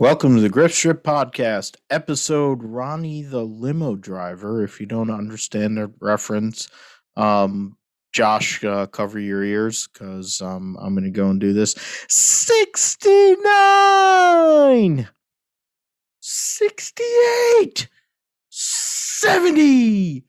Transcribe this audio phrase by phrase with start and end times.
[0.00, 4.62] Welcome to the Grip Strip Podcast, episode Ronnie the Limo Driver.
[4.62, 6.68] If you don't understand the reference,
[7.16, 7.76] um,
[8.12, 11.74] Josh, uh, cover your ears because um, I'm going to go and do this.
[12.08, 15.08] 69,
[16.20, 17.88] 68,
[18.50, 20.24] 70.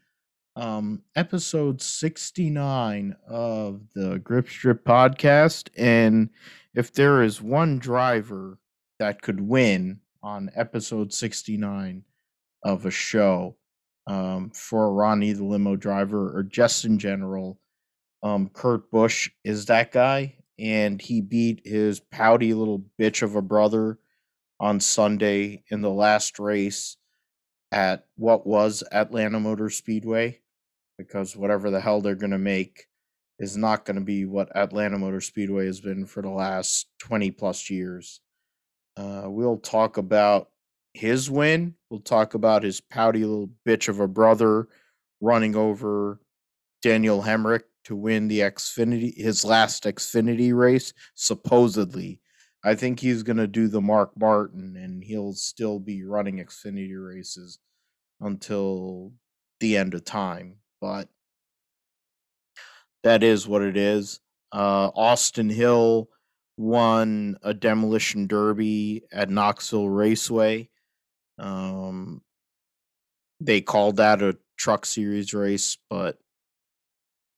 [0.55, 5.69] Um, episode 69 of the Grip Strip Podcast.
[5.77, 6.31] And
[6.73, 8.57] if there is one driver
[8.99, 12.03] that could win on episode 69
[12.63, 13.55] of a show
[14.07, 17.59] um, for Ronnie the limo driver or just in general.
[18.21, 23.41] Um, Kurt Busch is that guy, and he beat his pouty little bitch of a
[23.41, 23.97] brother
[24.59, 26.97] on Sunday in the last race
[27.71, 30.41] at what was Atlanta Motor Speedway
[30.97, 32.87] because whatever the hell they're going to make
[33.39, 37.31] is not going to be what Atlanta Motor Speedway has been for the last 20
[37.31, 38.19] plus years.
[38.99, 40.49] Uh, we'll talk about
[40.93, 41.73] his win.
[41.89, 44.67] We'll talk about his pouty little bitch of a brother
[45.21, 46.19] running over
[46.81, 52.19] Daniel Hemric to win the Xfinity, his last Xfinity race, supposedly.
[52.65, 57.01] I think he's going to do the Mark Martin and he'll still be running Xfinity
[57.01, 57.57] races
[58.19, 59.13] until
[59.61, 60.57] the end of time.
[60.81, 61.07] But
[63.03, 64.19] that is what it is.
[64.51, 66.09] Uh, Austin Hill
[66.59, 70.69] won a demolition derby at Knoxville Raceway.
[71.37, 72.21] Um,
[73.39, 76.17] they called that a truck series race, but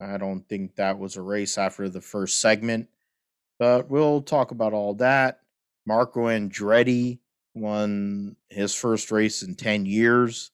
[0.01, 2.89] I don't think that was a race after the first segment.
[3.59, 5.41] But we'll talk about all that.
[5.85, 7.19] Marco Andretti
[7.53, 10.49] won his first race in 10 years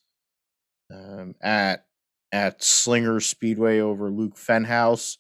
[0.93, 1.85] um, at
[2.33, 5.17] at Slinger Speedway over Luke Fenhaus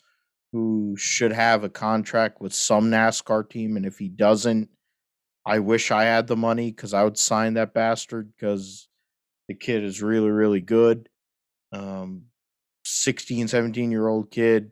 [0.51, 3.75] who should have a contract with some NASCAR team.
[3.75, 4.69] And if he doesn't,
[5.45, 8.87] I wish I had the money because I would sign that bastard because
[9.47, 11.09] the kid is really, really good.
[11.71, 12.23] Um,
[12.85, 14.71] 16, 17 year old kid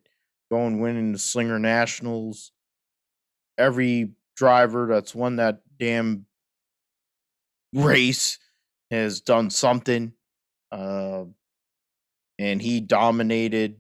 [0.51, 2.51] going winning the Slinger Nationals.
[3.57, 6.25] Every driver that's won that damn
[7.73, 8.39] race
[8.91, 10.13] has done something.
[10.71, 11.25] Uh,
[12.37, 13.77] and he dominated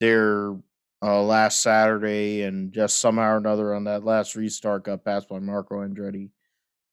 [0.00, 0.56] their
[1.02, 5.38] uh, last Saturday, and just somehow or another on that last restart got passed by
[5.38, 6.30] Marco Andretti.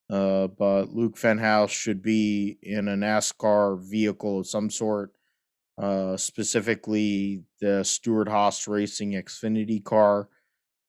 [0.10, 5.12] Uh, but Luke Fenhaus should be in a NASCAR vehicle of some sort,
[5.78, 10.30] uh, specifically the Stewart-Haas Racing Xfinity car,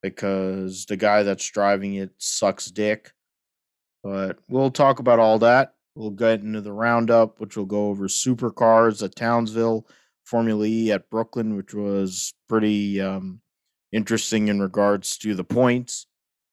[0.02, 3.10] because the guy that's driving it sucks dick.
[4.04, 5.74] But we'll talk about all that.
[5.96, 9.84] We'll get into the roundup, which will go over supercars at Townsville
[10.28, 13.40] Formula E at Brooklyn, which was pretty um,
[13.92, 16.06] interesting in regards to the points.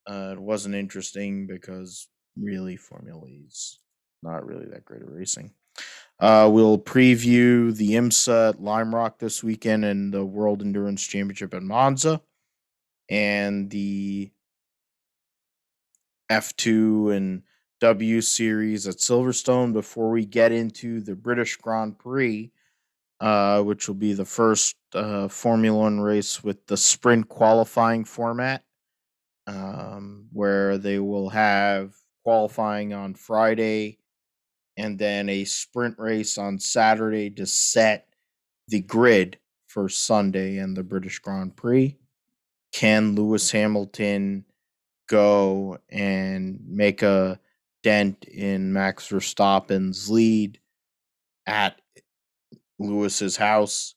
[0.08, 2.08] Uh, it wasn't interesting because
[2.40, 3.78] really Formula E is
[4.22, 5.52] not really that great at racing.
[6.18, 11.52] Uh, we'll preview the IMSA at Lime Rock this weekend and the World Endurance Championship
[11.52, 12.22] at Monza
[13.10, 14.30] and the
[16.30, 17.42] F2 and
[17.80, 22.50] W Series at Silverstone before we get into the British Grand Prix
[23.20, 28.64] uh, which will be the first uh, Formula One race with the sprint qualifying format,
[29.46, 31.94] um, where they will have
[32.24, 33.98] qualifying on Friday
[34.76, 38.08] and then a sprint race on Saturday to set
[38.68, 41.96] the grid for Sunday and the British Grand Prix.
[42.72, 44.44] Can Lewis Hamilton
[45.08, 47.38] go and make a
[47.82, 50.58] dent in Max Verstappen's lead
[51.46, 51.80] at
[52.78, 53.94] Lewis's house.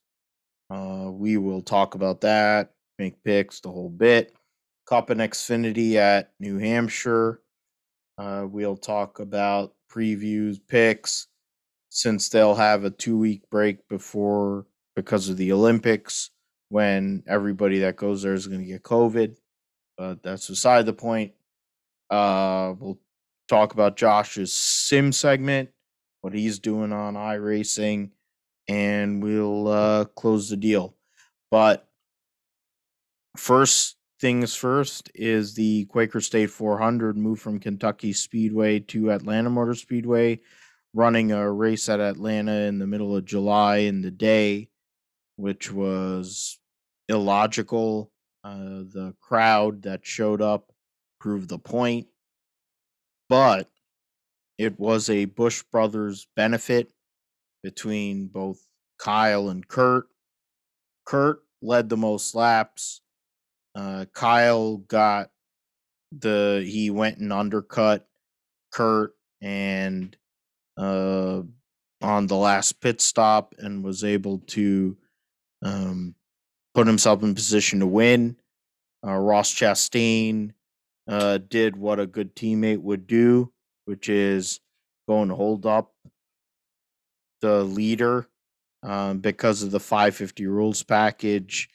[0.70, 4.36] Uh, we will talk about that, make picks, the whole bit.
[4.88, 7.42] Cup and Xfinity at New Hampshire.
[8.18, 11.28] Uh, we'll talk about previews, picks,
[11.90, 16.32] since they'll have a two week break before because of the Olympics
[16.70, 19.36] when everybody that goes there is going to get COVID.
[19.98, 21.34] But that's beside the point.
[22.10, 23.00] Uh, we'll
[23.48, 25.70] talk about Josh's sim segment,
[26.22, 28.12] what he's doing on iRacing
[28.70, 30.96] and we'll uh, close the deal.
[31.50, 31.88] But
[33.36, 39.74] first things first is the Quaker State 400 moved from Kentucky Speedway to Atlanta Motor
[39.74, 40.40] Speedway,
[40.94, 44.70] running a race at Atlanta in the middle of July in the day,
[45.36, 46.60] which was
[47.10, 48.12] illogical.
[48.44, 50.72] Uh, the crowd that showed up
[51.20, 52.08] proved the point,
[53.28, 53.70] but
[54.58, 56.94] it was a Busch Brothers benefit
[57.64, 58.60] between both
[58.98, 60.08] Kyle and Kurt.
[61.06, 63.02] Kurt led the most laps.
[63.76, 65.32] Uh, Kyle got
[66.12, 68.08] the he went and undercut
[68.72, 70.16] Kurt and
[70.78, 71.42] uh,
[72.02, 74.98] on the last pit stop and was able to
[75.62, 76.16] um,
[76.74, 78.38] put himself in position to win.
[79.06, 80.52] Uh, Ross Chastain
[81.08, 83.52] uh, did what a good teammate would do,
[83.86, 84.60] which is
[85.08, 85.94] go and hold up
[87.42, 88.28] the leader
[88.84, 91.70] um, because of the 550 rules package.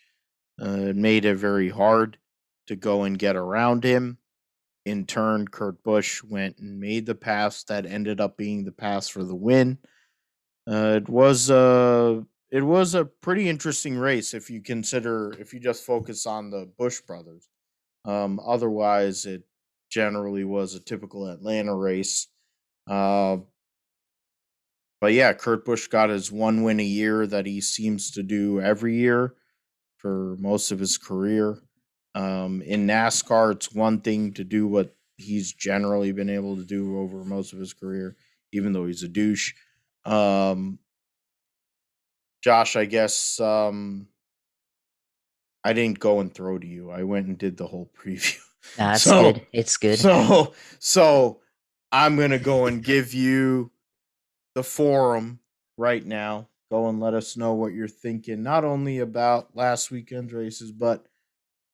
[0.60, 2.18] Uh, it made it very hard
[2.66, 4.18] to go and get around him.
[4.86, 9.08] In turn, Kurt Busch went and made the pass that ended up being the pass
[9.08, 9.78] for the win.
[10.70, 15.60] Uh, it was a it was a pretty interesting race if you consider if you
[15.60, 17.48] just focus on the Busch brothers.
[18.04, 19.42] Um, otherwise, it
[19.90, 22.28] generally was a typical Atlanta race.
[22.86, 23.38] Uh,
[25.04, 28.58] but yeah, Kurt Busch got his one win a year that he seems to do
[28.58, 29.34] every year
[29.98, 31.58] for most of his career.
[32.14, 36.98] Um, in NASCAR, it's one thing to do what he's generally been able to do
[36.98, 38.16] over most of his career,
[38.52, 39.52] even though he's a douche.
[40.06, 40.78] Um,
[42.42, 44.08] Josh, I guess um,
[45.62, 46.90] I didn't go and throw to you.
[46.90, 48.40] I went and did the whole preview.
[48.78, 49.46] That's so, good.
[49.52, 49.98] It's good.
[49.98, 51.40] So, so
[51.92, 53.70] I'm gonna go and give you
[54.54, 55.40] the forum
[55.76, 56.48] right now.
[56.70, 61.06] Go and let us know what you're thinking, not only about last weekend's races, but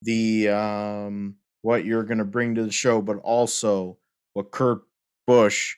[0.02, 3.98] the um what you're gonna bring to the show, but also
[4.32, 4.82] what Kurt
[5.26, 5.76] Busch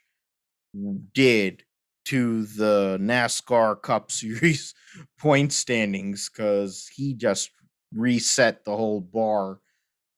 [1.12, 1.64] did
[2.06, 4.74] to the NASCAR Cup Series
[5.18, 7.50] point standings because he just
[7.94, 9.60] reset the whole bar.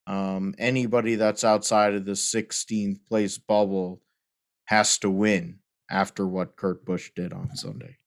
[0.07, 4.01] Um, anybody that's outside of the 16th place bubble
[4.65, 5.59] has to win
[5.89, 7.97] after what Kurt Busch did on Sunday.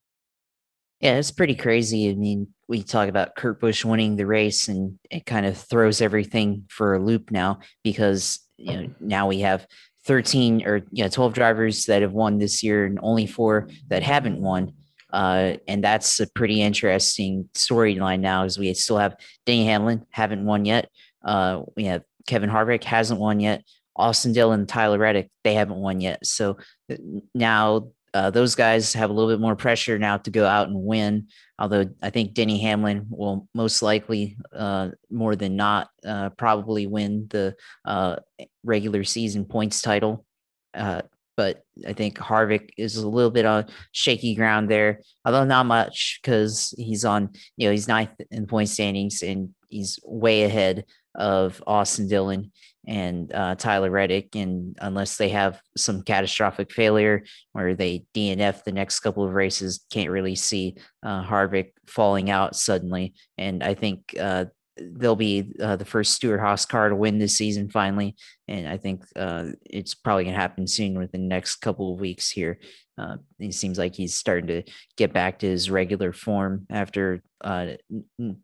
[1.00, 2.10] Yeah, it's pretty crazy.
[2.10, 6.00] I mean, we talk about Kurt Busch winning the race, and it kind of throws
[6.00, 9.66] everything for a loop now because you know now we have
[10.06, 14.02] 13 or you know 12 drivers that have won this year and only four that
[14.02, 14.72] haven't won.
[15.12, 19.16] Uh, and that's a pretty interesting storyline now, as we still have
[19.46, 20.90] Denny Hamlin haven't won yet.
[21.24, 23.64] Uh, we have Kevin Harvick hasn't won yet.
[23.98, 26.24] Austin Dillon, Tyler Reddick, they haven't won yet.
[26.24, 26.58] So
[26.90, 26.96] uh,
[27.34, 30.82] now uh, those guys have a little bit more pressure now to go out and
[30.82, 31.28] win.
[31.58, 37.26] Although I think Denny Hamlin will most likely, uh, more than not, uh, probably win
[37.28, 37.54] the
[37.84, 38.16] uh,
[38.64, 40.24] regular season points title.
[40.72, 41.02] Uh,
[41.36, 46.18] but I think Harvick is a little bit on shaky ground there, although not much
[46.20, 50.84] because he's on, you know, he's ninth in point standings and he's way ahead
[51.14, 52.50] of Austin Dillon
[52.88, 54.34] and uh, Tyler Reddick.
[54.34, 59.84] And unless they have some catastrophic failure where they DNF the next couple of races,
[59.92, 63.14] can't really see uh, Harvick falling out suddenly.
[63.36, 64.46] And I think uh,
[64.80, 69.04] they'll be uh, the first Stewart-Haas car to win this season finally, and I think
[69.16, 72.58] uh, it's probably going to happen soon within the next couple of weeks here.
[72.96, 74.62] Uh, it seems like he's starting to
[74.96, 77.70] get back to his regular form after uh,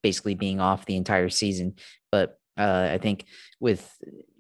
[0.02, 1.75] basically being off the entire season.
[2.12, 3.27] But uh, I think
[3.61, 3.91] with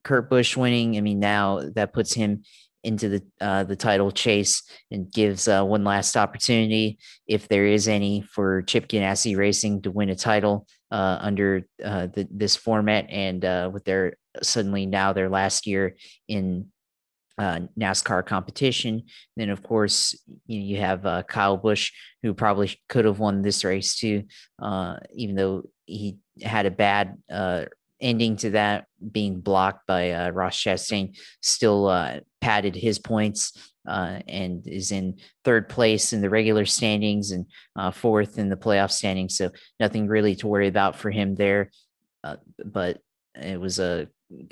[0.02, 2.42] Kurt Busch winning, I mean now that puts him
[2.84, 7.88] into the uh, the title chase and gives uh, one last opportunity, if there is
[7.88, 13.06] any, for Chip Ganassi Racing to win a title uh, under uh, the, this format
[13.08, 15.96] and uh, with their suddenly now their last year
[16.28, 16.66] in
[17.38, 19.04] uh, NASCAR competition.
[19.36, 20.14] Then, of course,
[20.46, 21.90] you, know, you have Kyle Busch,
[22.22, 24.24] who probably could have won this race too,
[25.12, 27.16] even though he had a bad
[28.04, 34.20] ending to that being blocked by uh, Ross Chastain still uh, padded his points uh,
[34.28, 37.46] and is in third place in the regular standings and
[37.76, 39.36] uh, fourth in the playoff standings.
[39.36, 41.70] So nothing really to worry about for him there.
[42.22, 43.00] Uh, but
[43.34, 44.08] it was a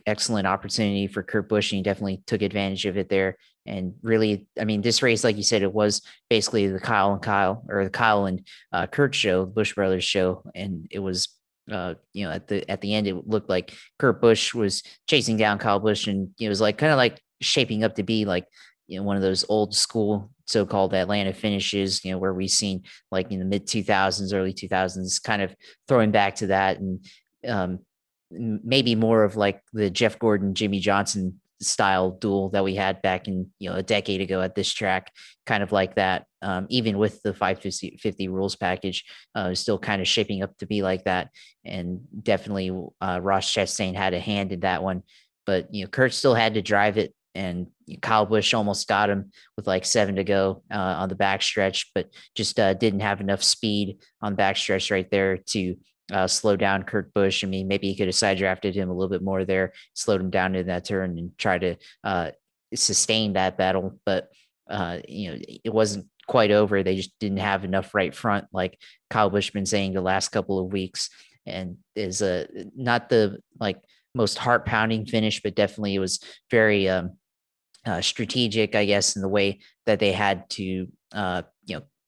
[0.07, 3.37] excellent opportunity for Kurt Busch, and he definitely took advantage of it there.
[3.65, 7.23] And really, I mean, this race, like you said, it was basically the Kyle and
[7.23, 11.29] Kyle or the Kyle and uh, Kurt show, the Busch Brothers show, and it was
[11.71, 15.37] uh, you know, at the at the end, it looked like Kurt Busch was chasing
[15.37, 18.47] down Kyle Busch, and it was like kind of like shaping up to be like
[18.89, 22.83] you know one of those old school so-called Atlanta finishes, you know, where we've seen
[23.11, 25.55] like in the mid 2000s, early 2000s, kind of
[25.89, 27.07] throwing back to that, and
[27.47, 27.79] um,
[28.31, 33.29] maybe more of like the Jeff Gordon, Jimmie Johnson style duel that we had back
[33.29, 35.13] in you know a decade ago at this track
[35.47, 36.27] kind of like that.
[36.41, 39.05] Um, even with the 550 rules package
[39.35, 41.31] uh, still kind of shaping up to be like that.
[41.65, 45.03] And definitely uh, ross chastain had a hand in that one.
[45.47, 47.69] But you know kurt still had to drive it and
[48.01, 52.09] Kyle Busch almost got him with like seven to go uh, on the backstretch, but
[52.35, 55.77] just uh, didn't have enough speed on backstretch right there to
[56.13, 57.43] uh, slow down Kurt Busch.
[57.43, 60.21] I mean, maybe he could have side drafted him a little bit more there, slowed
[60.21, 62.31] him down in that turn, and try to uh,
[62.75, 64.29] sustain that battle, but
[64.71, 66.83] uh, you know, it wasn't quite over.
[66.83, 68.79] They just didn't have enough right front, like
[69.11, 71.11] Kyle Busch been saying the last couple of weeks,
[71.47, 73.79] and is a not the like
[74.15, 77.17] most heart pounding finish, but definitely it was very um,
[77.85, 81.43] uh, strategic, I guess, in the way that they had to, uh,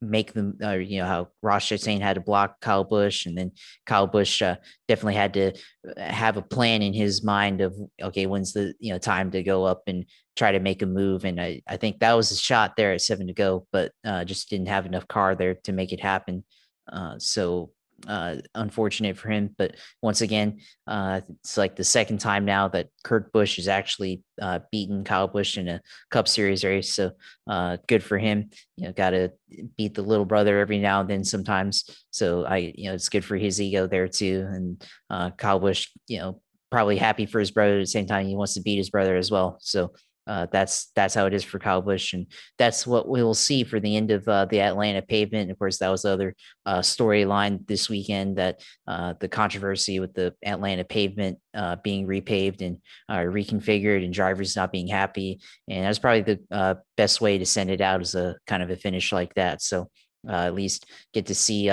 [0.01, 3.53] make them, uh, you know, how Ross Chastain had to block Kyle Busch, and then
[3.87, 4.57] Kyle Busch uh,
[4.89, 8.93] definitely had to uh, have a plan in his mind of, okay, when's the, you
[8.93, 10.05] know, time to go up and
[10.37, 11.25] try to make a move.
[11.25, 14.25] And I, I think that was a shot there at seven to go, but uh,
[14.25, 16.45] just didn't have enough car there to make it happen.
[16.93, 17.71] Uh, so
[18.07, 19.55] uh, unfortunate for him.
[19.57, 24.23] But once again, uh, it's like the second time now that Kurt Busch has actually
[24.41, 26.93] uh, beaten Kyle Busch in a Cup Series race.
[26.93, 27.13] So
[27.49, 28.51] uh, good for him.
[28.77, 29.33] You know, got to
[29.77, 31.85] beat the little brother every now and then sometimes.
[32.11, 34.47] So I, you know, it's good for his ego there too.
[34.51, 38.27] And uh, Kyle Busch, you know, probably happy for his brother at the same time.
[38.27, 39.59] He wants to beat his brother as well.
[39.61, 39.93] So
[40.27, 42.27] uh, that's that's how it is for Kyle Busch, and
[42.59, 45.51] that's what we'll see for the end of uh, the Atlanta pavement.
[45.51, 50.15] Of course, that was the other uh, storyline this weekend that uh, the controversy with
[50.15, 52.79] the Atlanta pavement uh, being repaved and
[53.09, 57.71] uh, reconfigured, and drivers not being happy, and that's probably the best way to send
[57.71, 59.63] it out as a kind of a finish like that.
[59.63, 59.91] So.
[60.27, 61.69] at least get to see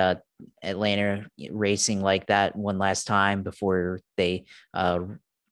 [0.61, 4.43] Atlanta racing like that one last time before they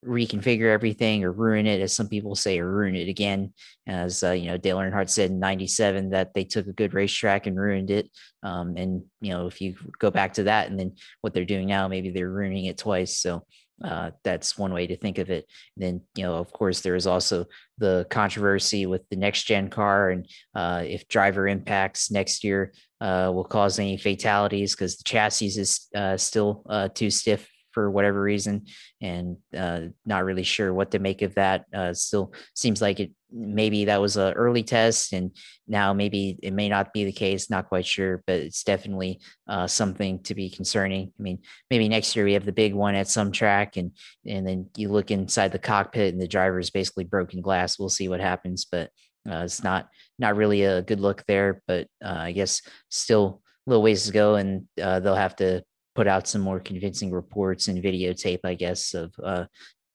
[0.06, 3.54] reconfigure everything or ruin it, as some people say, or ruin it again.
[3.88, 7.48] As uh, you know, Dale Earnhardt said in '97 that they took a good racetrack
[7.48, 8.10] and ruined it.
[8.44, 11.68] Um, and you know, if you go back to that, and then what they're doing
[11.68, 13.18] now, maybe they're ruining it twice.
[13.18, 13.46] So
[13.84, 15.46] uh, that's one way to think of it.
[15.76, 17.46] And then, you know, of course, there is also
[17.78, 23.32] the controversy with the next gen car and uh, if driver impacts next year uh,
[23.34, 27.48] will cause any fatalities because the chassis is uh, still uh, too stiff
[27.80, 28.66] for whatever reason,
[29.00, 31.64] and uh, not really sure what to make of that.
[31.74, 35.32] Uh, still seems like it maybe that was an early test, and
[35.66, 37.50] now maybe it may not be the case.
[37.50, 41.14] Not quite sure, but it's definitely uh, something to be concerning.
[41.18, 41.40] I mean,
[41.72, 43.92] maybe next year we have the big one at some track, and
[44.26, 47.80] and then you look inside the cockpit and the driver is basically broken glass.
[47.80, 48.90] We'll see what happens, but
[49.30, 51.62] uh, it's not not really a good look there.
[51.66, 55.64] But uh, I guess still a little ways to go, and uh, they'll have to
[55.96, 59.46] put out some more convincing reports and videotape, I guess, of uh,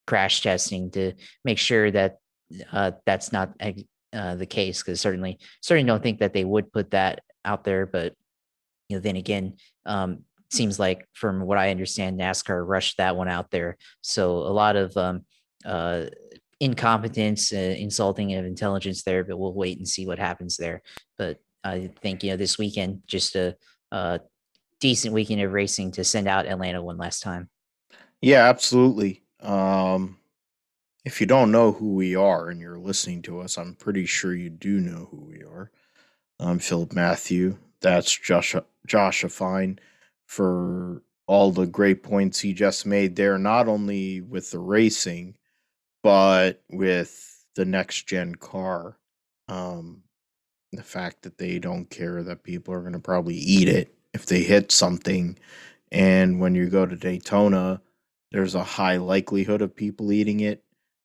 [0.06, 1.12] crash testing to
[1.44, 2.18] make sure that
[2.72, 3.52] uh, that's not
[4.12, 4.82] uh, the case.
[4.82, 7.86] Because certainly, certainly don't think that they would put that out there.
[7.86, 8.14] But
[8.88, 13.28] you know, then again, um, seems like from what I understand, NASCAR rushed that one
[13.28, 13.76] out there.
[14.02, 15.24] So a lot of um,
[15.64, 16.06] uh,
[16.60, 19.24] incompetence, uh, insulting of intelligence there.
[19.24, 20.82] But we'll wait and see what happens there.
[21.18, 23.56] But I think you know this weekend just a
[23.90, 24.18] uh,
[24.80, 27.48] decent weekend of racing to send out Atlanta one last time.
[28.20, 29.22] Yeah, absolutely.
[29.40, 30.18] Um,
[31.04, 34.34] if you don't know who we are and you're listening to us, I'm pretty sure
[34.34, 35.70] you do know who we are.
[36.40, 37.58] I'm Philip Matthew.
[37.80, 38.54] That's Josh
[38.86, 39.78] Josh Fine
[40.26, 45.36] for all the great points he just made there, not only with the racing,
[46.02, 48.96] but with the next gen car.
[49.48, 50.02] Um,
[50.72, 54.24] the fact that they don't care that people are going to probably eat it if
[54.24, 55.36] they hit something.
[55.92, 57.82] And when you go to Daytona,
[58.30, 60.62] there's a high likelihood of people eating it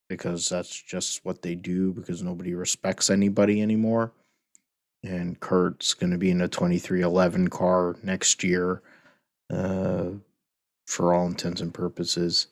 [0.07, 4.13] because that's just what they do because nobody respects anybody anymore.
[5.03, 8.81] And Kurt's going to be in a 23XI car next year
[9.51, 10.09] uh,
[10.87, 12.47] for all intents and purposes.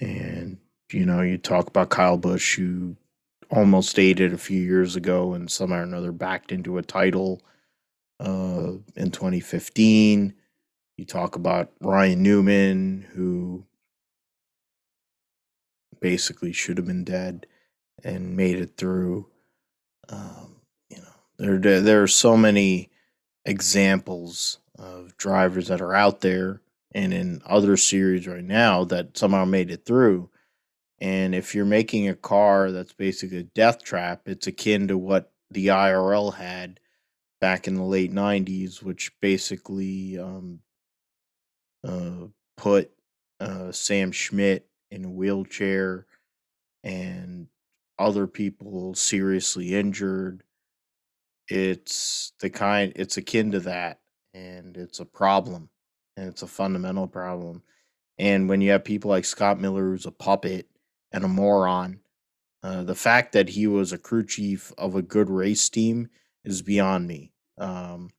[0.00, 0.58] And,
[0.92, 2.96] you know, you talk about Kyle Busch, who
[3.50, 7.40] almost ate it a few years ago and somehow or another backed into a title
[8.20, 10.34] in 2015.
[10.96, 13.66] You talk about Ryan Newman, who
[16.00, 17.46] basically should have been dead
[18.02, 19.26] and made it through.
[20.08, 20.56] Um,
[20.88, 22.90] you know, there there are so many
[23.44, 29.44] examples of drivers that are out there and in other series right now that somehow
[29.44, 30.30] made it through.
[30.98, 35.32] And if you're making a car that's basically a death trap, it's akin to what
[35.50, 36.80] the IRL had
[37.40, 40.60] back in the late 90s, which basically um,
[41.86, 42.26] uh,
[42.56, 42.90] put
[43.40, 46.06] uh, Sam Schmidt in a wheelchair
[46.82, 47.48] and
[47.98, 50.42] other people seriously injured.
[51.48, 54.00] It's the kind, it's akin to that,
[54.34, 55.68] and it's a problem,
[56.16, 57.62] and it's a fundamental problem.
[58.18, 60.68] And when you have people like Scott Miller, who's a puppet
[61.12, 62.00] and a moron,
[62.62, 66.08] uh, the fact that he was a crew chief of a good race team
[66.46, 67.32] is beyond me.
[67.58, 68.10] Um,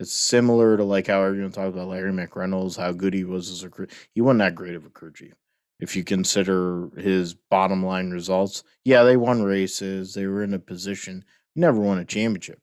[0.00, 3.62] it's similar to like how everyone talks about Larry McReynolds, how good he was as
[3.62, 3.86] a crew.
[4.14, 5.34] He wasn't that great of a crew chief.
[5.80, 8.64] if you consider his bottom line results.
[8.84, 10.14] Yeah, they won races.
[10.14, 11.24] They were in a position.
[11.56, 12.60] Never won a championship.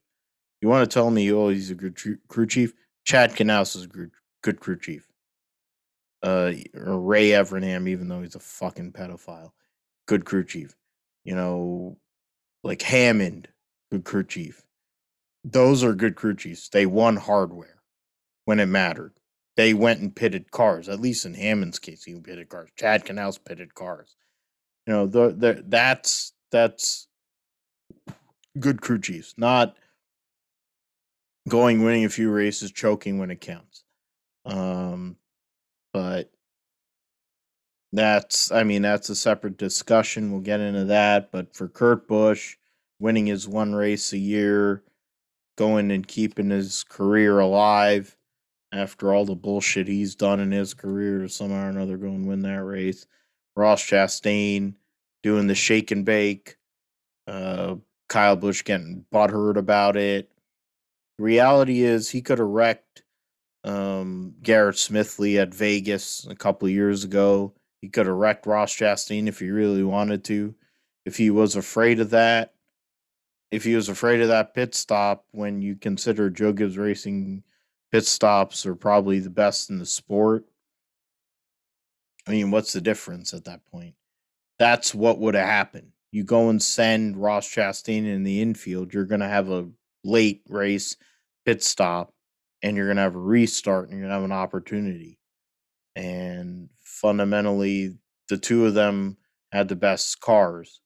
[0.61, 2.73] You want to tell me, oh, he's a good crew chief?
[3.05, 4.09] Chad Knaus is a
[4.41, 5.07] good crew chief.
[6.23, 9.51] Uh, Ray Evernham, even though he's a fucking pedophile,
[10.07, 10.75] good crew chief.
[11.23, 11.97] You know,
[12.63, 13.47] like Hammond,
[13.91, 14.63] good crew chief.
[15.43, 16.69] Those are good crew chiefs.
[16.69, 17.81] They won hardware
[18.45, 19.13] when it mattered.
[19.57, 20.87] They went and pitted cars.
[20.87, 22.69] At least in Hammond's case, he pitted cars.
[22.77, 24.15] Chad Knaus pitted cars.
[24.87, 27.07] You know, the, the that's that's
[28.59, 29.75] good crew chiefs, not
[31.47, 33.83] going winning a few races, choking when it counts.
[34.45, 35.17] Um,
[35.93, 36.31] but
[37.91, 40.31] that's I mean that's a separate discussion.
[40.31, 41.31] We'll get into that.
[41.31, 42.57] But for Kurt Busch,
[42.99, 44.83] winning his one race a year,
[45.57, 48.17] going and keeping his career alive
[48.71, 52.41] after all the bullshit he's done in his career somehow or another go and win
[52.41, 53.05] that race.
[53.55, 54.75] Ross Chastain
[55.23, 56.57] doing the shake and bake.
[57.27, 57.75] Uh,
[58.09, 60.31] Kyle Busch getting butthurt about it.
[61.17, 63.03] The reality is he could have wrecked
[63.63, 67.53] um, Garrett Smithley at Vegas a couple years ago.
[67.81, 70.55] He could have wrecked Ross Chastain if he really wanted to.
[71.05, 72.53] If he was afraid of that,
[73.51, 77.43] if he was afraid of that pit stop, when you consider Joe Gibbs Racing
[77.91, 80.45] pit stops are probably the best in the sport.
[82.27, 83.95] I mean, what's the difference at that point?
[84.57, 85.91] That's what would have happened.
[86.11, 89.69] You go and send Ross Chastain in the infield, you're going to have a
[90.03, 90.95] late race
[91.45, 92.13] pit stop
[92.61, 95.17] and you're going to have a restart and you're going to have an opportunity.
[95.95, 97.97] And fundamentally,
[98.29, 99.17] the two of them
[99.51, 100.79] had the best cars.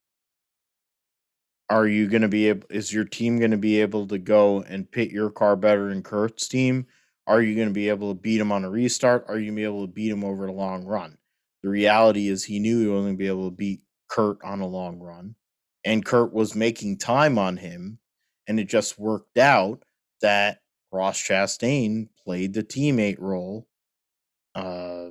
[1.70, 4.62] Are you going to be able, is your team going to be able to go
[4.62, 6.86] and pit your car better than Kurt's team?
[7.28, 9.26] Are you going to be able to beat him on a restart?
[9.28, 11.18] Are you going to be able to beat him over the long run?
[11.64, 14.62] The reality is he knew he wasn't going to be able to beat Kurt on
[14.62, 15.36] a long run.
[15.84, 17.98] And Kurt was making time on him.
[18.48, 19.84] And it just worked out
[20.22, 20.60] that
[20.92, 23.68] Ross Chastain played the teammate role
[24.54, 25.10] uh,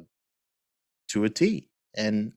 [1.08, 1.68] to a T.
[1.96, 2.32] And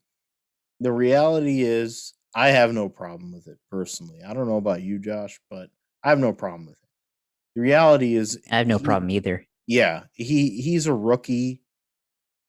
[0.79, 4.19] the reality is, I have no problem with it personally.
[4.21, 5.71] I don't know about you, Josh, but
[6.03, 6.89] I have no problem with it.
[7.55, 9.43] The reality is, I have no he, problem either.
[9.65, 11.63] Yeah, he he's a rookie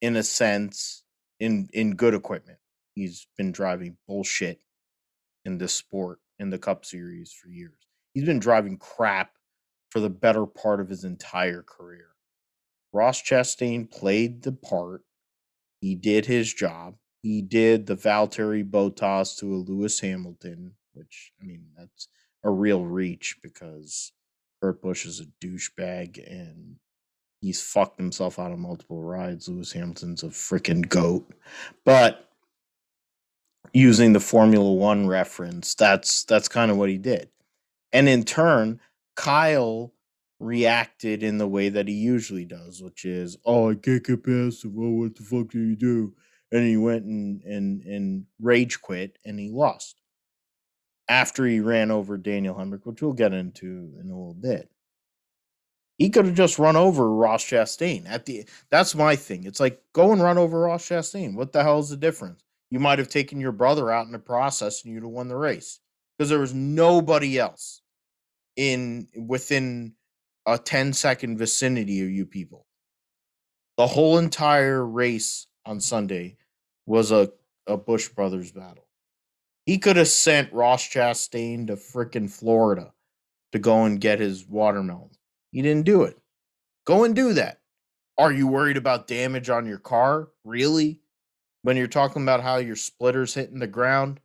[0.03, 1.05] in a sense
[1.41, 2.59] in in good equipment.
[2.95, 4.61] He's been driving bullshit
[5.47, 7.79] in this sport in the Cup Series for years.
[8.13, 9.31] He's been driving crap
[9.91, 12.09] for the better part of his entire career.
[12.93, 15.01] Ross Chastain played the part.
[15.81, 16.97] He did his job.
[17.23, 22.09] He did the Valtteri Bottas to a Lewis Hamilton, which I mean that's
[22.45, 24.13] a real reach because
[24.63, 26.77] Kurt Busch is a douchebag and
[27.41, 29.49] he's fucked himself out of multiple rides.
[29.49, 31.33] Lewis Hamilton's a freaking goat.
[31.85, 32.29] But
[33.73, 37.29] using the Formula One reference, that's that's kind of what he did.
[37.93, 38.81] And in turn,
[39.17, 39.93] Kyle
[40.41, 44.65] reacted in the way that he usually does, which is, "Oh, I can't get past
[44.65, 44.75] him.
[44.75, 46.15] Well, what the fuck do you do?"
[46.51, 50.01] And he went and and and rage quit, and he lost
[51.09, 54.71] after he ran over Daniel Hemric, which we'll get into in a little bit.
[55.99, 58.47] He could have just run over Ross Chastain at the.
[58.71, 59.45] That's my thing.
[59.45, 61.35] It's like go and run over Ross Chastain.
[61.35, 62.45] What the hell is the difference?
[62.71, 65.37] You might have taken your brother out in the process, and you'd have won the
[65.37, 65.81] race
[66.17, 67.83] because there was nobody else
[68.57, 69.95] in within
[70.47, 72.67] a 10 second vicinity of you people.
[73.77, 76.38] The whole entire race on Sunday
[76.89, 77.31] was a,
[77.67, 78.87] a Busch Brothers battle.
[79.67, 82.95] He could have sent Ross Chastain to freaking Florida
[83.53, 85.11] to go and get his watermelon.
[85.53, 86.19] He didn't do it.
[86.87, 87.61] Go and do that.
[88.17, 90.29] Are you worried about damage on your car?
[90.45, 91.01] Really?
[91.63, 94.21] When you're talking about how your splitter's hitting the ground,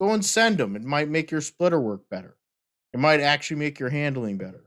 [0.00, 0.76] go and send them.
[0.76, 2.36] It might make your splitter work better.
[2.94, 4.64] It might actually make your handling better.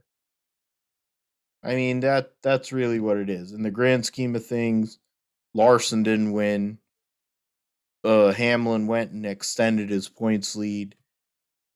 [1.64, 3.52] I mean that that's really what it is.
[3.52, 4.98] In the grand scheme of things,
[5.54, 6.78] Larson didn't win.
[8.04, 10.94] Uh, Hamlin went and extended his points lead.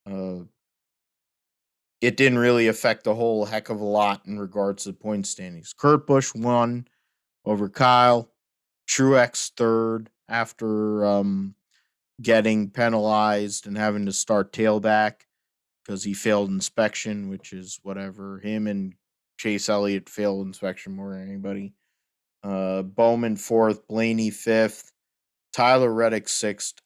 [0.06, 0.40] Uh,
[2.00, 5.74] it didn't really affect a whole heck of a lot in regards to point standings.
[5.76, 6.86] Kurt Busch won
[7.44, 8.30] over Kyle.
[8.88, 11.54] Truex third after um,
[12.22, 15.26] getting penalized and having to start tailback
[15.84, 18.38] because he failed inspection, which is whatever.
[18.38, 18.94] Him and
[19.38, 21.74] Chase Elliott failed inspection more than anybody.
[22.42, 24.92] Uh, Bowman fourth, Blaney fifth,
[25.52, 26.80] Tyler Reddick sixth,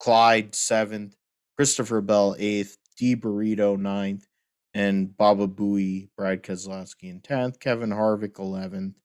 [0.00, 1.14] Clyde seventh,
[1.56, 4.26] Christopher Bell eighth, D Burrito ninth,
[4.72, 8.96] and Baba Booey, Brad Keselowski in tenth, Kevin Harvick eleventh.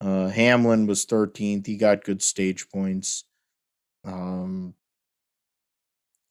[0.00, 1.66] Uh, Hamlin was thirteenth.
[1.66, 3.24] He got good stage points.
[4.04, 4.74] Um,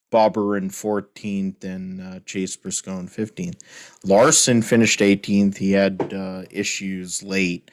[0.09, 3.59] Bobber in 14th and uh, Chase Briscoe in 15th.
[4.05, 5.57] Larson finished 18th.
[5.57, 7.69] He had uh, issues late,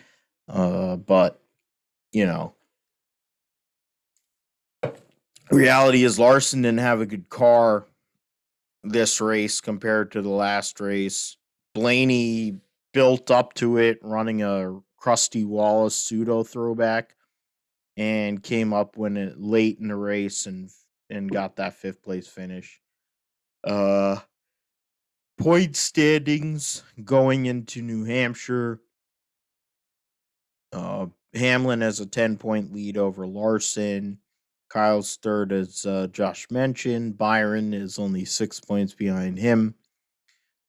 [0.49, 1.40] uh, but
[2.12, 2.55] you know,
[5.50, 7.87] reality is Larson didn't have a good car
[8.83, 11.37] this race compared to the last race.
[11.74, 12.59] Blaney
[12.92, 17.14] built up to it running a crusty Wallace pseudo throwback
[17.96, 20.70] and came up when it late in the race and
[21.11, 22.80] and got that fifth place finish.
[23.62, 24.20] Uh
[25.38, 28.80] point standings going into New Hampshire.
[30.72, 34.18] Uh Hamlin has a 10 point lead over Larson.
[34.74, 37.16] Kyle's third, as uh, Josh mentioned.
[37.16, 39.76] Byron is only six points behind him.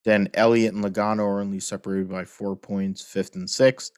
[0.03, 3.93] Then Elliott and Logano are only separated by four points, fifth and sixth.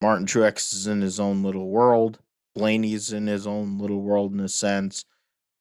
[0.00, 2.20] Martin Truex is in his own little world.
[2.54, 5.04] Blaney's in his own little world in a sense.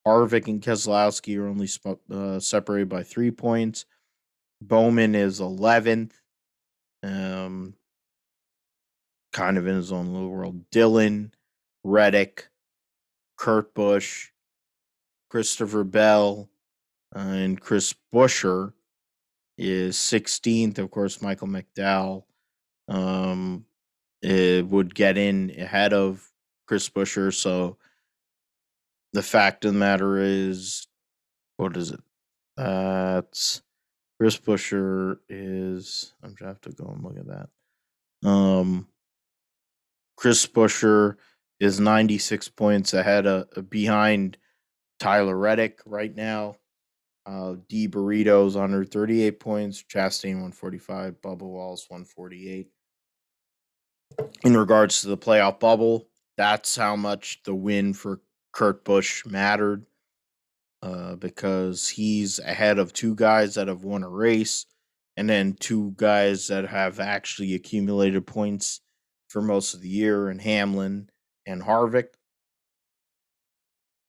[0.06, 1.68] Harvick and Keselowski are only
[2.12, 3.86] uh, separated by three points.
[4.62, 6.12] Bowman is 11th.
[7.02, 7.74] Um,
[9.34, 10.70] kind of in his own little world.
[10.70, 11.34] Dillon,
[11.84, 12.48] Reddick,
[13.38, 14.30] Kurt Busch,
[15.30, 16.50] Christopher Bell,
[17.16, 18.74] uh, and Chris Buescher
[19.58, 20.78] is 16th.
[20.78, 22.24] Of course, Michael McDowell
[22.88, 23.66] um,
[24.24, 26.32] would get in ahead of
[26.68, 27.34] Chris Buescher.
[27.34, 27.78] So
[29.14, 30.88] the fact of the matter is,
[31.58, 32.02] what is it?
[32.58, 33.62] That's
[34.20, 36.14] Chris Buescher is.
[36.24, 38.30] I'm gonna have to go and look at that.
[38.30, 38.88] Um,
[40.16, 41.18] Chris Buescher
[41.60, 44.38] is 96 points ahead of behind
[45.00, 46.56] Tyler Reddick right now.
[47.26, 52.68] Uh, D Burritos under 38 points, Chastain 145, Bubba Wallace 148.
[54.44, 58.22] In regards to the playoff bubble, that's how much the win for
[58.54, 59.86] Kurt Busch mattered
[60.84, 64.68] uh, because he's ahead of two guys that have won a race
[65.18, 68.82] and then two guys that have actually accumulated points
[69.30, 71.10] for most of the year in Hamlin
[71.46, 72.10] and Harvick.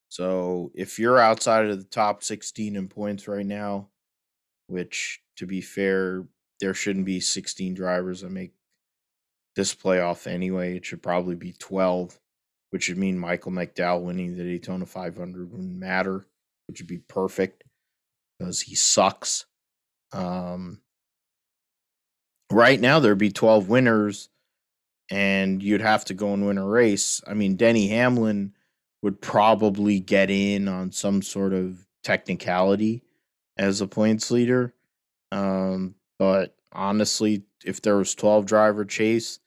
[0.09, 3.88] So if you're outside of the top 16 in points right now,
[4.68, 6.25] which to be fair,
[6.61, 8.53] there shouldn't be 16 drivers that make
[9.55, 10.77] this playoff anyway.
[10.77, 12.18] It should probably be 12,
[12.70, 16.27] which would mean Michael McDowell winning the Daytona 500 wouldn't matter,
[16.66, 17.64] which would be perfect
[18.38, 19.46] because he sucks.
[20.12, 20.81] Um,
[22.51, 24.29] right now, there'd be 12 winners
[25.11, 27.23] and you'd have to go and win a race.
[27.27, 28.53] I mean, Denny Hamlin
[29.03, 33.03] would probably get in on some sort of technicality
[33.57, 34.75] as a points leader.
[35.33, 39.38] Um, but honestly, if there was 12 driver chase,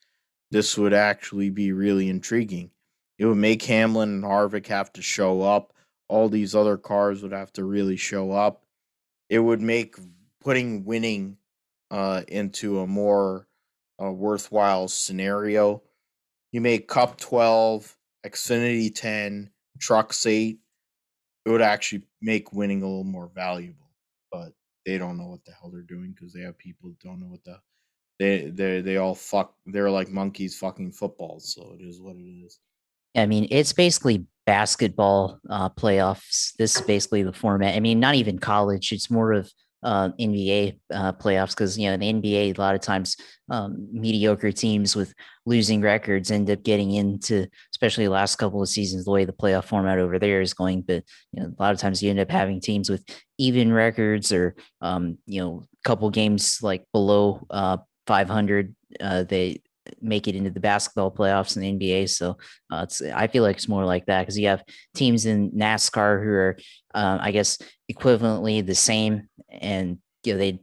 [0.52, 2.72] this would actually be really intriguing.
[3.18, 5.74] It would make Hamlin and Harvick have to show up.
[6.08, 8.64] All these other cars would have to really show up.
[9.30, 9.96] It would make
[10.42, 11.38] putting winning
[11.92, 13.48] uh, into a more
[14.00, 15.84] a worthwhile scenario.
[16.52, 20.58] You make Cup 12, Xfinity 10, Trucks 8.
[21.46, 23.92] It would actually make winning a little more valuable,
[24.32, 24.54] but
[24.86, 27.44] they don't know what the hell they're doing because they have people don't know what
[27.44, 27.60] the
[28.20, 29.56] they they they all fuck.
[29.66, 31.54] They're like monkeys fucking footballs.
[31.54, 32.60] So it is what it is.
[33.16, 36.54] I mean, it's basically basketball uh, playoffs.
[36.58, 37.76] This is basically the format.
[37.76, 38.92] I mean, not even college.
[38.92, 39.52] It's more of
[39.84, 43.16] uh, NBA uh, playoffs because you know in the NBA a lot of times
[43.50, 45.14] um, mediocre teams with
[45.46, 49.34] losing records end up getting into, especially the last couple of seasons, the way the
[49.34, 50.82] playoff format over there is going.
[50.82, 53.04] But you know a lot of times you end up having teams with
[53.38, 58.76] even records or um, you know a couple games like below uh, 500.
[59.00, 59.62] Uh, they
[60.02, 62.10] make it into the basketball playoffs in the NBA.
[62.10, 62.38] So
[62.72, 64.64] uh, it's I feel like it's more like that because you have
[64.96, 66.58] teams in NASCAR who are,
[66.94, 67.58] uh, I guess,
[67.92, 70.60] equivalently the same, and you know they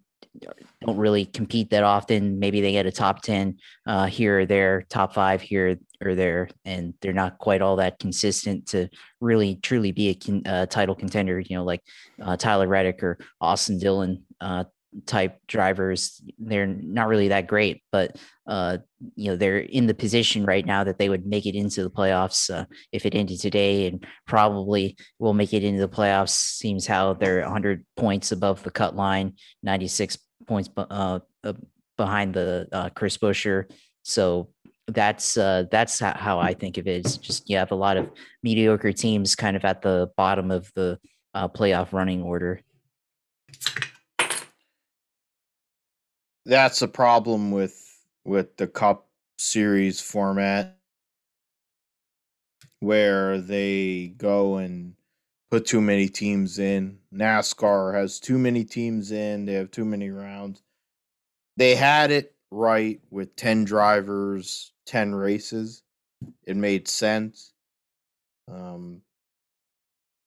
[0.84, 2.38] don't really compete that often.
[2.38, 6.48] Maybe they get a top ten uh, here or there, top five here or there,
[6.64, 8.88] and they're not quite all that consistent to
[9.20, 11.40] really truly be a con- uh, title contender.
[11.40, 11.82] You know, like
[12.20, 14.64] uh, Tyler Reddick or Austin Dillon uh,
[15.04, 18.78] type drivers they're not really that great but uh
[19.14, 21.90] you know they're in the position right now that they would make it into the
[21.90, 26.30] playoffs uh, if it ended today and probably will make it into the playoffs.
[26.30, 31.18] Seems how they're 100 points above the cut line 96 points uh,
[31.98, 33.66] behind the uh, Chris Buescher
[34.02, 34.48] so
[34.88, 37.04] that's uh that's how I think of it.
[37.04, 38.08] It's just you have a lot of
[38.44, 40.98] mediocre teams kind of at the bottom of the
[41.34, 42.60] uh, playoff running order
[46.46, 47.82] that's a problem with
[48.24, 50.78] with the cup series format
[52.80, 54.94] where they go and
[55.50, 56.98] put too many teams in.
[57.12, 60.62] NASCAR has too many teams in, they have too many rounds.
[61.56, 65.82] They had it right with 10 drivers, 10 races.
[66.44, 67.52] It made sense.
[68.48, 69.02] Um,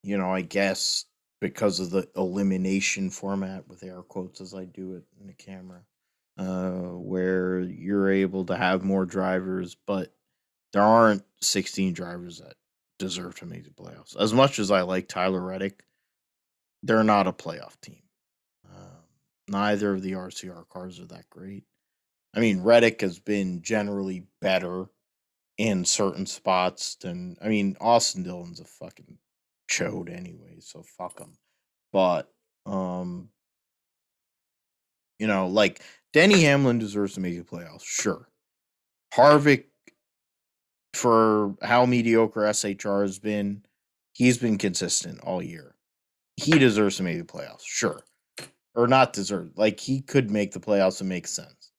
[0.03, 1.05] you know, I guess
[1.39, 5.81] because of the elimination format with air quotes as I do it in the camera,
[6.39, 10.13] uh, where you're able to have more drivers, but
[10.71, 12.53] there aren't 16 drivers that
[12.97, 14.15] deserve to make the playoffs.
[14.17, 15.83] As much as I like Tyler Reddick,
[16.81, 18.01] they're not a playoff team.
[18.65, 19.03] Um,
[19.49, 21.65] neither of the RCR cars are that great.
[22.33, 24.85] I mean, Reddick has been generally better
[25.57, 29.17] in certain spots than I mean, Austin Dillon's a fucking
[29.69, 31.33] chode anyway, so fuck him.
[31.91, 32.31] But
[32.65, 33.29] um,
[35.17, 35.81] you know, like
[36.13, 38.29] Denny Hamlin deserves to make the playoffs, sure.
[39.13, 39.65] Harvick,
[40.93, 43.63] for how mediocre SHR has been,
[44.13, 45.75] he's been consistent all year.
[46.35, 48.01] He deserves to make the playoffs, sure.
[48.75, 49.51] Or not deserve.
[49.55, 51.71] Like he could make the playoffs and make sense.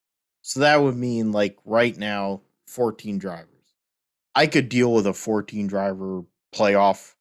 [0.42, 3.46] So that would mean like right now, 14 drivers.
[4.34, 6.22] I could deal with a 14 driver
[6.54, 7.14] playoff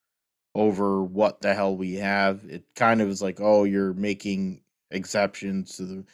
[0.55, 2.43] over what the hell we have.
[2.45, 6.05] It kind of is like, oh, you're making exceptions to the.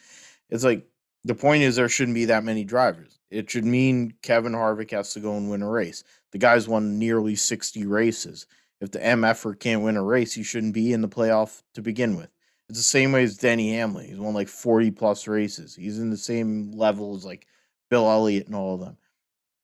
[0.50, 0.86] It's like
[1.24, 3.18] the point is there shouldn't be that many drivers.
[3.30, 6.04] It should mean Kevin Harvick has to go and win a race.
[6.32, 8.46] The guy's won nearly 60 races.
[8.80, 12.16] If the MFer can't win a race, he shouldn't be in the playoff to begin
[12.16, 12.30] with.
[12.68, 14.06] It's the same way as Denny Hamlin.
[14.06, 15.74] He's won like 40 plus races.
[15.74, 17.46] He's in the same level as like
[17.90, 18.96] Bill Elliott and all of them.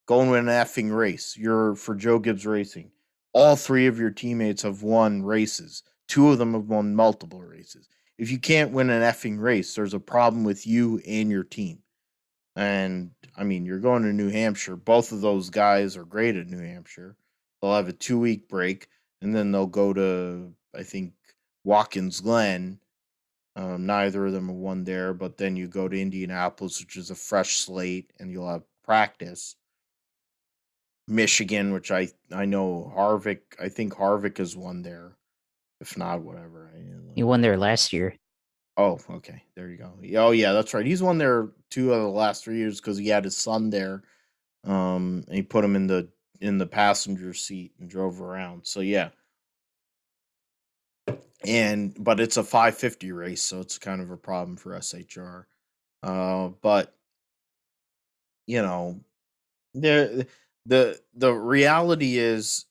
[0.06, 1.36] Go and win an effing race.
[1.36, 2.90] You're for Joe Gibbs Racing.
[3.32, 5.82] All three of your teammates have won races.
[6.08, 7.88] Two of them have won multiple races.
[8.22, 11.80] If you can't win an effing race, there's a problem with you and your team.
[12.54, 14.76] And I mean, you're going to New Hampshire.
[14.76, 17.16] Both of those guys are great at New Hampshire.
[17.60, 18.86] They'll have a two week break
[19.22, 21.14] and then they'll go to, I think,
[21.64, 22.78] Watkins Glen.
[23.56, 27.10] Um, neither of them have won there, but then you go to Indianapolis, which is
[27.10, 29.56] a fresh slate, and you'll have practice.
[31.08, 33.40] Michigan, which I I know Harvick.
[33.60, 35.16] I think Harvick has won there.
[35.80, 36.70] If not, whatever.
[37.14, 38.14] He won there last year.
[38.76, 39.42] Oh, okay.
[39.54, 39.92] There you go.
[40.18, 40.86] Oh, yeah, that's right.
[40.86, 44.02] He's won there two of the last three years because he had his son there.
[44.64, 46.08] Um, and he put him in the
[46.40, 48.66] in the passenger seat and drove around.
[48.66, 49.10] So yeah.
[51.44, 55.46] And but it's a 550 race, so it's kind of a problem for SHR.
[56.02, 56.94] Uh, but
[58.46, 59.00] you know,
[59.74, 60.26] there
[60.66, 62.66] the the reality is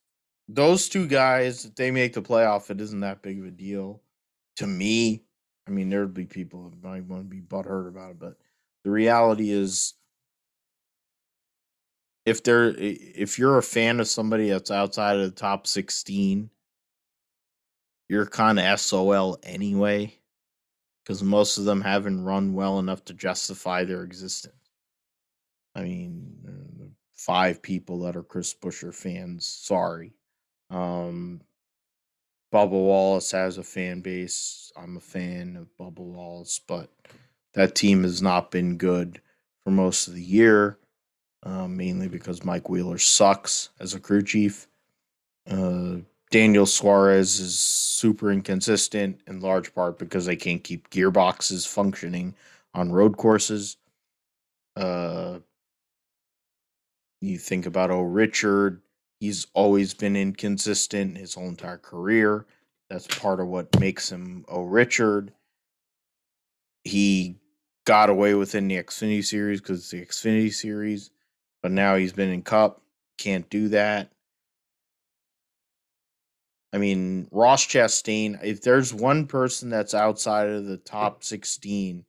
[0.48, 4.02] those two guys if they make the playoff it isn't that big of a deal
[4.62, 5.24] to me
[5.68, 8.38] i mean there'd be people that might want to be butthurt about it but
[8.84, 9.94] the reality is
[12.26, 16.50] if they're if you're a fan of somebody that's outside of the top 16
[18.10, 20.14] you're kind of sol anyway
[21.04, 24.56] because most of them haven't run well enough to justify their existence
[25.76, 26.32] i mean
[27.22, 29.46] five people that are Chris Buescher fans.
[29.46, 30.14] Sorry.
[30.72, 31.42] Um,
[32.52, 34.72] Bubba Wallace has a fan base.
[34.76, 36.90] I'm a fan of Bubba Wallace, but
[37.54, 39.22] that team has not been good
[39.64, 40.78] for most of the year,
[41.44, 44.68] uh, mainly because Mike Wheeler sucks as a crew chief.
[45.50, 45.98] Uh,
[46.30, 52.36] Daniel Suarez is super inconsistent in large part because they can't keep gearboxes functioning
[52.74, 53.78] on road courses.
[54.76, 55.40] Uh,
[57.20, 58.82] you think about oh Richard,
[59.22, 62.46] he's always been inconsistent his whole entire career.
[62.90, 65.32] That's part of what makes him oh Richard.
[66.84, 67.38] He
[67.86, 71.12] got away within the Xfinity series because it's the Xfinity series,
[71.62, 72.82] but now he's been in Cup,
[73.18, 74.12] can't do that.
[76.74, 82.06] I mean, Ross Chastain, if there's one person that's outside of the top 16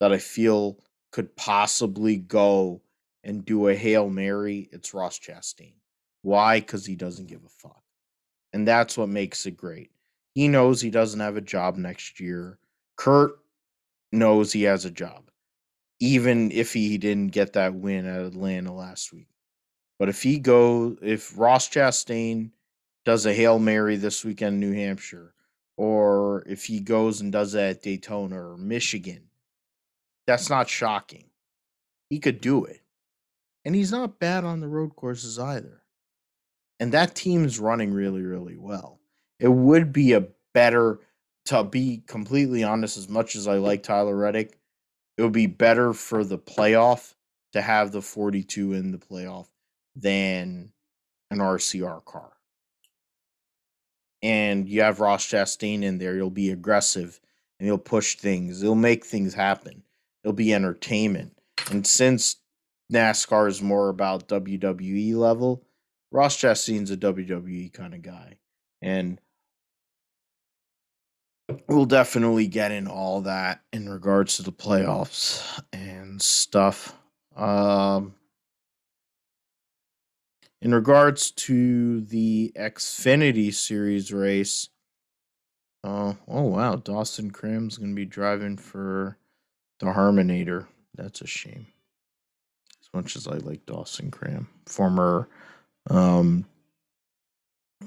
[0.00, 0.78] that I feel
[1.12, 2.80] could possibly go
[3.22, 5.74] and do a Hail Mary, it's Ross Chastain.
[6.24, 6.58] Why?
[6.60, 7.82] Because he doesn't give a fuck.
[8.54, 9.90] And that's what makes it great.
[10.34, 12.58] He knows he doesn't have a job next year.
[12.96, 13.38] Kurt
[14.10, 15.30] knows he has a job,
[16.00, 19.28] even if he didn't get that win at Atlanta last week.
[19.98, 22.52] But if he go, if Ross Chastain
[23.04, 25.34] does a Hail Mary this weekend in New Hampshire,
[25.76, 29.24] or if he goes and does that at Daytona or Michigan,
[30.26, 31.26] that's not shocking.
[32.08, 32.80] He could do it.
[33.66, 35.83] And he's not bad on the road courses either.
[36.84, 39.00] And that team's running really, really well.
[39.40, 41.00] It would be a better,
[41.46, 44.58] to be completely honest, as much as I like Tyler Reddick,
[45.16, 47.14] it would be better for the playoff
[47.54, 49.48] to have the 42 in the playoff
[49.96, 50.74] than
[51.30, 52.32] an RCR car.
[54.24, 57.20] and you have Ross Chastain in there, you'll be aggressive
[57.58, 58.62] and you'll push things.
[58.62, 59.82] It'll make things happen.
[60.22, 61.36] It'll be entertainment.
[61.70, 62.36] And since
[62.90, 65.62] NASCAR is more about WWE level,
[66.14, 68.38] Ross Chastain's a WWE kind of guy.
[68.80, 69.20] And
[71.68, 76.96] we'll definitely get in all that in regards to the playoffs and stuff.
[77.34, 78.14] Um,
[80.62, 84.68] in regards to the Xfinity Series race,
[85.82, 89.18] uh, oh wow, Dawson Cram's gonna be driving for
[89.80, 90.68] the Harmonator.
[90.94, 91.66] That's a shame.
[92.80, 95.28] As much as I like Dawson Cram, former,
[95.90, 96.46] um,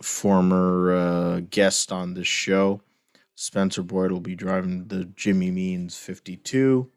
[0.01, 2.81] former uh, guest on this show.
[3.35, 6.89] Spencer Boyd will be driving the Jimmy Means 52.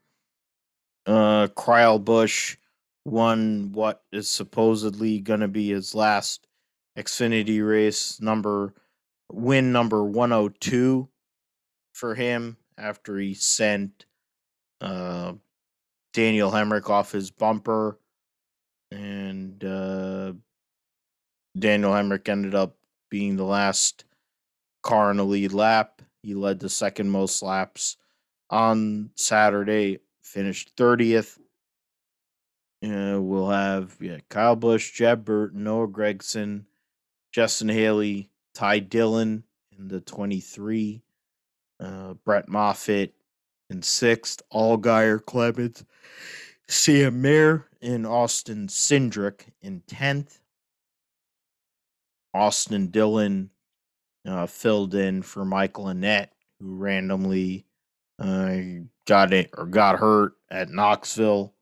[1.06, 2.56] Uh, Kyle Busch
[3.04, 6.46] won what is supposedly going to be his last
[6.96, 8.74] Xfinity race, number
[9.32, 11.08] win number 102
[11.92, 14.06] for him after he sent
[14.80, 15.32] uh,
[16.12, 17.98] Daniel Hemric off his bumper.
[18.90, 20.32] And uh,
[21.58, 22.76] Daniel Hemric ended up
[23.10, 24.04] being the last
[24.82, 26.02] car in the lead lap.
[26.22, 27.96] He led the second most laps
[28.50, 31.38] on Saturday, finished 30th.
[32.82, 36.64] Uh, we'll have yeah, Kyle Busch, Jeb Burton, Noah Gragson,
[37.32, 39.44] Justin Haley, Ty Dillon
[39.78, 41.02] in the 23,
[41.78, 43.14] uh, Brett Moffitt
[43.68, 45.84] in sixth, Allgaier Clements,
[46.68, 50.39] Sam Mayer, and Austin Cindric in 10th.
[52.34, 53.50] Austin Dillon
[54.26, 56.28] uh, filled in for Michael Annett,
[56.60, 57.64] who randomly
[58.18, 58.56] uh,
[59.06, 61.54] got it or got hurt at Knoxville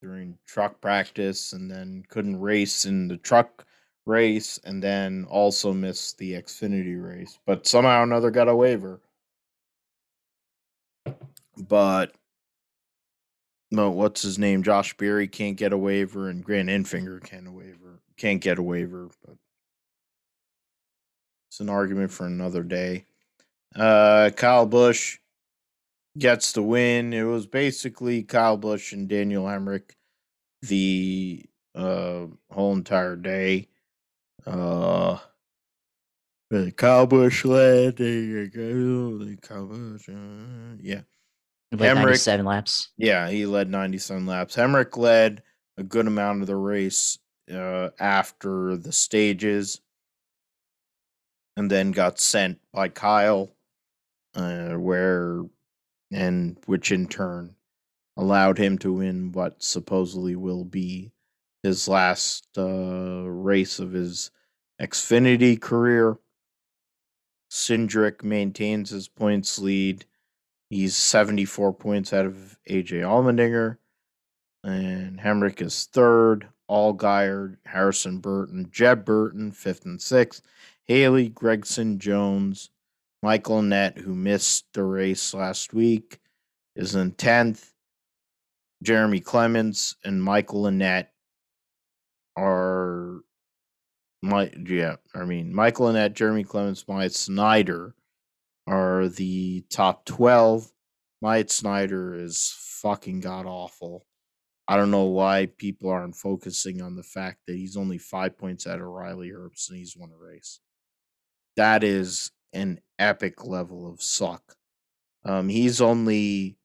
[0.00, 3.66] during truck practice and then couldn't race in the truck
[4.06, 7.38] race and then also missed the Xfinity race.
[7.46, 9.00] But somehow another got a waiver.
[11.56, 12.14] But
[13.70, 14.62] no, what's his name?
[14.62, 18.00] Josh Berry can't get a waiver and Grant Enfinger can't a waiver.
[18.16, 19.36] Can't get a waiver, but
[21.58, 23.04] it's an argument for another day.
[23.74, 25.18] Uh Kyle Busch
[26.16, 27.12] gets the win.
[27.12, 29.90] It was basically Kyle Busch and Daniel Hemric
[30.62, 31.44] the
[31.74, 33.66] uh, whole entire day.
[34.46, 35.18] Uh,
[36.76, 37.96] Kyle Busch led.
[39.42, 41.00] Kyle uh, yeah.
[41.72, 42.88] Like 97 laps.
[42.96, 44.54] Yeah, he led 97 laps.
[44.56, 45.42] Hemric led
[45.76, 47.18] a good amount of the race
[47.52, 49.80] uh, after the stages
[51.58, 53.50] and then got sent by Kyle,
[54.36, 55.42] uh, where
[56.12, 57.56] and which in turn
[58.16, 61.10] allowed him to win what supposedly will be
[61.64, 64.30] his last uh, race of his
[64.80, 66.18] Xfinity career.
[67.50, 70.04] Cindric maintains his points lead.
[70.70, 73.78] He's 74 points out of AJ Allmendinger.
[74.62, 76.48] And Hemric is third.
[76.70, 80.42] Allgaier, Harrison Burton, Jeb Burton, fifth and sixth.
[80.88, 82.70] Haley, Gragson, Jones,
[83.22, 86.18] Michael Annett, who missed the race last week,
[86.74, 87.72] is in 10th.
[88.82, 91.08] Jeremy Clements and Michael Annett
[92.36, 93.20] are
[94.22, 97.94] my yeah, I mean Michael Annett, Jeremy Clements, Myatt Snider
[98.66, 100.70] are the top twelve.
[101.20, 104.06] Myatt Snider is fucking god awful.
[104.68, 108.66] I don't know why people aren't focusing on the fact that he's only five points
[108.66, 110.60] out of Riley Herbst and he's won a race.
[111.58, 114.54] That is an epic level of suck.
[115.24, 116.56] Um, he's only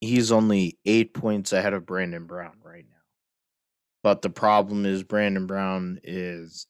[0.00, 3.02] he's only eight points ahead of Brandon Brown right now.
[4.04, 6.68] But the problem is Brandon Brown is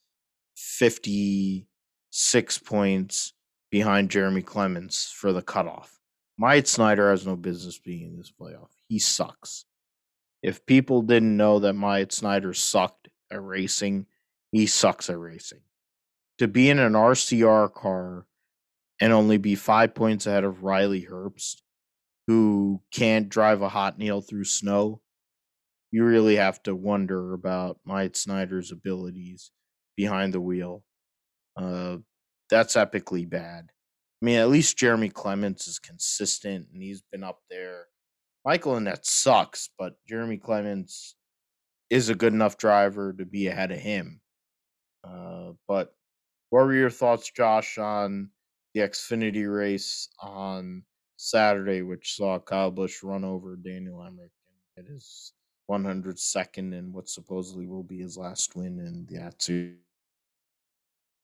[0.57, 3.35] 56 points
[3.71, 6.01] behind Jeremy Clements for the cutoff.
[6.38, 8.71] Myatt Snider has no business being in this playoff.
[8.88, 9.66] He sucks.
[10.42, 14.06] If people didn't know that Myatt Snider sucked at racing,
[14.50, 15.61] he sucks at racing.
[16.43, 18.27] To be in an RCR car
[19.01, 21.63] and only be five points ahead of Riley Herbst
[22.27, 25.03] who can't drive a hot nail through snow,
[25.93, 29.53] you really have to wonder about Myatt Snider's abilities
[29.97, 30.83] behind the wheel.
[31.57, 31.99] Uh,
[32.51, 33.67] that's epically bad.
[34.21, 37.85] I mean, at least Jeremy Clements is consistent and he's been up there.
[38.45, 41.15] Michael Annett sucks, but Jeremy Clements
[41.88, 44.21] is a good enough driver to be ahead of him.
[45.05, 45.95] Uh, but
[46.53, 48.29] what were your thoughts, Josh, on
[48.75, 50.83] the Xfinity race on
[51.17, 54.29] Saturday, which saw Kyle Busch run over Daniel Hemric
[54.77, 55.33] and get his
[55.71, 59.77] 102nd and what supposedly will be his last win in the Atsu.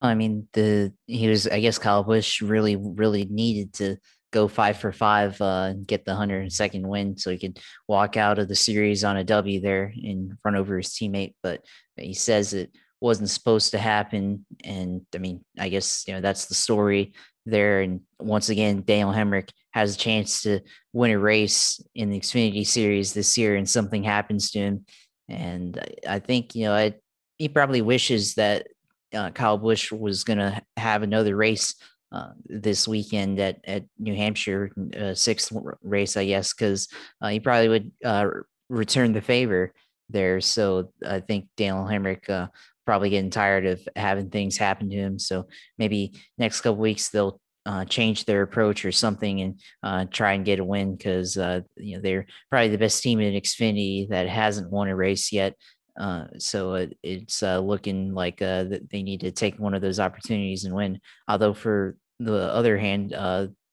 [0.01, 3.97] I mean, the he was I guess Kyle Busch really, really needed to
[4.33, 8.39] go five for five uh, and get the 102nd win so he could walk out
[8.39, 11.35] of the series on a W there and run over his teammate.
[11.43, 11.63] But
[11.95, 12.71] he says it
[13.01, 14.45] wasn't supposed to happen.
[14.63, 17.13] And I mean, I guess, you know, that's the story
[17.45, 17.81] there.
[17.81, 20.59] And once again, Daniel Hemric has a chance to
[20.93, 24.85] win a race in the Xfinity series this year and something happens to him.
[25.27, 26.95] And I think, you know, I,
[27.37, 28.67] he probably wishes that
[29.13, 31.75] uh, Kyle Busch was going to have another race
[32.11, 35.51] uh, this weekend at, at New Hampshire, uh, sixth
[35.83, 36.87] race, I guess, because
[37.21, 38.25] uh, he probably would uh,
[38.69, 39.73] return the favor
[40.09, 40.41] there.
[40.41, 42.47] So I think Daniel Hemric uh,
[42.89, 45.19] probably getting tired of having things happen to him.
[45.19, 45.45] So
[45.77, 50.43] maybe next couple weeks they'll uh, change their approach or something and uh, try and
[50.43, 54.27] get a win because uh, you know they're probably the best team in Xfinity that
[54.27, 55.53] hasn't won a race yet.
[55.99, 59.99] Uh, so it, it's uh, looking like uh, they need to take one of those
[59.99, 60.99] opportunities and win.
[61.27, 63.11] Although for the other hand,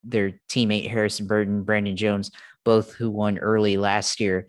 [0.05, 2.31] their teammate Harrison Burton, Brandon Jones,
[2.67, 4.47] both who won early last year,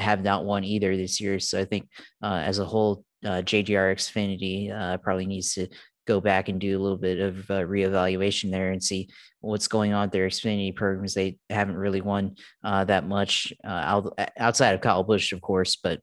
[0.00, 1.38] have not won either this year.
[1.38, 1.88] So I think
[2.20, 5.68] as a whole, uh, JGR Xfinity uh, probably needs to
[6.06, 9.08] go back and do a little bit of uh, reevaluation there and see
[9.40, 11.14] what's going on with their Xfinity programs.
[11.14, 16.00] They haven't really won uh, that much uh, outside of Kyle Busch, of course, but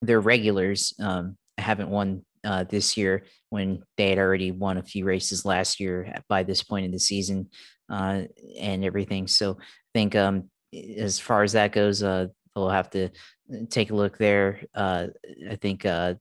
[0.00, 5.04] their regulars um, haven't won uh, this year when they had already won a few
[5.04, 7.50] races last year by this point in the season
[7.90, 8.22] uh,
[8.58, 9.26] and everything.
[9.26, 9.64] So I
[9.94, 10.50] think um,
[10.96, 14.62] as far as that goes, uh, they'll have to uh, take a look there.
[14.74, 15.08] Uh,
[15.48, 16.14] I think uh,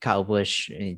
[0.00, 0.94] Kyle Busch, eh,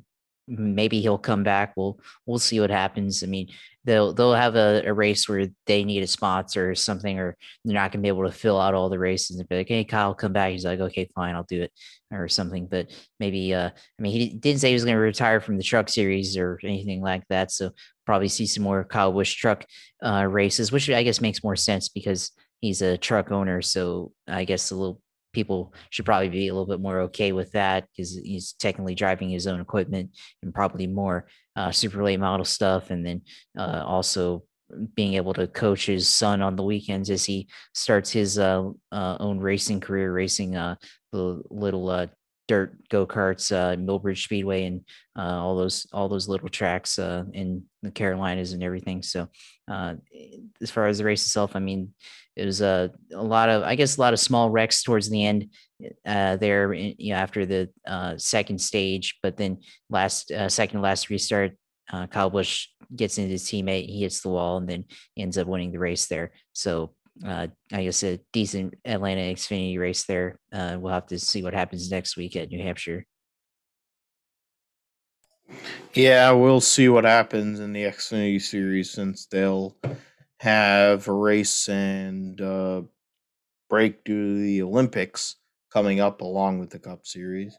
[0.48, 1.74] maybe he'll come back.
[1.76, 3.22] We'll we'll see what happens.
[3.22, 3.48] I mean,
[3.84, 7.74] they'll they'll have a, a race where they need a sponsor or something, or they're
[7.74, 10.14] not gonna be able to fill out all the races and be like, "Hey, Kyle,
[10.14, 11.72] come back." He's like, "Okay, fine, I'll do it,"
[12.12, 12.66] or something.
[12.66, 15.88] But maybe, uh, I mean, he didn't say he was gonna retire from the truck
[15.88, 17.50] series or anything like that.
[17.50, 17.72] So
[18.04, 19.64] probably see some more Kyle Busch truck
[20.04, 22.30] uh, races, which I guess makes more sense because
[22.60, 23.62] he's a truck owner.
[23.62, 25.00] So I guess a little
[25.32, 29.28] people should probably be a little bit more okay with that because he's technically driving
[29.28, 30.10] his own equipment
[30.42, 31.26] and probably more
[31.56, 32.90] uh, super late model stuff.
[32.90, 33.22] And then
[33.58, 34.44] uh, also
[34.94, 39.16] being able to coach his son on the weekends as he starts his uh, uh
[39.20, 40.76] own racing career, racing uh,
[41.12, 42.06] the little uh,
[42.48, 44.80] dirt go karts, uh, Millbridge Speedway, and
[45.18, 49.02] uh, all those all those little tracks uh, in the Carolinas and everything.
[49.02, 49.28] So,
[49.68, 51.92] as far as the race itself, I mean,
[52.36, 55.24] it was a, a lot of I guess a lot of small wrecks towards the
[55.24, 55.50] end
[56.04, 59.58] uh, there, you know, after the uh, second stage, but then
[59.90, 61.52] last second last restart.
[62.10, 64.84] Kyle Busch gets into his teammate, he hits the wall, and then
[65.16, 66.32] ends up winning the race there.
[66.52, 70.38] So uh, I guess a decent Atlanta Xfinity race there.
[70.52, 73.06] Uh, we'll have to see what happens next week at New Hampshire.
[75.94, 79.76] Yeah, we'll see what happens in the Xfinity series since they'll
[80.40, 82.82] have a race and uh,
[83.68, 85.36] break due to the Olympics
[85.72, 87.56] coming up along with the Cup Series.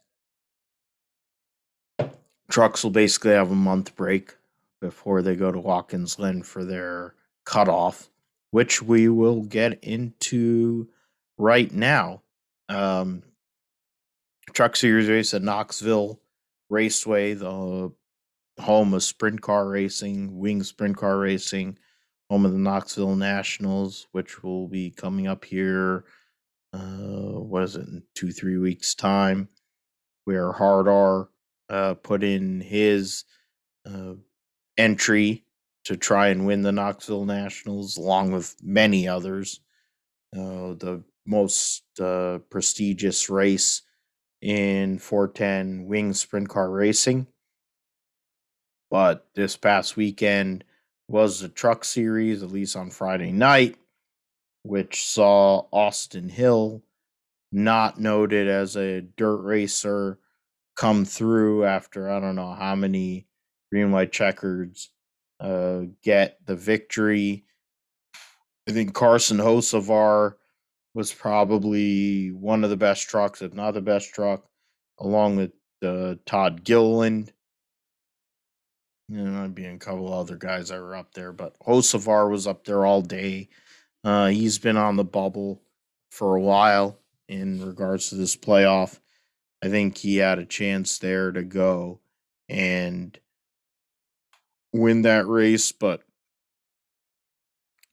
[2.50, 4.36] Trucks will basically have a month break
[4.80, 7.16] before they go to Watkins Glen for their
[7.46, 8.10] cutoff
[8.52, 10.88] which we will get into
[11.38, 12.22] right now.
[12.70, 13.24] Um,
[14.54, 16.20] Truck Series race at Knoxville
[16.70, 17.92] Raceway, the
[18.60, 21.78] home of sprint car racing, wing sprint car racing,
[22.30, 26.06] home of the Knoxville Nationals, which will be coming up here.
[26.74, 29.50] Uh, what is it in two three weeks time?
[30.26, 31.30] Where Hard R
[31.70, 33.24] uh, put in his
[33.86, 34.14] uh,
[34.78, 35.46] entry
[35.86, 39.62] to try and win the Knoxville Nationals, along with many others.
[40.36, 43.84] Uh, the most uh, prestigious race
[44.42, 47.28] in 410 wing sprint car racing.
[48.90, 50.64] But this past weekend
[51.08, 53.78] was the truck series, at least on Friday night,
[54.64, 56.84] which saw Austin Hill,
[57.52, 60.20] not noted as a dirt racer,
[60.76, 63.28] come through after I don't know how many
[63.72, 64.90] green white checkers
[65.40, 67.46] uh, get the victory.
[68.68, 70.36] I think Carson Hocevar
[70.94, 74.46] was probably one of the best trucks, if not the best truck,
[75.00, 75.52] along with
[75.84, 77.32] uh, Todd Gilliland.
[79.10, 82.46] You know, I'd be a couple other guys that were up there, but Hocevar was
[82.46, 83.50] up there all day.
[84.04, 85.62] Uh, he's been on the bubble
[86.12, 87.00] for a while
[87.30, 89.00] in regards to this playoff.
[89.64, 92.00] I think he had a chance there to go
[92.50, 93.18] and
[94.74, 96.04] win that race, but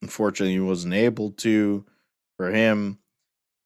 [0.01, 1.85] unfortunately, he wasn't able to.
[2.37, 2.99] For him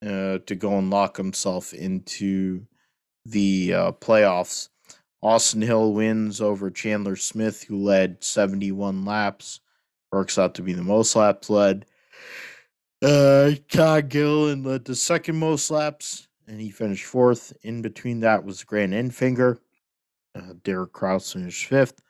[0.06, 2.68] uh, to go and lock himself into
[3.26, 4.70] the uh, playoffs.
[5.22, 9.60] Austin Hill wins over Chandler Smith, who led 71 laps.
[10.12, 11.86] Works out to be the most laps led.
[13.02, 17.54] Uh, Todd Gilliland led the second most laps, and he finished fourth.
[17.62, 19.60] In between that was Grant Enfinger.
[20.36, 22.02] Uh, Derek Kraus finished fifth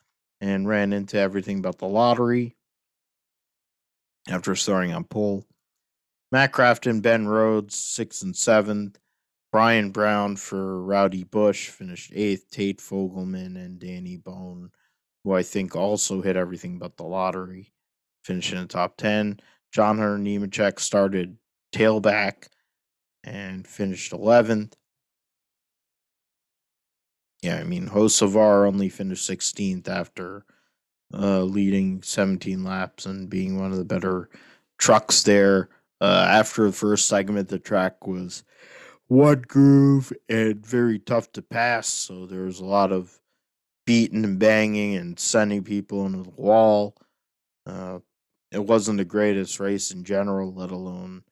[0.41, 2.55] and ran into everything but the lottery
[4.30, 5.45] after starting on pole.
[6.32, 8.99] Matt Crafton, Ben Rhodes, sixth and seventh.
[9.51, 12.51] Brian Brown for Rowdy Busch finished eighth.
[12.51, 14.69] Tate Fogleman and Danny Bohn,
[15.23, 17.73] who I think also hit everything but the lottery,
[18.23, 19.39] finished in the top 10.
[19.71, 21.37] John Hunter Nemechek started
[21.73, 22.47] tailback
[23.23, 24.73] and finished 11th.
[27.41, 30.45] Yeah, I mean, Hocevar only finished 16th after
[31.13, 34.29] uh, leading 17 laps and being one of the better
[34.77, 35.69] trucks there.
[36.01, 38.43] Uh, after the first segment, the track was
[39.10, 41.88] one groove and very tough to pass.
[41.88, 43.20] So there was a lot of
[43.86, 46.95] beating and banging and sending people into the wall.
[47.66, 47.99] Uh,
[48.51, 51.24] it wasn't the greatest race in general, let alone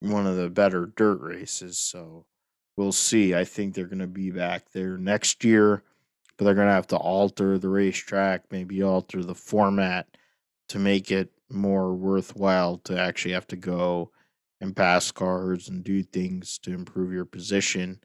[0.00, 1.78] one of the better dirt races.
[1.78, 2.24] So
[2.78, 3.34] we'll see.
[3.34, 5.82] I think they're going to be back there next year,
[6.36, 10.08] but they're going to have to alter the racetrack, maybe alter the format
[10.70, 14.10] to make it more worthwhile to actually have to go
[14.62, 18.00] and pass cars and do things to improve your position.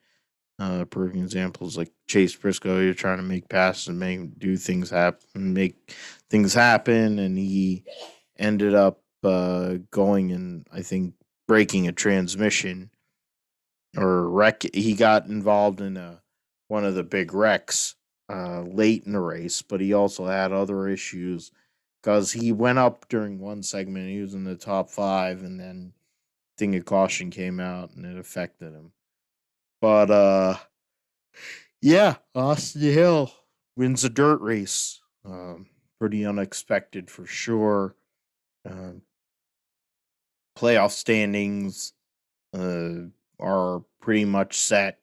[0.59, 4.89] Uh, proving examples like Chase Briscoe, you're trying to make passes and make do things
[4.89, 5.95] happen, make
[6.31, 7.83] things happen, and he
[8.39, 11.13] ended up uh, going and I think
[11.47, 12.89] breaking a transmission
[13.95, 14.63] or wreck.
[14.73, 16.23] He got involved in a
[16.69, 17.95] one of the big wrecks
[18.27, 21.51] uh, late in the race, but he also had other issues
[22.01, 24.09] because he went up during one segment.
[24.09, 25.93] He was in the top five, and then
[26.57, 28.91] thing of caution came out and it affected him.
[29.81, 30.55] But uh
[31.81, 33.31] yeah, Austin Hill
[33.75, 34.99] wins a dirt race.
[35.23, 35.67] Um,
[35.99, 37.95] pretty unexpected for sure.
[38.67, 38.93] Uh,
[40.57, 41.93] playoff standings
[42.53, 42.93] uh,
[43.39, 44.99] are pretty much set.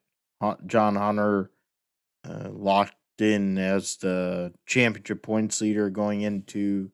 [0.66, 1.50] John Hunter
[2.28, 6.90] uh, locked in as the championship points leader going into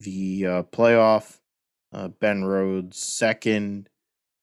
[0.00, 1.38] the uh, playoff.
[1.94, 3.88] Uh, ben Rhodes second,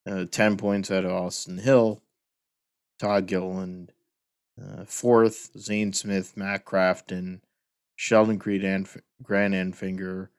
[0.10, 2.02] uh, 10 points out of Austin Hill.
[2.98, 3.92] Todd Gilliland
[4.62, 5.52] uh, fourth.
[5.58, 7.42] Zane Smith, Matt Crafton,
[7.96, 8.88] Sheldon Creed, and
[9.22, 10.30] Grant Enfinger,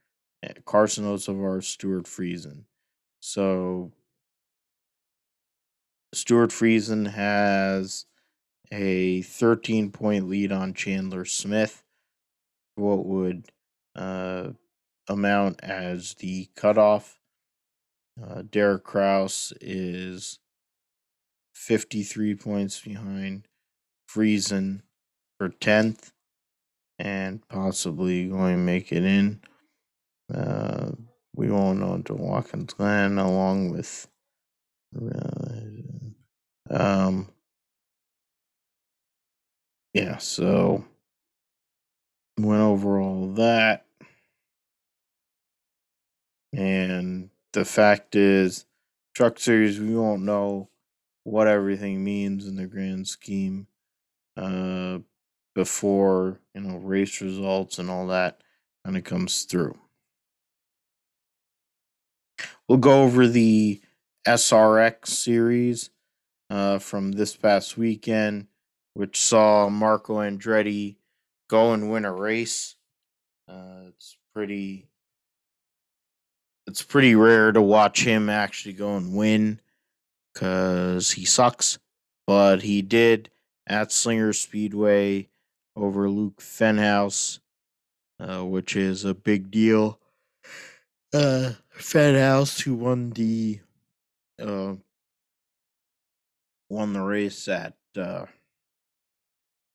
[0.65, 2.65] Carson Hocevar, Stewart Friesen.
[3.21, 3.93] So
[6.15, 8.07] Stewart Friesen has
[8.71, 11.83] a 13 point lead on Chandler Smith.
[12.77, 13.51] What would
[13.95, 14.51] uh,
[15.13, 17.19] amount as the cutoff.
[18.23, 20.39] Uh, Derek Kraus is
[21.55, 23.47] 53 points behind
[24.11, 24.83] Friesen
[25.39, 26.13] for 10th
[26.99, 29.41] and possibly going to make it in.
[30.33, 30.93] Uh,
[31.35, 34.07] we won't know until Watkins Glen, along with.
[34.95, 35.63] Uh,
[36.71, 37.29] um,
[39.95, 40.85] yeah, so
[42.39, 43.87] went over all that.
[46.53, 48.67] And the fact is,
[49.15, 50.69] Truck Series, we won't know
[51.25, 53.67] what everything means in the grand scheme
[54.37, 54.99] uh,
[55.55, 58.43] before, you know, race results and all that
[58.85, 59.79] kind of comes through.
[62.69, 63.81] We'll go over the
[64.27, 65.91] SRX series
[66.49, 68.47] uh, from this past weekend,
[68.95, 70.97] which saw Marco Andretti
[71.49, 72.77] go and win a race.
[73.49, 74.89] Uh, it's pretty
[76.73, 79.61] it's pretty rare to watch him actually go and win
[80.33, 81.79] because he sucks.
[82.27, 83.29] But he did
[83.67, 85.29] at Slinger Speedway
[85.77, 87.41] over Luke Fenhaus,
[88.19, 90.01] uh, which is a big deal.
[91.13, 93.61] Uh, Fenhaus, who won the
[94.43, 94.77] uh,
[96.71, 98.25] won the race at uh,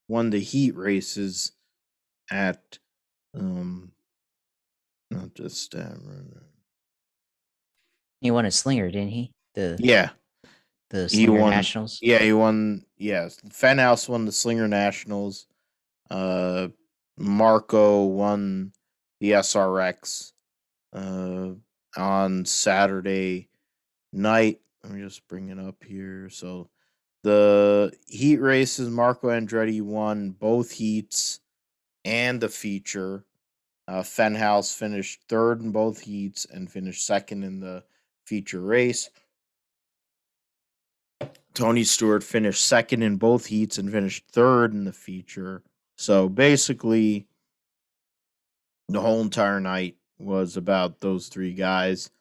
[0.07, 1.51] won the heat races
[2.31, 2.79] at
[3.35, 3.91] um
[5.11, 5.93] not just uh,
[8.21, 9.31] he won a slinger, didn't he?
[9.53, 10.09] The yeah,
[10.89, 11.49] the Slinger he won.
[11.51, 11.99] Nationals.
[12.01, 12.85] Yeah, he won.
[12.97, 15.47] Yeah, Fenhaus won the Slinger Nationals.
[16.09, 16.69] Uh,
[17.17, 18.71] Marco won
[19.19, 20.31] the SRX
[20.93, 21.49] uh,
[21.97, 23.49] on Saturday
[24.13, 24.61] night.
[24.83, 26.29] Let me just bring it up here.
[26.29, 26.69] So
[27.23, 31.41] the heat races, Marco Andretti won both heats
[32.05, 33.25] and the feature.
[33.87, 37.83] Uh, Fenhaus finished third in both heats and finished second in the
[38.27, 39.09] feature race.
[41.53, 45.63] Tony Stewart finished second in both heats and finished third in the feature.
[45.95, 47.25] So basically,
[48.89, 52.11] the whole entire night was about those three guys.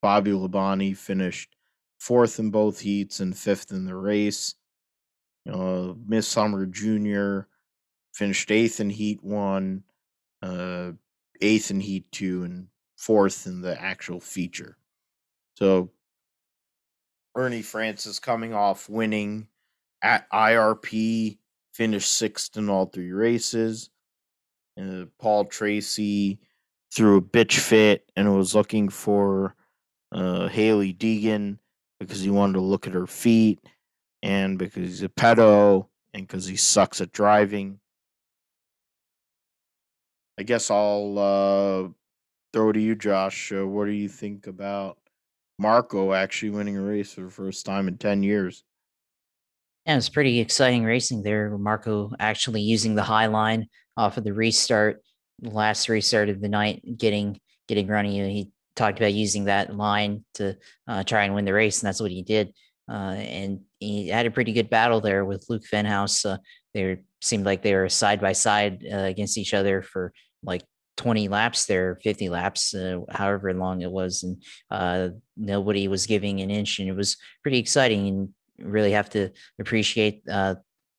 [0.00, 1.54] Bobby Labonte finished
[1.98, 4.54] fourth in both heats and fifth in the race.
[5.50, 7.48] Uh, Miss Summer Jr.
[8.14, 9.84] finished eighth in Heat One,
[10.42, 10.92] uh,
[11.40, 14.76] eighth in Heat Two, and fourth in the actual feature.
[15.56, 15.90] So
[17.34, 19.48] Ernie Francis coming off winning
[20.02, 21.38] at IRP,
[21.72, 23.90] finished sixth in all three races.
[24.80, 26.38] Uh, Paul Tracy
[26.92, 29.54] threw a bitch fit and was looking for
[30.12, 31.58] uh, Hailie Deegan
[31.98, 33.58] because he wanted to look at her feet
[34.22, 37.80] and because he's a pedo and because he sucks at driving.
[40.38, 41.88] I guess I'll uh,
[42.52, 43.50] throw to you, Josh.
[43.52, 44.98] Uh, what do you think about
[45.58, 48.64] Marco actually winning a race for the first time in 10 years?
[49.86, 51.56] Yeah, it's pretty exciting racing there.
[51.56, 55.00] Marco actually using the high line off of the restart,
[55.40, 58.12] last restart of the night, getting getting running.
[58.30, 62.00] He talked about using that line to uh, try and win the race, and that's
[62.00, 62.52] what he did.
[62.88, 66.24] Uh, and he had a pretty good battle there with Luke Fenhaus.
[66.24, 66.38] Uh,
[66.74, 70.62] they seemed like they were side by side uh, against each other for like
[70.96, 76.40] 20 laps there, 50 laps, uh, however long it was, and uh, nobody was giving
[76.40, 78.08] an inch, and it was pretty exciting.
[78.08, 78.28] And
[78.58, 79.28] really have to
[79.58, 80.24] appreciate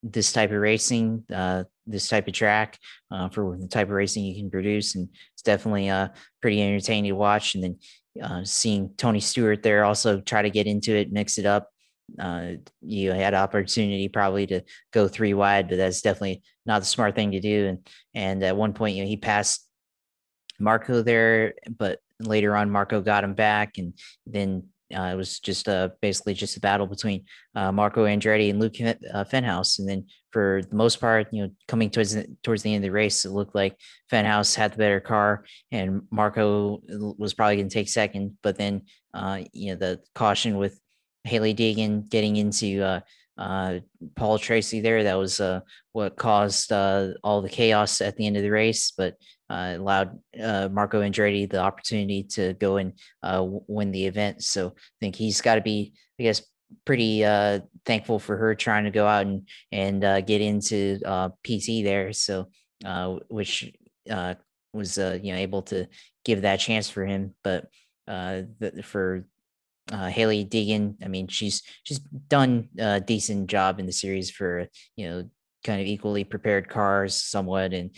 [0.04, 1.24] this type of racing,
[1.88, 2.78] this type of track
[3.32, 5.91] for the type of racing you can produce, and it's definitely
[6.41, 7.56] pretty entertaining to watch.
[7.56, 11.70] And then seeing Tony Stewart there also try to get into it, mix it up,
[12.20, 17.16] uh, you had opportunity probably to go three wide, but that's definitely not the smart
[17.16, 17.68] thing to do.
[17.68, 19.66] And and at one point, you know, he passed
[20.60, 23.93] Marco there, but later on, Marco got him back, and
[24.26, 24.64] then
[24.95, 28.76] uh, it was just uh, basically just a battle between uh, Marco Andretti and Luke
[28.80, 29.80] uh, Fenhaus.
[29.80, 32.88] And then for the most part, you know, coming towards the, towards the end of
[32.88, 33.78] the race, it looked like
[34.10, 36.82] Fenhaus had the better car, and Marco
[37.18, 38.38] was probably going to take second.
[38.41, 38.84] But then,
[39.14, 40.80] uh, you know, the caution with
[41.26, 43.01] Hailie Deegan getting into
[43.38, 43.80] uh,
[44.16, 45.04] Paul Tracy there.
[45.04, 45.62] That was uh,
[45.94, 49.16] what caused uh, all the chaos at the end of the race, but
[49.50, 54.44] uh, allowed uh, Marco Andretti the opportunity to go and uh, win the event.
[54.44, 56.42] So I think he's got to be, I guess,
[56.86, 61.30] pretty uh, thankful for her trying to go out and and uh, get into uh,
[61.44, 62.12] PT there.
[62.14, 62.48] So
[62.86, 63.72] uh, which
[64.10, 64.36] uh,
[64.74, 65.88] was uh, you know able to
[66.26, 67.68] give that chance for him, but
[68.08, 69.26] uh, the, for
[69.92, 70.96] uh, Hailie Deegan.
[71.04, 75.30] I mean, she's she's done a decent job in the series for you know
[75.64, 77.92] kind of equally prepared cars, somewhat, and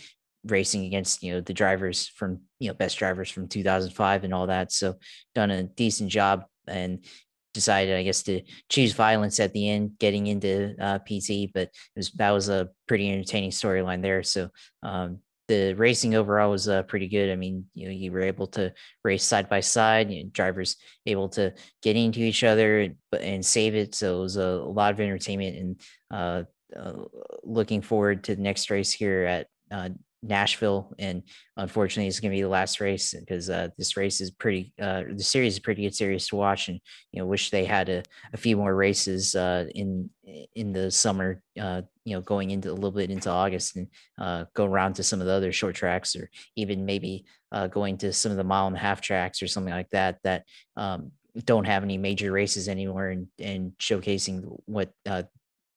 [0.44, 4.46] racing against you know the drivers from you know best drivers from 2005 and all
[4.46, 4.72] that.
[4.72, 4.96] So
[5.34, 7.04] done a decent job and
[7.52, 11.50] decided, I guess, to choose violence at the end, getting into uh, PT.
[11.52, 14.22] But was, that was a pretty entertaining storyline there.
[14.22, 14.50] So
[14.82, 15.18] um,
[15.50, 17.28] the racing overall was uh, pretty good.
[17.28, 18.72] I mean, you know, you were able to
[19.02, 20.76] race side by side, you know, drivers
[21.06, 23.96] able to get into each other and, and save it.
[23.96, 26.42] So it was a, a lot of entertainment and uh,
[26.78, 27.02] uh,
[27.42, 29.88] looking forward to the next race here at uh,
[30.22, 31.22] Nashville, and
[31.56, 34.72] unfortunately, it's going to be the last race because uh, this race is pretty.
[34.80, 36.80] Uh, the series is pretty good series to watch, and
[37.12, 38.02] you know, wish they had a,
[38.32, 40.10] a few more races uh, in
[40.54, 41.42] in the summer.
[41.58, 43.86] Uh, you know, going into a little bit into August and
[44.18, 47.96] uh, go around to some of the other short tracks, or even maybe uh, going
[47.98, 50.18] to some of the mile and a half tracks or something like that.
[50.22, 50.44] That
[50.76, 51.12] um,
[51.44, 55.22] don't have any major races anymore, and and showcasing what uh,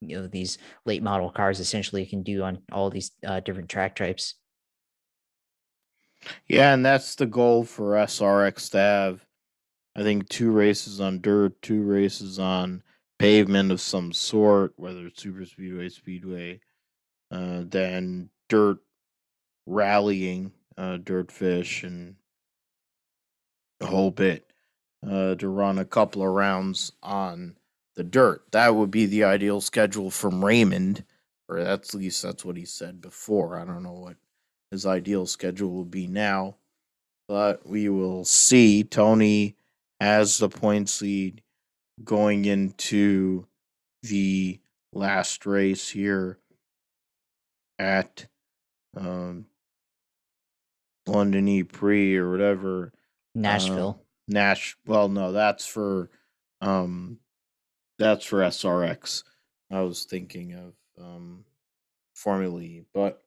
[0.10, 3.96] you know these late model cars essentially can do on all these uh, different track
[3.96, 4.36] types.
[6.48, 9.26] Yeah, and that's the goal for SRX to have.
[9.96, 12.82] I think two races on dirt, two races on
[13.20, 16.60] pavement of some sort, whether it's super speedway, speedway,
[17.32, 18.80] uh, then dirt
[19.66, 22.16] rallying, uh, dirt fish, and
[23.82, 24.52] a whole bit
[25.08, 27.56] uh, to run a couple of rounds on
[27.96, 28.44] the dirt.
[28.52, 31.04] That would be the ideal schedule from Raymond,
[31.48, 33.58] or at least that's what he said before.
[33.58, 34.18] I don't know what
[34.72, 36.56] his ideal schedule will be now,
[37.28, 38.84] but we will see.
[38.84, 39.56] Tony
[40.00, 41.42] has the points lead
[42.04, 43.46] going into
[44.02, 44.60] the
[44.92, 46.40] last race here
[47.80, 48.28] at
[48.98, 49.46] um,
[51.08, 52.92] London E Prix or whatever.
[53.36, 54.00] Nashville.
[54.00, 54.78] Uh, Nash.
[54.86, 56.10] Well, no, that's for
[56.62, 57.20] um,
[57.98, 59.24] that's for SRX.
[59.72, 60.74] I was thinking of
[61.04, 61.46] um,
[62.14, 63.22] Formula E, but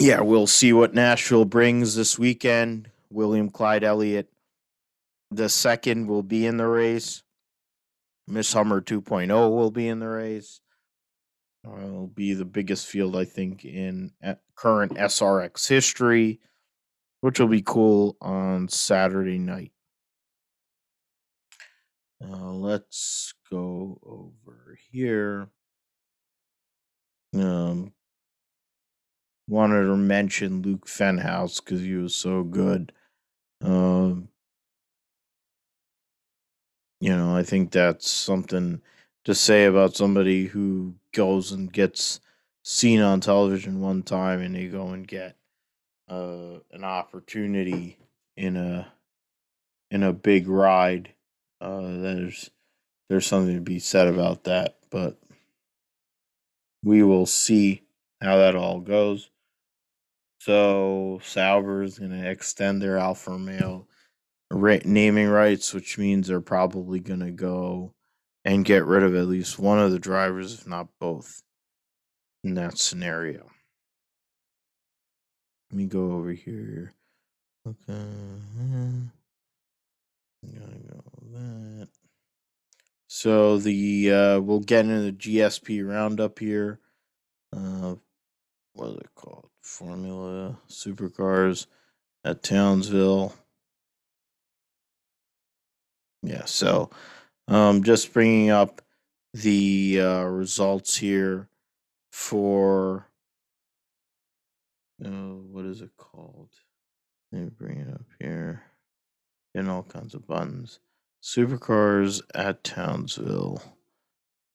[0.00, 2.90] yeah, we'll see what Nashville brings this weekend.
[3.10, 4.28] William Clyde Elliott,
[5.30, 7.22] the second, will be in the race.
[8.26, 10.60] Miss Hummer 2.0 will be in the race.
[11.64, 14.12] It'll be the biggest field, I think, in
[14.54, 16.40] current SRX history,
[17.20, 19.72] which will be cool on Saturday night.
[22.24, 25.48] Uh, let's go over here.
[27.34, 27.92] Um,
[29.48, 32.92] wanted to mention Luke Fenhaus because he was so good.
[33.60, 34.28] Um,
[37.00, 38.80] you know, I think that's something
[39.24, 42.20] to say about somebody who goes and gets
[42.62, 45.36] seen on television one time and they go and get
[46.08, 47.98] uh, an opportunity
[48.36, 48.92] in a
[49.90, 51.13] in a big ride.
[51.64, 52.50] Uh, there's
[53.08, 55.18] there's something to be said about that, but
[56.82, 57.82] we will see
[58.20, 59.30] how that all goes.
[60.40, 63.86] So Sauber is going to extend their Alfa Romeo
[64.52, 67.94] naming rights, which means they're probably going to go
[68.44, 71.42] and get rid of at least one of the drivers, if not both,
[72.42, 73.50] in that scenario.
[75.70, 76.92] Let me go over here.
[77.66, 77.98] Okay.
[80.44, 81.88] Gotta go that.
[83.06, 86.80] So the uh, we'll get into the GSP roundup here.
[87.54, 87.96] Uh,
[88.72, 89.48] what is it called?
[89.60, 91.66] Formula Supercars
[92.24, 93.34] at Townsville.
[96.22, 96.90] Yeah, so
[97.48, 98.82] um, just bringing up
[99.32, 101.48] the uh, results here
[102.10, 103.08] for
[105.04, 106.50] uh, what is it called?
[107.32, 108.62] Let me bring it up here.
[109.54, 110.80] In all kinds of buttons.
[111.24, 113.62] Supercars at Townsville.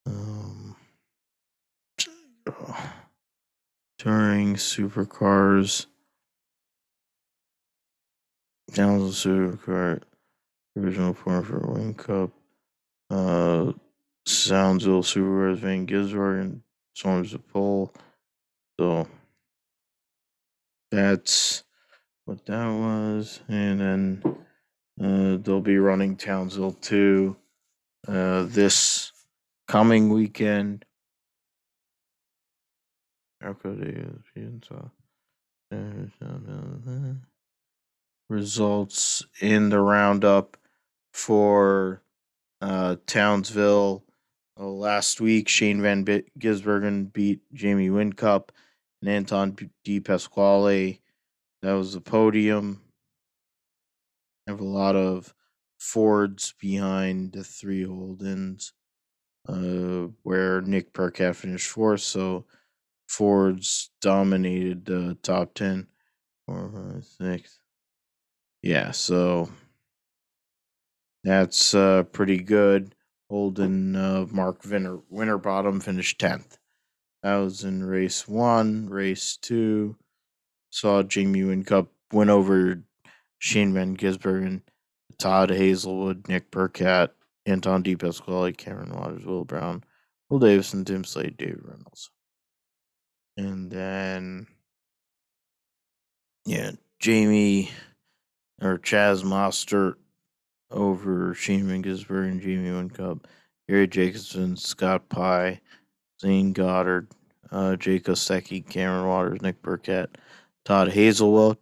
[0.05, 0.75] Um,
[3.97, 5.87] touring supercars.
[8.71, 10.03] Townsville Supercar.
[10.77, 12.31] Original form for Whincup.
[13.09, 13.73] Uh,
[14.27, 16.61] Soundsville Supercars Van Gisbergen
[16.93, 17.91] storms the pole.
[18.79, 19.07] So
[20.91, 21.63] that's
[22.25, 23.39] what that was.
[23.47, 24.45] And then
[25.01, 27.35] uh, they'll be running Townsville 2
[28.07, 29.11] uh, this
[29.67, 30.85] coming weekend.
[38.29, 40.57] Results in the roundup
[41.13, 42.01] for
[42.61, 44.03] uh, Townsville.
[44.59, 48.49] Uh, last week, Shane Van Gisbergen beat Jamie Whincup
[49.01, 50.99] and Anton De Pasquale.
[51.61, 52.81] That was the podium.
[54.49, 55.33] Have a lot of
[55.79, 58.73] Fords behind the three Holdens,
[59.47, 62.01] uh, where Nick Percat finished fourth.
[62.01, 62.45] So
[63.07, 65.87] Fords dominated the top 10.
[66.45, 67.59] Four, five, six.
[68.61, 69.49] Yeah, so
[71.23, 72.93] that's uh, pretty good.
[73.29, 76.57] Holden uh, Mark Winter, Winterbottom finished 10th.
[77.23, 78.89] That was in race one.
[78.89, 79.95] Race two,
[80.71, 82.83] saw Jamie Whincup win over
[83.39, 84.61] Shane Van Gisbergen,
[85.17, 87.09] Todd Hazelwood, Nick Percat,
[87.45, 89.83] Anton De Pasquale, Cameron Waters, Will Brown,
[90.29, 92.11] Will Davison, Tim Slade, David Reynolds.
[93.37, 94.47] And then,
[96.45, 97.71] yeah, Jamie
[98.61, 99.95] or Chaz Mostert
[100.69, 103.23] over Shane Van Gisbergen Jamie Whincup,
[103.67, 105.61] Garry Jacobson, Scott Pye,
[106.21, 107.07] Zane Goddard,
[107.51, 110.07] uh, Jake Kostecki, Cameron Waters, Nick Percat,
[110.65, 111.57] Todd Hazelwood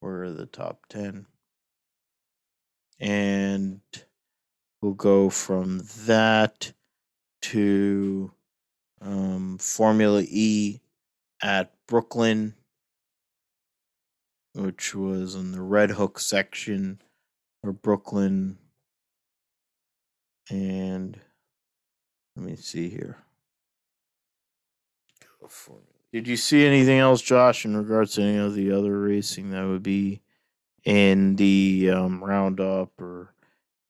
[0.00, 1.26] were the top 10.
[2.98, 3.80] And
[4.80, 6.72] we'll go from that
[7.42, 8.32] to
[9.00, 10.80] um, Formula E
[11.42, 12.54] at Brooklyn,
[14.54, 17.00] which was in the Red Hook section
[17.62, 18.58] of Brooklyn.
[20.50, 21.18] And
[22.34, 23.18] let me see here.
[26.16, 29.66] Did you see anything else, Josh, in regards to any of the other racing that
[29.66, 30.22] would be
[30.86, 33.34] in the um, roundup or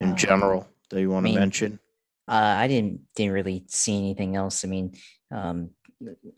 [0.01, 1.79] in uh, general that you want I mean, to mention?
[2.27, 4.65] Uh, I didn't didn't really see anything else.
[4.65, 4.97] I mean,
[5.31, 5.71] um,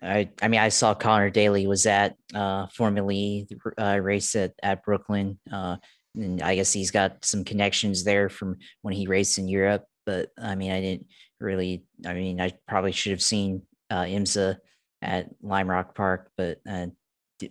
[0.02, 3.48] I I mean I saw Connor Daly was at uh, Formula E
[3.80, 5.78] uh, race at at Brooklyn, uh,
[6.14, 9.86] and I guess he's got some connections there from when he raced in Europe.
[10.04, 11.06] But I mean, I didn't
[11.40, 11.84] really.
[12.04, 14.58] I mean, I probably should have seen uh, IMSA
[15.02, 16.86] at Lime Rock Park, but uh,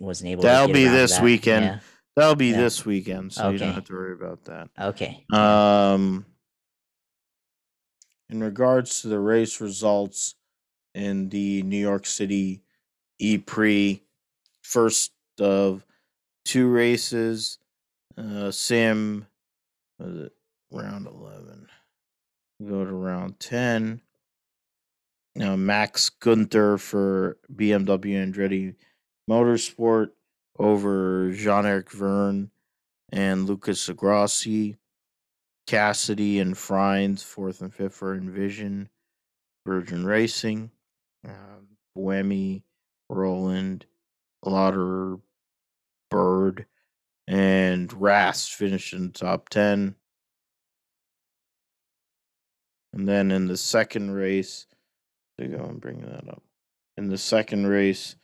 [0.00, 0.42] wasn't able.
[0.42, 1.24] To that'll be this that.
[1.24, 1.64] weekend.
[1.64, 1.78] Yeah.
[2.16, 2.56] That'll be yeah.
[2.56, 3.52] this weekend, so okay.
[3.52, 4.68] you don't have to worry about that.
[4.80, 5.24] Okay.
[5.32, 6.26] Um,
[8.28, 10.34] in regards to the race results
[10.94, 12.62] in the New York City
[13.20, 14.02] E Prix,
[14.62, 15.86] first of
[16.44, 17.58] two races,
[18.16, 19.26] uh, Sim,
[20.00, 20.32] was it
[20.72, 21.68] round eleven?
[22.60, 24.00] Go to round ten.
[25.34, 28.74] You know, Max Gunther for BMW Andretti
[29.30, 30.08] Motorsport
[30.58, 32.50] over Jean Eric Vergne
[33.10, 34.78] and Lucas di Grassi.
[35.68, 38.88] Cassidy and Frijns, fourth and fifth for Envision,
[39.66, 40.70] Virgin Racing,
[41.28, 41.60] uh,
[41.94, 42.62] Buemi,
[43.10, 43.84] Rowland,
[44.42, 45.20] Lotterer,
[46.10, 46.64] Bird,
[47.26, 49.94] and Rast finished in top 10.
[52.94, 54.66] And then in the second race,
[55.38, 56.42] to go and bring that up.
[56.96, 58.16] In the second race,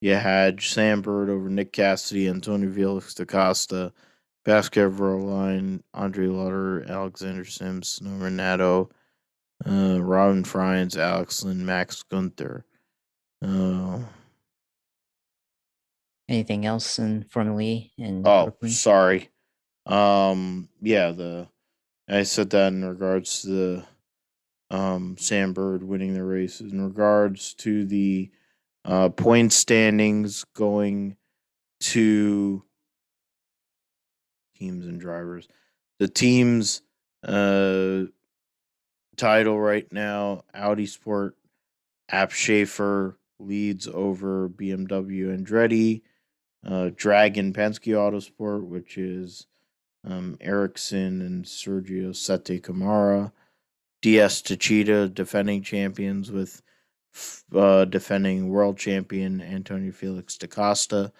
[0.00, 3.92] you had Sam Bird over Nick Cassidy, Antonio Felix da Costa,
[4.44, 8.90] Pascal Wehrlein, Andre Lotterer, Alexander Sims, Norman Nato,
[9.66, 12.64] uh, Robin Frijns, Alex Lynn, Max Gunther.
[13.42, 14.00] Uh,
[16.28, 17.92] Anything else in Formula E?
[18.24, 18.70] Oh, Brooklyn?
[18.70, 19.28] sorry.
[19.86, 21.48] Um, yeah, the
[22.08, 23.84] I said that in regards to the
[24.74, 26.60] um, Sam Bird winning the race.
[26.60, 28.30] In regards to the
[28.84, 31.16] uh, point standings going
[31.80, 32.64] to
[34.56, 35.46] teams and drivers,
[36.00, 36.82] the teams
[37.22, 38.02] uh,
[39.16, 41.36] title right now Audi Sport
[42.10, 46.02] ABT Schaeffler leads over BMW Andretti.
[46.66, 49.46] Uh, Dragon Penske Autosport, which is
[50.02, 53.32] um, Ericsson and Sergio Sette Camara.
[54.04, 56.60] DS Techeetah, defending champions with
[57.54, 61.10] uh, defending world champion Antonio Felix da Costa.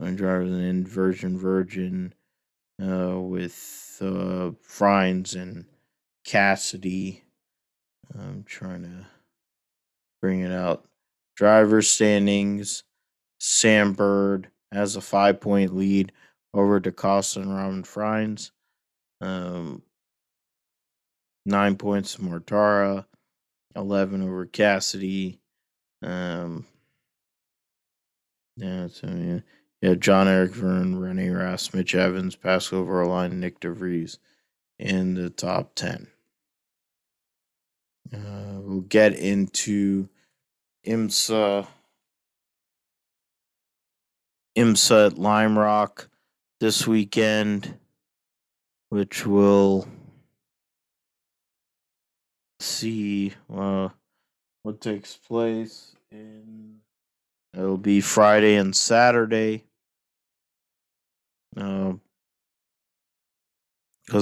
[0.00, 2.12] And drivers in Virgin Virgin
[2.82, 5.66] uh, with uh, Frijns and
[6.24, 7.22] Cassidy.
[8.18, 9.06] I'm trying to
[10.20, 10.88] bring it out.
[11.36, 12.82] Driver standings.
[13.38, 16.10] Sam Bird has a five point lead
[16.52, 18.50] over DaCosta and Robin Frijns.
[19.20, 19.82] Um,
[21.44, 23.04] nine points to Mortara,
[23.76, 25.40] 11 over Cassidy.
[26.02, 26.66] Um,
[28.56, 29.40] yeah, so yeah,
[29.80, 34.18] yeah, Jean Eric Vergne, Rene Rast, Mitch Evans, Pascal Wehrlein, Nyck de Vries
[34.78, 36.08] in the top 10.
[38.12, 40.08] Uh, we'll get into
[40.86, 41.66] IMSA
[44.56, 46.08] IMSA at Lime Rock
[46.60, 47.76] this weekend,
[48.88, 49.88] which will
[52.64, 53.90] see uh,
[54.62, 56.80] what takes place in.
[57.52, 59.64] It'll be Friday and Saturday.
[61.54, 62.00] Because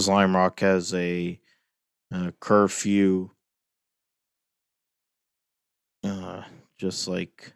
[0.09, 1.41] uh, Lime Rock has a,
[2.13, 3.31] a curfew,
[6.05, 6.43] uh,
[6.77, 7.55] just like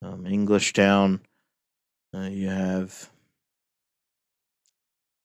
[0.00, 1.20] um, English Town.
[2.14, 3.10] Uh, you have.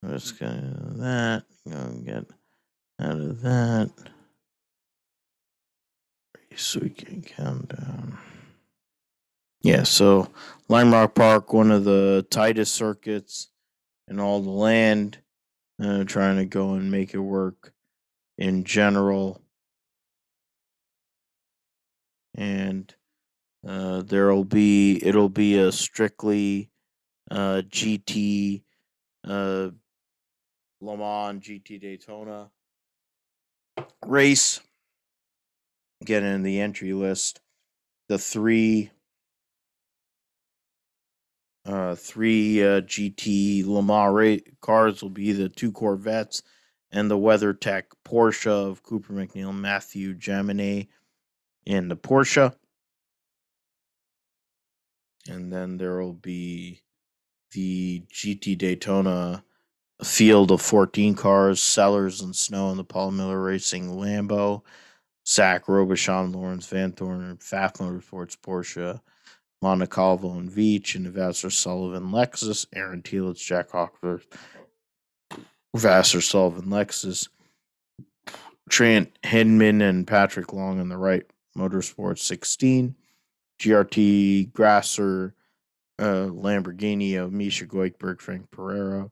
[0.02, 1.44] Let's go that.
[1.70, 2.26] Go get
[3.00, 3.92] out of that.
[6.60, 8.18] So we can count down.
[9.62, 10.30] Yeah, so
[10.68, 13.50] Lime Rock Park, one of the tightest circuits
[14.10, 15.20] in all the land.
[15.82, 17.72] Uh, trying to go and make it work
[18.38, 19.42] in general.
[22.36, 22.94] And
[23.66, 26.70] uh, there'll be it'll be a strictly
[27.32, 28.64] uh, GT
[29.26, 29.70] uh,
[30.82, 32.50] Le Mans GT Daytona
[34.06, 34.60] race.
[36.06, 37.42] Get in the entry list.
[38.08, 38.92] The three
[41.66, 46.42] uh, three uh, GT ra- cars will be the two Corvettes
[46.92, 50.88] and the WeatherTech Porsche of Cooper MacNeil, Mathieu Jaminet
[51.66, 52.56] in the Porsche.
[55.28, 56.82] And then there will be
[57.52, 59.44] the GT Daytona
[60.04, 64.64] field of 14 cars, Sellers and Snow in the Paul Miller Racing Lambo,
[65.30, 69.00] Zach Robichon, Laurens Vanthoor, Pfaff Motorsports Porsche,
[69.64, 74.26] Montecalvo and Veach, and Vasser Sullivan Lexus, Aaron Telitz, Jack Hawksworth,
[75.78, 77.28] Vasser Sullivan Lexus,
[78.70, 81.26] Trent Hindman and Patrick Long in the Wright
[81.56, 82.96] Motorsports 16,
[83.60, 85.36] GRT Grasser,
[86.00, 89.12] uh, Lamborghini of Misha Goikhberg, Franck Perera,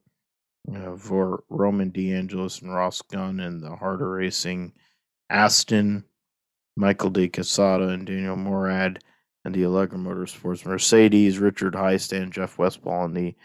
[0.74, 4.74] uh, for Roman DeAngelis and Ross Gunn and the Heart of Racing
[5.30, 6.04] Aston,
[6.76, 9.04] Michael de Quesada and Daniel Morad
[9.44, 10.66] and the Allegra Motorsports.
[10.66, 13.36] Mercedes, Richard Heistand, Jeff Westphal and the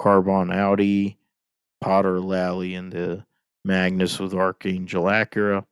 [0.00, 1.18] CarBahn Audi,
[1.80, 3.24] Potter Lally and the
[3.64, 5.64] Magnus with Archangel Acura,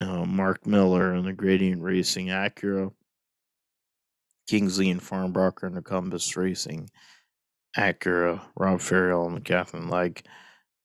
[0.00, 2.92] uh, Mark Miller and the Gradient Racing Acura,
[4.48, 6.90] Kingsley and Farnbacher and the Compass Racing
[7.76, 10.22] Acura, Rob Ferriol and the Katherine Legge,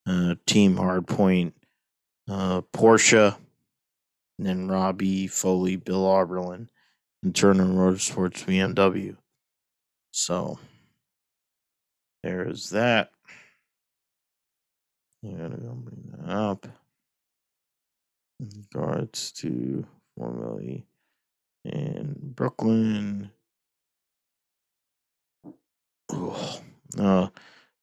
[0.08, 1.54] uh, Team Hardpoint,
[2.30, 3.36] uh, Porsche,
[4.40, 6.68] then Robbie Foley, Bill Auberlen,
[7.22, 9.16] and Turner Motorsports BMW.
[10.12, 10.60] So
[12.24, 13.12] there is that.
[15.26, 16.68] I gotta go bring that up.
[18.40, 19.86] In regards to
[20.18, 20.86] Formula E
[21.66, 23.32] in Brooklyn.
[26.12, 26.62] Oh,
[27.00, 27.28] uh,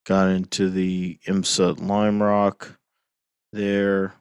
[0.05, 2.79] got into the IMSA Lime Rock
[3.53, 4.15] there.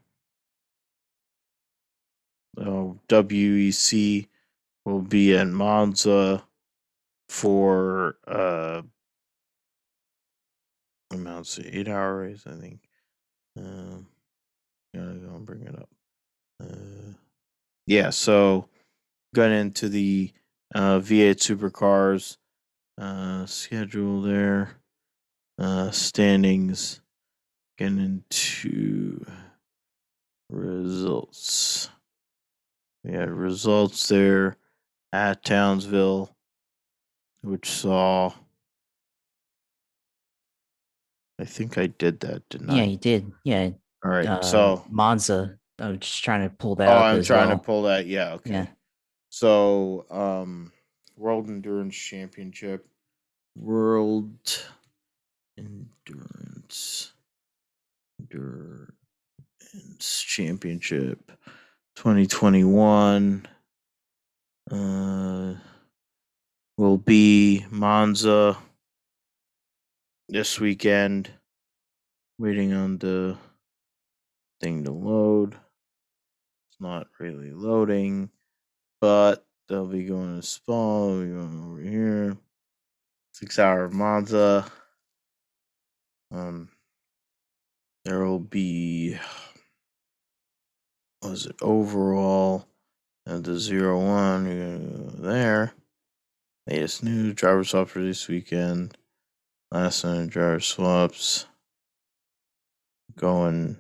[2.60, 4.28] Oh, WEC
[4.86, 6.43] will be at Monza
[7.30, 8.82] for uh
[11.12, 12.80] amounts to eight hour race, I think.
[13.57, 14.07] Um,
[14.95, 15.89] gotta go and bring it up.
[16.62, 17.14] Uh,
[17.88, 18.68] yeah, so
[19.34, 20.32] got into the
[20.76, 22.38] uh, V8 supercars
[22.99, 24.78] uh, schedule there,
[25.57, 27.01] uh, standings,
[27.78, 29.26] getting into
[30.49, 31.89] results.
[33.04, 34.58] We had results there
[35.14, 36.36] at Townsville,
[37.41, 38.34] which saw.
[41.39, 42.76] I think I did that, didn't I?
[42.76, 43.32] Yeah, you did.
[43.45, 43.70] Yeah.
[44.04, 44.26] All right.
[44.26, 45.58] uh, so, Monza.
[45.80, 47.02] I was just trying to pull that oh.
[47.02, 47.58] I'm trying well.
[47.58, 48.06] to pull that.
[48.06, 48.34] Yeah.
[48.34, 48.52] Okay.
[48.52, 48.66] Yeah.
[49.30, 50.74] So, um,
[51.16, 52.86] World Endurance Championship,
[53.56, 54.34] World
[55.58, 57.14] Endurance
[58.20, 58.93] Endurance
[60.00, 61.32] Championship,
[62.00, 63.45] 2021.
[64.72, 65.54] Uh,
[66.78, 68.58] will be Monza
[70.30, 71.30] this weekend.
[72.38, 73.36] Waiting on the
[74.62, 75.56] thing to load.
[76.72, 78.30] It's not really loading,
[79.02, 81.06] but they'll be going to Spa.
[81.08, 82.38] They'll be going over here.
[83.34, 84.66] Six hour Monza.
[86.32, 86.70] Um,
[88.06, 89.18] there will be,
[91.22, 92.65] was it overall?
[93.26, 95.74] And the zero one, go there.
[96.67, 98.97] Latest news, driver swap for this weekend.
[99.72, 101.45] Last minute driver swaps.
[103.17, 103.78] Going.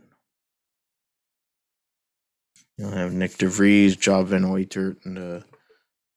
[2.77, 5.43] You'll have Nyck de Vries, Job van Uitert, and the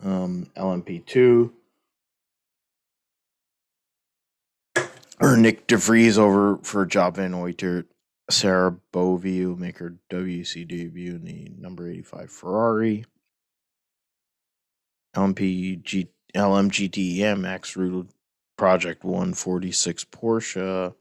[0.03, 1.51] um, LMP2.
[5.21, 7.87] Or Nyck de Vries over for Job van Uitert.
[8.31, 13.05] Sarah Bovy will make her WC debut in the number 85 Ferrari.
[15.17, 18.09] LMPG, LMGT Max Rudel
[18.57, 20.95] Project 146 Porsche.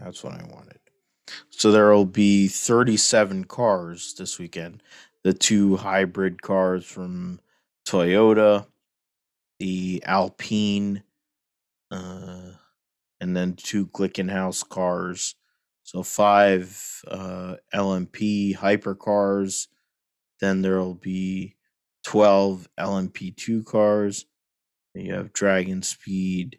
[0.00, 0.78] That's what I wanted.
[1.50, 4.82] So there will be 37 cars this weekend.
[5.24, 7.40] The two hybrid cars from
[7.86, 8.66] Toyota,
[9.58, 11.02] the Alpine,
[11.90, 12.52] uh,
[13.20, 15.34] and then two Glickenhaus cars.
[15.82, 19.68] So five uh, LMP hypercars.
[20.40, 21.56] Then there will be
[22.04, 24.26] 12 LMP2 cars.
[24.94, 26.54] You have DragonSpeed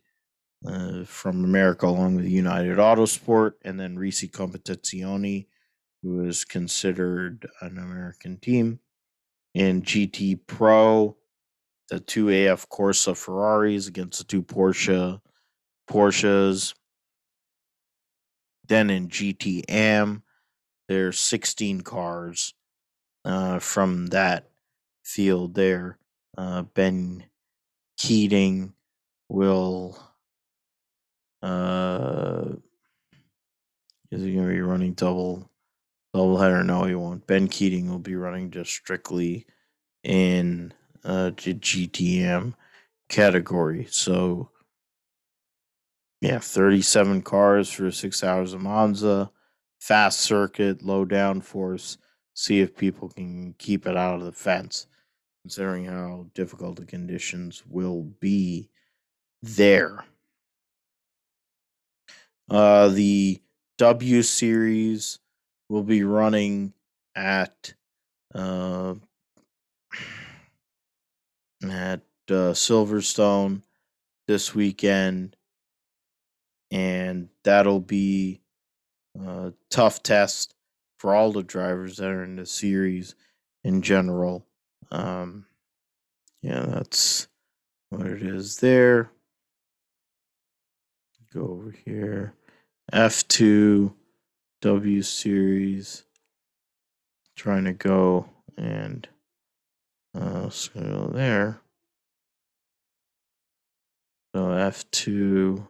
[0.66, 5.48] uh, from America, along with United Autosport, and then Risi Competizione,
[6.02, 8.80] who is considered an American team.
[9.54, 11.18] In GT Pro,
[11.90, 15.20] the two AF Corse Ferraris against the two Porsche
[15.90, 16.74] Porsches.
[18.68, 20.22] Then in GTM,
[20.88, 22.54] there's 16 cars
[23.26, 24.50] uh, from that
[25.04, 25.98] field there.
[26.38, 27.26] Uh, ben
[27.98, 28.74] Keating
[29.28, 30.00] will
[31.42, 32.46] uh
[34.12, 35.50] is he gonna be running double
[36.14, 36.64] double header?
[36.64, 37.28] No, he won't.
[37.28, 39.46] Ben Keating will be running just strictly
[40.04, 40.74] in
[41.04, 42.54] uh the GTM
[43.10, 43.88] category.
[43.90, 44.50] So
[46.22, 49.32] yeah, 37 cars for six hours of Monza,
[49.80, 51.98] fast circuit, low downforce.
[52.34, 54.88] See if people can keep it out of the fence,
[55.44, 58.70] considering how difficult the conditions will be
[59.42, 60.06] there.
[62.50, 63.42] Uh, the
[63.78, 65.20] W series
[65.70, 66.74] will be running
[67.16, 67.74] at
[68.34, 68.96] uh,
[71.64, 73.62] at uh, Silverstone
[74.28, 75.36] this weekend,
[76.72, 78.42] and that'll be
[79.20, 80.54] a tough test
[80.98, 83.16] for all the drivers that are in the series
[83.64, 84.46] in general.
[84.92, 85.46] Um,
[86.42, 87.28] yeah, that's
[87.90, 89.12] what it is there.
[91.34, 92.34] Go over here.
[92.92, 93.94] F2
[94.62, 96.04] W series.
[97.36, 99.08] Trying to go and
[100.14, 100.70] uh, let's
[101.14, 101.62] there.
[104.36, 105.68] So F2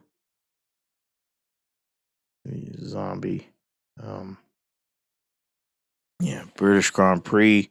[2.84, 3.48] zombie.
[4.02, 4.38] Um,
[6.20, 7.70] Yeah, British Grand Prix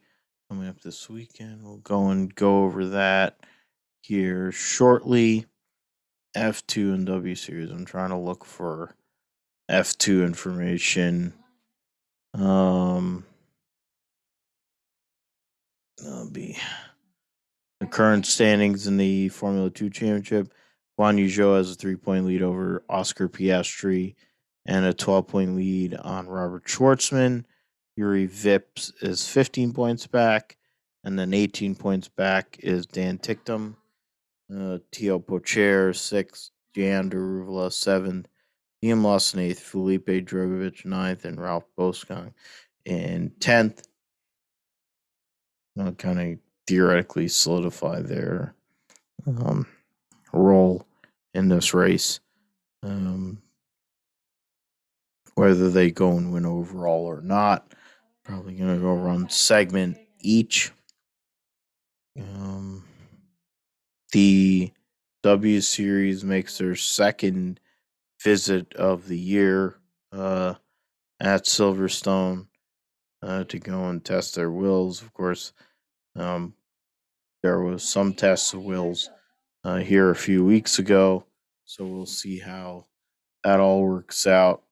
[0.49, 1.63] coming up this weekend.
[1.63, 3.39] We'll go and go over that
[4.01, 5.45] here shortly.
[6.35, 7.71] F2 and W series.
[7.71, 8.95] I'm trying to look for
[9.69, 11.33] F2 information.
[12.35, 13.25] Um,
[15.97, 16.57] that'll be
[17.79, 20.53] the current standings in the Formula Two Championship.
[20.99, 24.15] Guan Yu has a three point lead over Oscar Piastri
[24.69, 27.43] and a 12 point lead on Robert Shwartzman.
[27.97, 30.57] Juri Vips is 15 points back,
[31.03, 33.75] and then 18 points back is Dan Ticktum.
[34.55, 36.51] Uh, Teo Pourchaire, sixth.
[36.75, 38.27] Jehan Daruvala, seventh.
[38.83, 39.59] Liam Lawson, eighth.
[39.59, 41.25] Felipe Drugovich, ninth.
[41.25, 42.31] And Ralph Boschung
[42.85, 43.83] in 10th.
[45.79, 48.53] Uh, kind of theoretically solidify their
[49.25, 49.65] um,
[50.31, 50.85] role
[51.33, 52.19] in this race.
[52.83, 53.41] Um,
[55.39, 57.73] whether they go and win overall or not,
[58.25, 60.73] probably going to go run segment each.
[62.19, 62.83] Um,
[64.11, 64.73] the
[65.23, 67.61] W Series makes their second
[68.21, 69.77] visit of the year
[70.11, 70.55] uh,
[71.21, 72.47] at Silverstone
[73.21, 75.01] uh, to go and test their wills.
[75.01, 75.53] Of course,
[76.17, 76.53] um,
[77.43, 79.09] there was some tests of wills
[79.63, 81.23] uh, here a few weeks ago,
[81.63, 82.87] so we'll see how
[83.45, 84.63] that all works out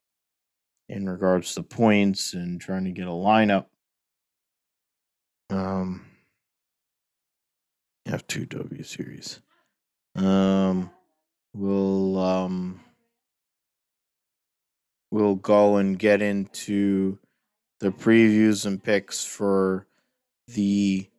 [0.89, 3.65] in regards to points and trying to get a lineup.
[5.49, 6.05] Um,
[8.07, 9.41] F2 W series.
[10.15, 10.89] Um,
[11.53, 12.79] we'll um,
[15.11, 17.19] we'll go and get into
[17.79, 19.87] the previews and picks for
[20.47, 21.09] the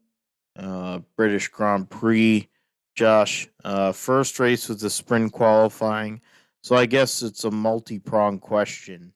[0.57, 2.49] uh, British Grand Prix.
[2.97, 6.21] Josh, uh, first race was the sprint qualifying,
[6.63, 9.13] so I guess it's a multi-pronged question.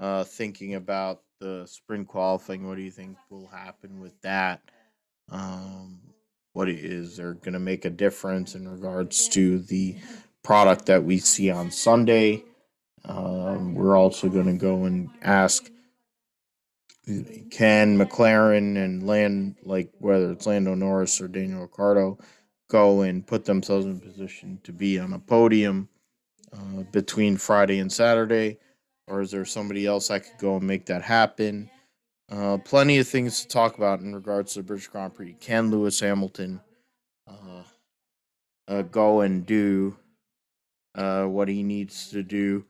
[0.00, 4.60] Uh, thinking about the sprint qualifying, what do you think will happen with that?
[5.30, 6.00] Um,
[6.52, 9.96] what is there going to make a difference in regards to the
[10.42, 12.44] product that we see on Sunday?
[13.04, 15.70] Um, we're also going to go and ask
[17.50, 22.18] can McLaren and Land, like whether it's Lando Norris or Daniel Ricciardo,
[22.68, 25.88] go and put themselves in position to be on a podium
[26.52, 28.58] uh, between Friday and Saturday?
[29.06, 31.70] Or is there somebody else I could go and make that happen?
[32.30, 35.36] Uh, plenty of things to talk about in regards to the British Grand Prix.
[35.40, 36.60] Can Lewis Hamilton
[37.28, 37.62] uh,
[38.66, 39.96] uh, go and do
[40.94, 42.64] uh, what he needs to do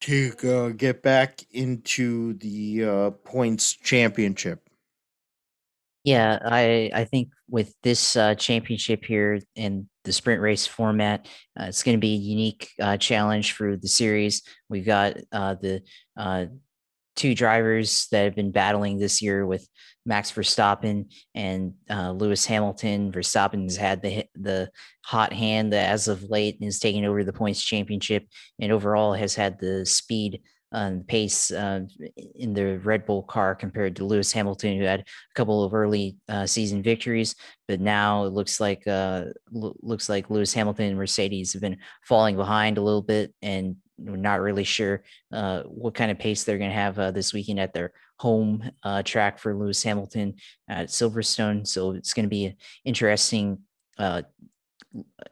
[0.00, 4.63] to uh, get back into the uh, points championship?
[6.04, 11.26] Yeah, I I think with this uh, championship here and the sprint race format,
[11.58, 14.42] uh, it's going to be a unique uh, challenge for the series.
[14.68, 15.82] We've got uh, the
[16.16, 16.46] uh,
[17.16, 19.66] two drivers that have been battling this year with
[20.04, 23.10] Max Verstappen and uh, Lewis Hamilton.
[23.10, 24.70] Verstappen's had the the
[25.04, 28.26] hot hand as of late and is taking over the points championship,
[28.60, 30.42] and overall has had the speed
[30.74, 31.80] and um, pace uh,
[32.34, 36.16] in the Red Bull car compared to Lewis Hamilton, who had a couple of early
[36.28, 37.36] uh, season victories,
[37.68, 42.36] but now it looks like uh, looks like Lewis Hamilton and Mercedes have been falling
[42.36, 46.58] behind a little bit, and we're not really sure uh, what kind of pace they're
[46.58, 50.34] going to have uh, this weekend at their home uh, track for Lewis Hamilton
[50.68, 51.66] at Silverstone.
[51.66, 53.58] So it's going to be an interesting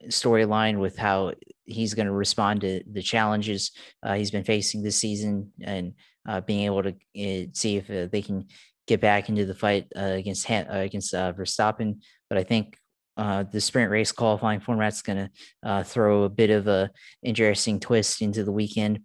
[0.09, 1.32] storyline with how
[1.64, 3.70] he's going to respond to the challenges
[4.02, 5.94] uh, he's been facing this season and
[6.28, 8.47] uh, being able to uh, see if uh, they can
[8.86, 12.01] get back into the fight uh, against uh, against Verstappen.
[12.28, 12.78] But I think
[13.16, 15.28] the sprint race qualifying format is going
[15.64, 16.90] to throw a bit of a
[17.22, 19.01] interesting twist into the weekend.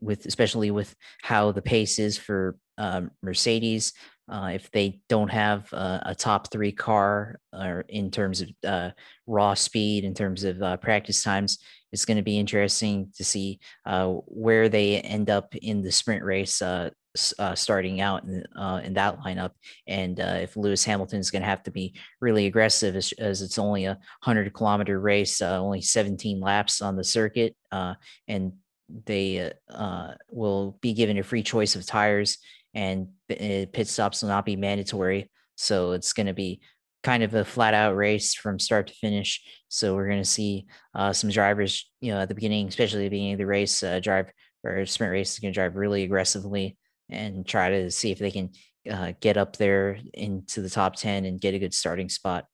[0.00, 2.56] with especially with how the pace is for
[3.22, 3.92] Mercedes,
[4.30, 8.90] uh, if they don't have a top three car or in terms of uh,
[9.26, 11.58] raw speed, in terms of uh, practice times,
[11.92, 16.22] it's going to be interesting to see uh, where they end up in the sprint
[16.22, 16.90] race uh,
[17.54, 18.44] starting out in,
[18.84, 19.50] in that lineup.
[19.88, 23.58] And if Lewis Hamilton is going to have to be really aggressive as, as it's
[23.58, 27.56] only a 100 kilometer race, only 17 laps on the circuit.
[28.28, 28.52] and
[29.06, 29.52] they
[30.30, 32.38] will be given a free choice of tires
[32.74, 35.30] and eh, pit stops will not be mandatory.
[35.56, 36.60] So it's going to be
[37.02, 39.42] kind of a flat out race from start to finish.
[39.68, 43.10] So we're going to see uh, some drivers, you know, at the beginning, especially the
[43.10, 44.30] beginning of the race, uh, drive
[44.64, 46.76] or sprint race is going to drive really aggressively
[47.08, 48.50] and try to see if they can
[48.90, 52.44] uh, get up there into the top 10 and get a good starting spot.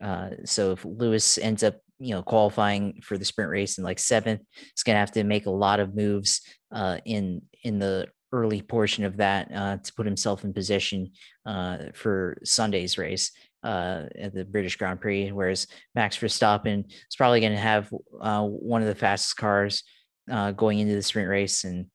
[0.00, 3.98] Uh, so if Lewis ends up, you know, qualifying for the sprint race in like
[3.98, 4.40] seventh,
[4.72, 6.40] it's going to have to make a lot of moves
[6.72, 11.10] uh, in in the early portion of that uh, to put himself in position
[11.46, 13.32] uh, for Sunday's race
[13.62, 15.30] uh, at the British Grand Prix.
[15.30, 19.82] Whereas Max Verstappen is probably going to have uh, one of the fastest cars
[20.30, 21.86] uh, going into the sprint race and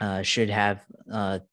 [0.00, 0.84] uh, should have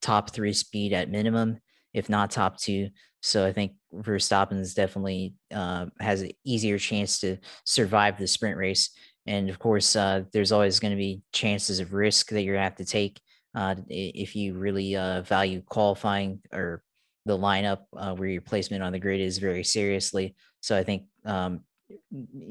[0.02, 1.60] top three speed at minimum,
[1.94, 2.90] if not top two.
[3.22, 8.90] So I think Verstappen is definitely has an easier chance to survive the sprint race.
[9.26, 12.64] And of course, uh, there's always going to be chances of risk that you're going
[12.64, 13.22] to have to take
[13.56, 16.84] uh, if you really uh, value qualifying or
[17.26, 20.36] the lineup uh, where your placement on the grid is very seriously.
[20.62, 21.62] So I think um,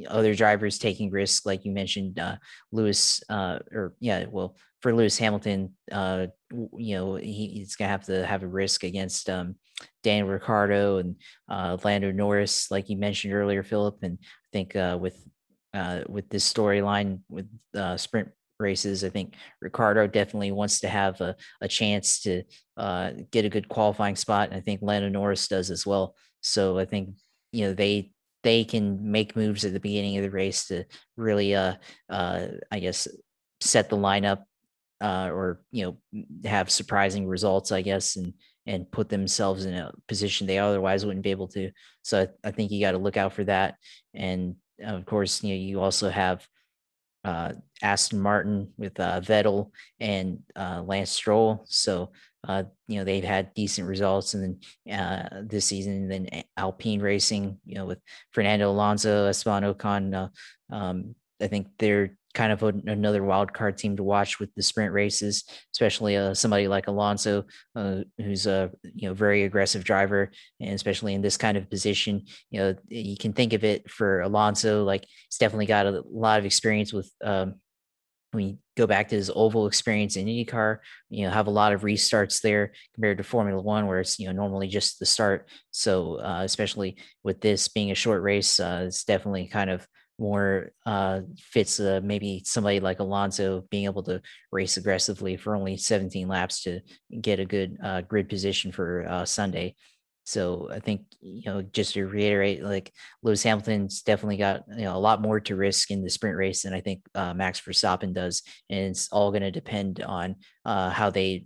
[0.08, 2.36] other drivers taking risks, like you mentioned, uh,
[2.70, 8.04] Lewis, uh, or yeah, well, for Lewis Hamilton, uh, you know, he, he's gonna have
[8.04, 9.56] to have a risk against um,
[10.02, 11.16] Dan Ricciardo and
[11.48, 13.98] uh, Lando Norris, like you mentioned earlier, Philip.
[14.02, 15.16] And I think uh, with
[15.74, 18.28] uh, with this storyline with uh, sprint
[18.62, 22.42] races, I think Ricciardo definitely wants to have a, a chance to
[22.76, 24.48] uh, get a good qualifying spot.
[24.48, 26.14] And I think Lando Norris does as well.
[26.40, 27.10] So I think
[27.52, 28.12] you know they
[28.42, 30.84] they can make moves at the beginning of the race to
[31.16, 31.74] really, uh,
[32.08, 33.06] uh, I guess,
[33.60, 34.42] set the lineup
[35.00, 38.32] uh, or you know have surprising results, I guess, and
[38.66, 41.70] and put themselves in a position they otherwise wouldn't be able to.
[42.02, 43.74] So I, I think you got to look out for that.
[44.14, 46.46] And of course, you know, you also have
[47.24, 49.70] uh, Aston Martin with uh, Vettel
[50.00, 51.64] and uh, Lance Stroll.
[51.66, 52.12] So
[52.46, 57.58] uh, you know they've had decent results, and then uh, this season, then Alpine Racing,
[57.64, 58.00] you know, with
[58.32, 60.14] Fernando Alonso, Esteban Ocon.
[60.14, 64.54] Uh, um, I think they're kind of a, another wild card team to watch with
[64.54, 65.44] the sprint races,
[65.74, 67.44] especially uh, somebody like Alonso,
[67.76, 70.30] uh, who's a you know very aggressive driver,
[70.60, 74.20] and especially in this kind of position, you know you can think of it for
[74.20, 77.10] Alonso like he's definitely got a lot of experience with.
[77.22, 77.56] Um,
[78.32, 80.78] when you go back to his oval experience in IndyCar,
[81.10, 84.26] you know, have a lot of restarts there compared to Formula One, where it's you
[84.26, 85.50] know normally just the start.
[85.70, 89.86] So uh, especially with this being a short race, uh, it's definitely kind of
[90.18, 94.20] more uh, fits uh, maybe somebody like Alonso being able to
[94.50, 96.80] race aggressively for only 17 laps to
[97.20, 99.74] get a good uh, grid position for uh, Sunday.
[100.24, 102.92] So I think you know just to reiterate, like
[103.24, 106.62] Lewis Hamilton's definitely got you know a lot more to risk in the sprint race
[106.62, 110.90] than I think uh, Max Verstappen does, and it's all going to depend on uh,
[110.90, 111.44] how they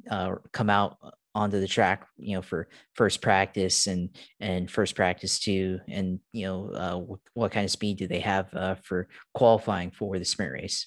[0.53, 0.99] come out
[1.37, 4.09] onto the track, you know, for first practice and
[4.41, 8.21] and first practice two, and you know, uh, what, what kind of speed do they
[8.21, 10.87] have uh, for qualifying for the sprint race?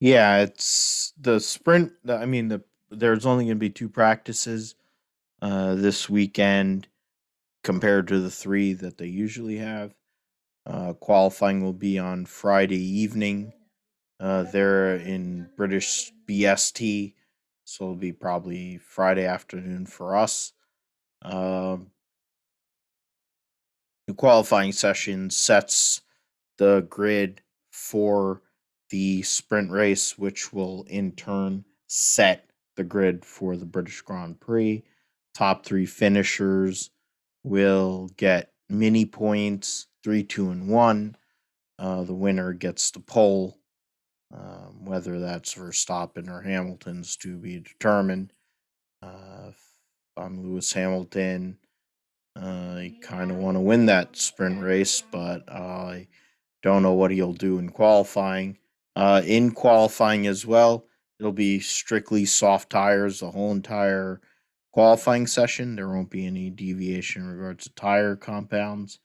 [0.00, 1.92] Yeah, it's the sprint.
[2.08, 4.74] I mean, the there's only going to be two practices
[5.42, 6.88] uh, this weekend
[7.62, 9.94] compared to the three that they usually have.
[10.66, 13.52] Uh, qualifying will be on Friday evening.
[14.18, 17.14] Uh, they're in British BST,
[17.70, 20.52] so it'll be probably Friday afternoon for us.
[21.22, 21.92] Um,
[24.08, 26.00] the qualifying session sets
[26.58, 28.42] the grid for
[28.90, 34.82] the sprint race, which will in turn set the grid for the British Grand Prix.
[35.32, 36.90] Top three finishers
[37.44, 41.16] will get mini points three, two, and one.
[41.78, 43.59] Uh, the winner gets the pole
[44.32, 48.32] um, whether that's Verstappen or Hamilton's to be determined.
[49.02, 49.52] Uh,
[50.16, 51.58] I'm Lewis Hamilton,
[52.36, 56.08] uh, I kind of want to win that sprint race, but I
[56.62, 58.58] don't know what he'll do in qualifying.
[58.94, 60.86] Uh, in qualifying as well,
[61.18, 64.20] it'll be strictly soft tires the whole entire
[64.72, 65.74] qualifying session.
[65.74, 69.00] There won't be any deviation in regards to tire compounds.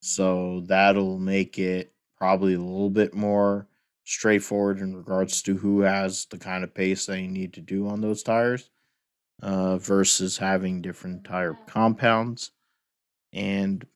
[0.00, 3.66] So that'll make it probably a little bit more
[4.08, 8.00] straightforward in regards to who has the kind of pace they need to do on
[8.00, 8.70] those tires
[9.42, 12.50] uh, versus having different tire compounds.
[13.34, 13.86] And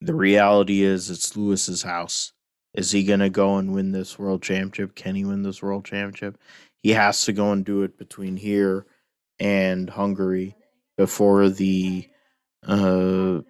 [0.00, 2.32] the reality is, it's Lewis's house.
[2.72, 4.94] Is he going to go and win this world championship?
[4.94, 6.38] Can he win this world championship?
[6.84, 8.86] He has to go and do it between here
[9.40, 10.54] and Hungary
[10.96, 12.08] before the
[12.62, 13.40] uh,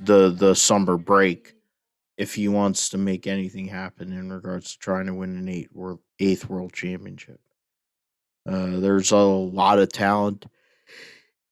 [0.00, 1.54] the the summer break
[2.18, 5.72] if he wants to make anything happen in regards to trying to win an eight
[5.72, 7.40] world, eighth world championship.
[8.44, 10.44] Uh, there's a lot of talent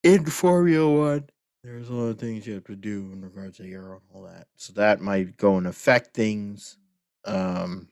[0.02, 1.30] in Formula One.
[1.62, 4.22] There's a lot of things you have to do in regards to aero and all
[4.22, 4.48] that.
[4.56, 6.78] So that might go and affect things.
[7.24, 7.88] Um,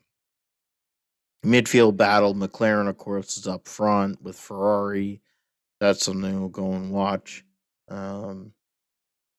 [1.45, 5.21] midfield battle, McLaren, of course, is up front with Ferrari.
[5.79, 7.45] That's something we'll go and watch.
[7.89, 8.51] Um,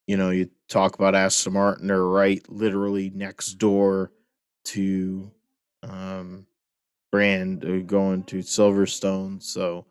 [0.06, 4.12] you know, you talk about Aston Martin, they're right literally next door
[4.66, 5.30] to
[5.82, 6.46] um,
[7.10, 9.86] brand going to Silverstone, so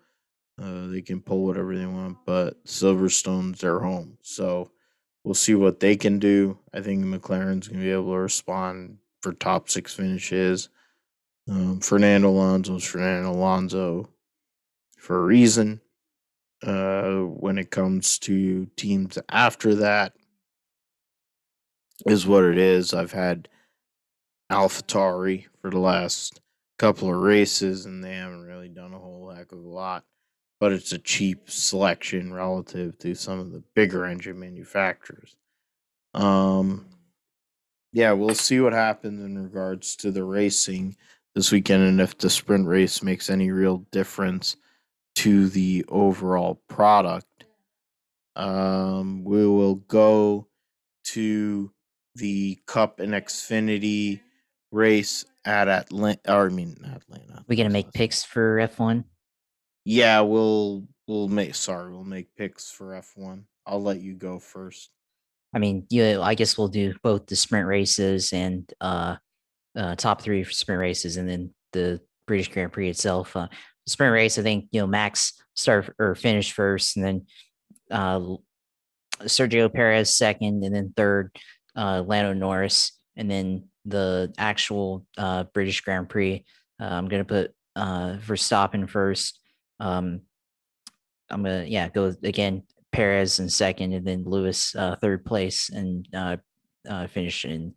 [0.61, 2.17] uh, they can pull whatever they want.
[2.25, 4.71] But Silverstone's their home, so
[5.23, 6.57] we'll see what they can do.
[6.73, 10.69] I think McLaren's gonna be able to respond for top six finishes.
[11.49, 14.09] Um, Fernando Alonso's Fernando Alonso
[14.97, 15.81] for a reason.
[16.63, 20.13] Uh, when it comes to teams after that,
[22.05, 22.93] is what it is.
[22.93, 23.47] I've had
[24.51, 26.41] AlphaTauri for the last
[26.77, 30.03] couple of races, and they haven't really done a whole heck of a lot.
[30.59, 35.35] But it's a cheap selection relative to some of the bigger engine manufacturers.
[36.13, 36.85] Um,
[37.91, 40.95] yeah, we'll see what happens in regards to the racing
[41.33, 44.55] this weekend, and if the sprint race makes any real difference
[45.15, 47.45] to the overall product.
[48.35, 50.47] Um, we will go
[51.05, 51.71] to
[52.15, 54.21] the Cup and Xfinity
[54.71, 56.19] race at Atlanta.
[56.27, 57.43] Or I mean, Atlanta.
[57.47, 59.05] We gonna make picks for F one.
[59.85, 61.55] Yeah, we'll we'll make.
[61.55, 63.45] Sorry, we'll make picks for F one.
[63.65, 64.89] I'll let you go first.
[65.53, 69.15] I mean, yeah, I guess we'll do both the sprint races and uh,
[69.77, 73.35] uh top three sprint races, and then the British Grand Prix itself.
[73.35, 73.47] Uh,
[73.87, 77.25] sprint race, I think you know Max start or finish first, and then
[77.91, 78.19] uh,
[79.21, 81.35] Sergio Perez second, and then third
[81.75, 86.45] uh, Lando Norris, and then the actual uh, British Grand Prix.
[86.79, 89.39] Uh, I'm gonna put uh, Verstappen first.
[89.79, 90.21] Um,
[91.29, 96.07] I'm gonna yeah go again Perez in second, and then Lewis uh, third place, and
[96.13, 96.37] uh,
[96.89, 97.73] uh, finish in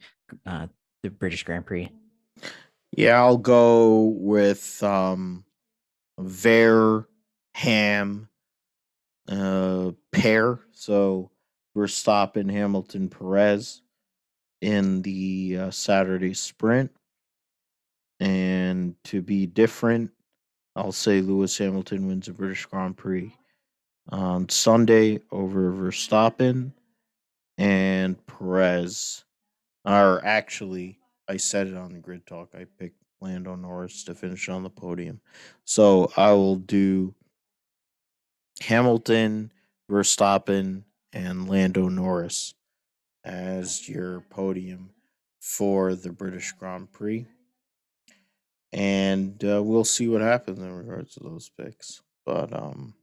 [0.47, 0.67] uh,
[1.03, 1.91] the British Grand Prix.
[2.93, 5.45] Yeah, I'll go with um,
[6.19, 7.07] Ver
[7.55, 8.29] Ham
[9.29, 10.61] uh, pair.
[10.73, 11.31] So
[11.77, 13.83] Verstappen, Hamilton, Perez
[14.61, 16.91] in the uh, Saturday sprint.
[18.21, 20.11] And to be different,
[20.75, 23.33] I'll say Lewis Hamilton wins the British Grand Prix
[24.09, 26.73] on Sunday over Verstappen
[27.59, 29.25] and Perez.
[29.85, 32.51] Or actually, I said it on the grid talk.
[32.55, 35.21] I picked Lando Norris to finish on the podium.
[35.65, 37.15] So I will do
[38.61, 39.53] Hamilton,
[39.91, 42.55] Verstappen, and Lando Norris
[43.25, 44.91] as your podium
[45.41, 47.27] for the British Grand Prix.
[48.73, 52.03] And uh, we'll see what happens in regards to those picks.
[52.27, 52.95] But, um,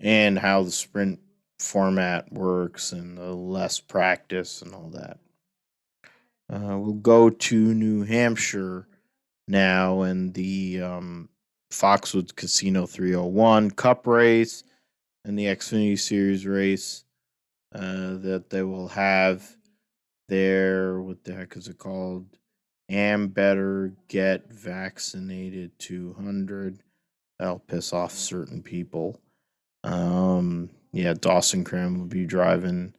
[0.00, 1.20] and how the sprint
[1.58, 5.18] format works and the less practice and all that.
[6.50, 8.87] Uh, we'll go to New Hampshire
[9.48, 11.28] now and the um,
[11.72, 14.64] Foxwoods Casino 301 Cup race
[15.24, 17.04] and the Xfinity Series race
[17.74, 19.56] uh, that they will have
[20.28, 21.00] there.
[21.00, 22.26] What the heck is it called?
[22.90, 26.78] Am better get vaccinated 200.
[27.38, 29.20] That'll piss off certain people.
[29.84, 32.94] Um, yeah, Dawson Cram will be driving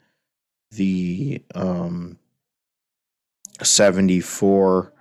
[0.71, 2.19] the um,
[3.61, 4.93] 74.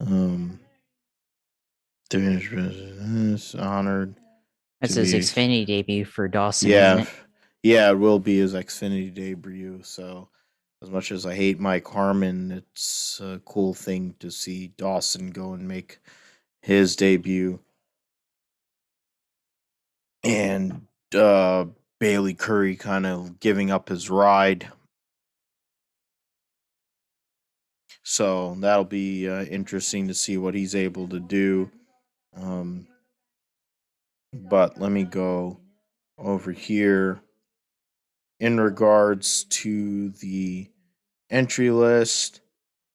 [0.00, 0.60] Um,
[2.12, 4.14] is honored.
[4.80, 6.68] That's his be- Xfinity debut for Dawson.
[6.70, 7.08] Yeah, it?
[7.62, 9.80] yeah, it will be his Xfinity debut.
[9.82, 10.28] So,
[10.82, 15.54] as much as I hate Mike Harmon, it's a cool thing to see Dawson go
[15.54, 16.00] and make
[16.60, 17.60] his debut.
[20.22, 21.66] And uh,
[22.00, 24.68] Bayley Currey kind of giving up his ride.
[28.02, 31.70] So that'll be uh, interesting to see what he's able to do.
[32.36, 32.86] Um,
[34.32, 35.58] but let me go
[36.18, 37.20] over here
[38.40, 40.68] in regards to the
[41.30, 42.40] entry list.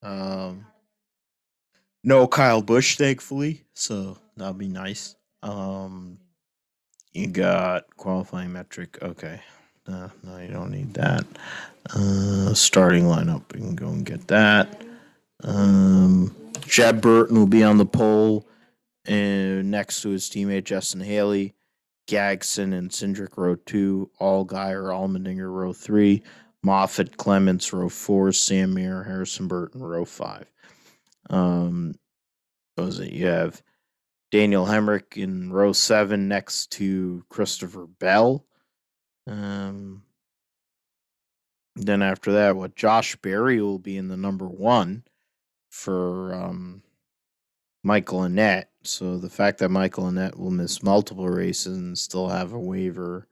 [0.02, 0.66] Um,
[2.04, 5.16] no Kyle Busch, thankfully, so that'll be nice.
[5.44, 6.18] Um,
[7.14, 8.98] you got qualifying metric.
[9.02, 9.42] Okay,
[9.88, 11.26] no, no, you don't need that.
[11.94, 14.82] Uh, starting lineup, we can go and get that.
[15.44, 16.36] Um,
[16.68, 18.46] Jeb Burton will be on the pole,
[19.06, 21.56] and next to his teammate Justin Haley.
[22.10, 26.24] Gragson and Cindric row two, Allgaier, Allmendinger row three,
[26.64, 30.52] Moffitt, Clements row four, Sam Harrison Burton row five.
[31.30, 31.94] Um,
[32.76, 33.14] was it?
[33.14, 33.62] You have
[34.32, 38.46] Daniel Hemric in row seven next to Christopher Bell.
[39.28, 40.02] Um,
[41.76, 45.04] then after that, what Josh Berry will be in the number one
[45.70, 46.82] for um,
[47.84, 48.66] Michael Annett.
[48.84, 53.28] So the fact that Michael Annett will miss multiple races and still have a waiver,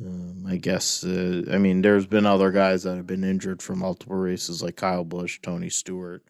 [0.00, 1.02] um, I guess.
[1.02, 4.76] Uh, I mean, there's been other guys that have been injured for multiple races, like
[4.76, 6.22] Kyle Busch, Tony Stewart,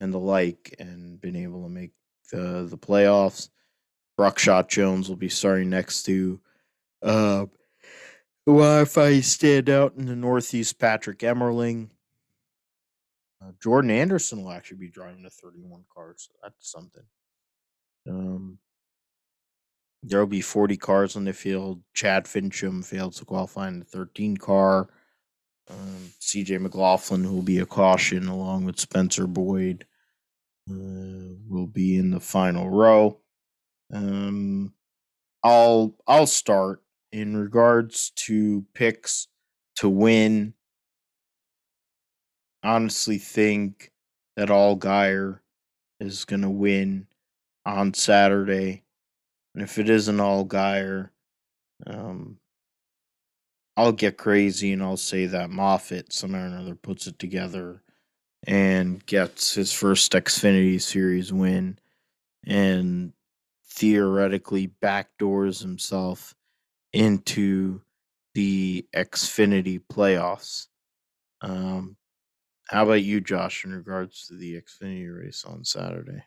[0.00, 1.90] and the like, and been able to make
[2.30, 3.50] the the playoffs.
[4.16, 6.40] Buckshot Jones will be starting next to
[7.02, 7.46] uh,
[8.46, 11.90] who I find standout in the Northeast, Patrick Emerling.
[13.42, 17.02] Uh, Jordan Anderson will actually be driving the 31 car, so that's something.
[18.08, 18.58] Um,
[20.02, 21.82] there will be 40 cars on the field.
[21.94, 24.88] Chad Finchum failed to qualify in the 13 car.
[25.70, 29.86] Um, CJ McLaughlin, who will be a caution, along with Spencer Boyd,
[30.70, 33.18] uh, will be in the final row.
[33.92, 34.74] Um,
[35.42, 36.82] I'll I'll start
[37.12, 39.28] in regards to picks
[39.76, 40.54] to win.
[42.62, 43.90] Honestly, think
[44.36, 45.40] that Allgaier
[46.00, 47.06] is going to win
[47.66, 48.84] on Saturday.
[49.54, 51.10] And if it isn't Allgaier,
[51.86, 52.38] um,
[53.76, 57.82] I'll get crazy and I'll say that Moffitt somehow or another puts it together
[58.46, 61.78] and gets his first Xfinity Series win
[62.46, 63.12] and
[63.66, 66.34] theoretically backdoors himself
[66.92, 67.80] into
[68.34, 70.68] the Xfinity playoffs.
[71.40, 71.96] Um,
[72.68, 76.24] how about you, Josh, in regards to the Xfinity race on Saturday?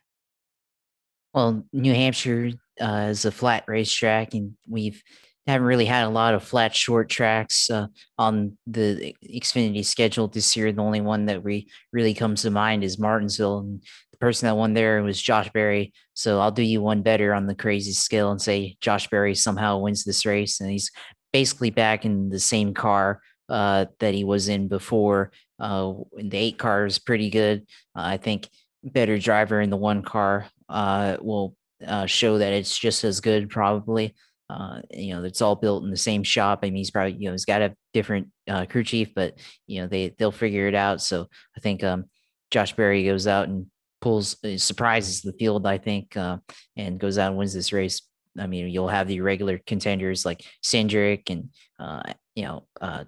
[1.38, 2.50] Well, New Hampshire
[2.82, 5.04] uh, is a flat racetrack, and we've
[5.46, 7.86] haven't really had a lot of flat short tracks uh,
[8.18, 10.72] on the Xfinity schedule this year.
[10.72, 14.58] The only one that we really comes to mind is Martinsville, and the person that
[14.58, 15.94] won there was Josh Berry.
[16.16, 19.78] So I'll do you one better on the crazy scale and say Josh Berry somehow
[19.78, 20.90] wins this race, and he's
[21.32, 25.32] basically back in the same car uh, that he was in before.
[25.60, 27.68] Uh, the eight car is pretty good.
[27.96, 28.50] Uh, I think
[28.84, 33.50] better driver in the one car uh, will uh, show that it's just as good,
[33.50, 34.16] probably.
[34.50, 36.60] Uh, you know, it's all built in the same shop.
[36.64, 39.82] I mean, he's probably, you know, he's got a different uh, crew chief, but you
[39.82, 41.02] know, they they'll figure it out.
[41.02, 42.06] So I think um,
[42.50, 43.68] Josh Berry goes out and
[44.00, 45.66] pulls uh, surprises the field.
[45.66, 46.38] I think uh,
[46.78, 48.02] and goes out and wins this race.
[48.40, 51.50] I mean, you'll have the regular contenders like Cindric and
[51.80, 53.04] uh, you know uh,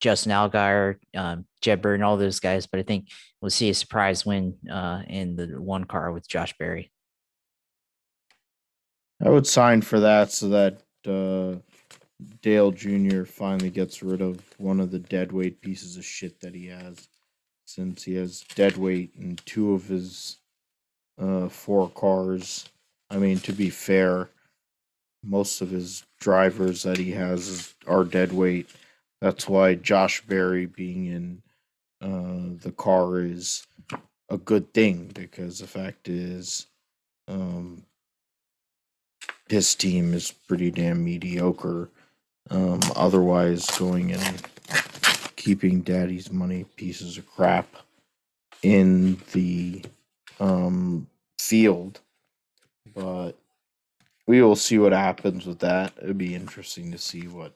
[0.00, 2.66] Justin Allgaier, um, Jeb Burton, all those guys.
[2.66, 3.08] But I think
[3.40, 6.90] we'll see a surprise win uh, in the one car with Josh Berry.
[9.24, 11.58] I would sign for that so that uh,
[12.40, 13.24] Dale Jr.
[13.24, 17.08] finally gets rid of one of the dead weight pieces of shit that he has,
[17.64, 20.38] since he has dead weight in two of his
[21.20, 22.68] uh, four cars.
[23.10, 24.30] I mean, to be fair,
[25.24, 28.68] most of his drivers that he has are dead weight.
[29.20, 31.42] That's why Josh Berry being in
[32.00, 33.66] uh, the car is
[34.28, 36.66] a good thing because the fact is,
[37.26, 37.84] um,
[39.48, 41.90] his team is pretty damn mediocre.
[42.50, 44.42] Um, otherwise, going and
[45.36, 47.66] keeping daddy's money pieces of crap
[48.62, 49.84] in the
[50.40, 51.08] um,
[51.38, 52.00] field.
[52.94, 53.32] But
[54.26, 55.92] we will see what happens with that.
[56.02, 57.54] It'd be interesting to see what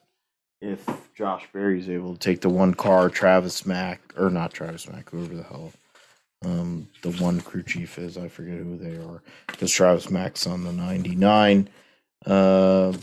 [0.63, 5.09] if Josh Berry's able to take the one car, Travis Mack, or not Travis Mack,
[5.09, 5.73] whoever the hell
[6.45, 8.17] um, the one crew chief is.
[8.17, 11.69] I forget who they are because Travis Mack's on the 99.
[12.25, 12.93] Uh,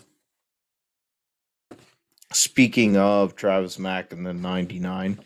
[2.33, 5.21] speaking of Travis Mack and the 99,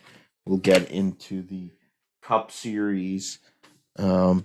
[0.44, 1.70] we'll get into the
[2.23, 3.39] Cup Series
[3.97, 4.44] um,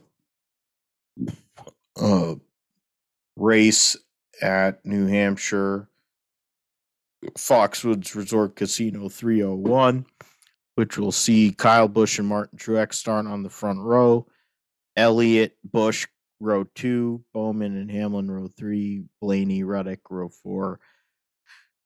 [1.99, 2.36] uh,
[3.36, 3.98] race
[4.41, 5.89] at New Hampshire.
[7.38, 10.06] Foxwoods Resort Casino 301,
[10.76, 14.28] which will see Kyle Busch and Martin Truex start on the front row.
[14.96, 16.08] Elliott, Busch,
[16.40, 20.80] row two, Bowman and Hamlin, row three, Blaney, Reddick, row four,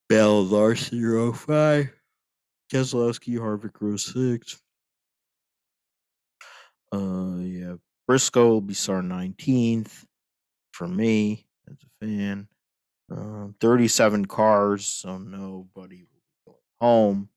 [0.10, 1.90] Bell, Larson, row five,
[2.72, 4.60] Keselowski, Harvick, row six.
[6.92, 7.74] Uh, yeah,
[8.08, 10.06] Briscoe will be starting 19th
[10.72, 12.48] for me as a fan.
[13.16, 17.30] Um, 37 cars, so nobody will be going home.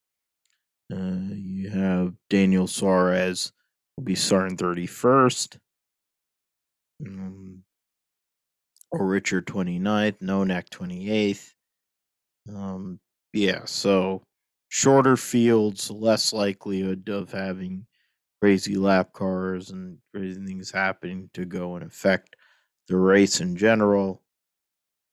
[0.91, 3.53] Uh, you have Daniel Suarez
[3.97, 5.59] will be starting 31st.
[7.07, 7.63] Um,
[8.91, 11.53] or Richard 29th, Nonak 28th.
[12.49, 12.99] Um,
[13.35, 14.23] yeah, so
[14.69, 17.87] shorter fields, less likelihood of having
[18.41, 22.37] crazy lap cars and crazy things happening to go and affect
[22.89, 24.23] the race in general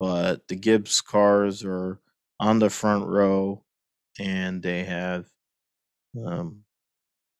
[0.04, 1.98] but the Gibbs cars are
[2.38, 3.64] on the front row
[4.20, 5.26] and they have
[6.26, 6.66] um,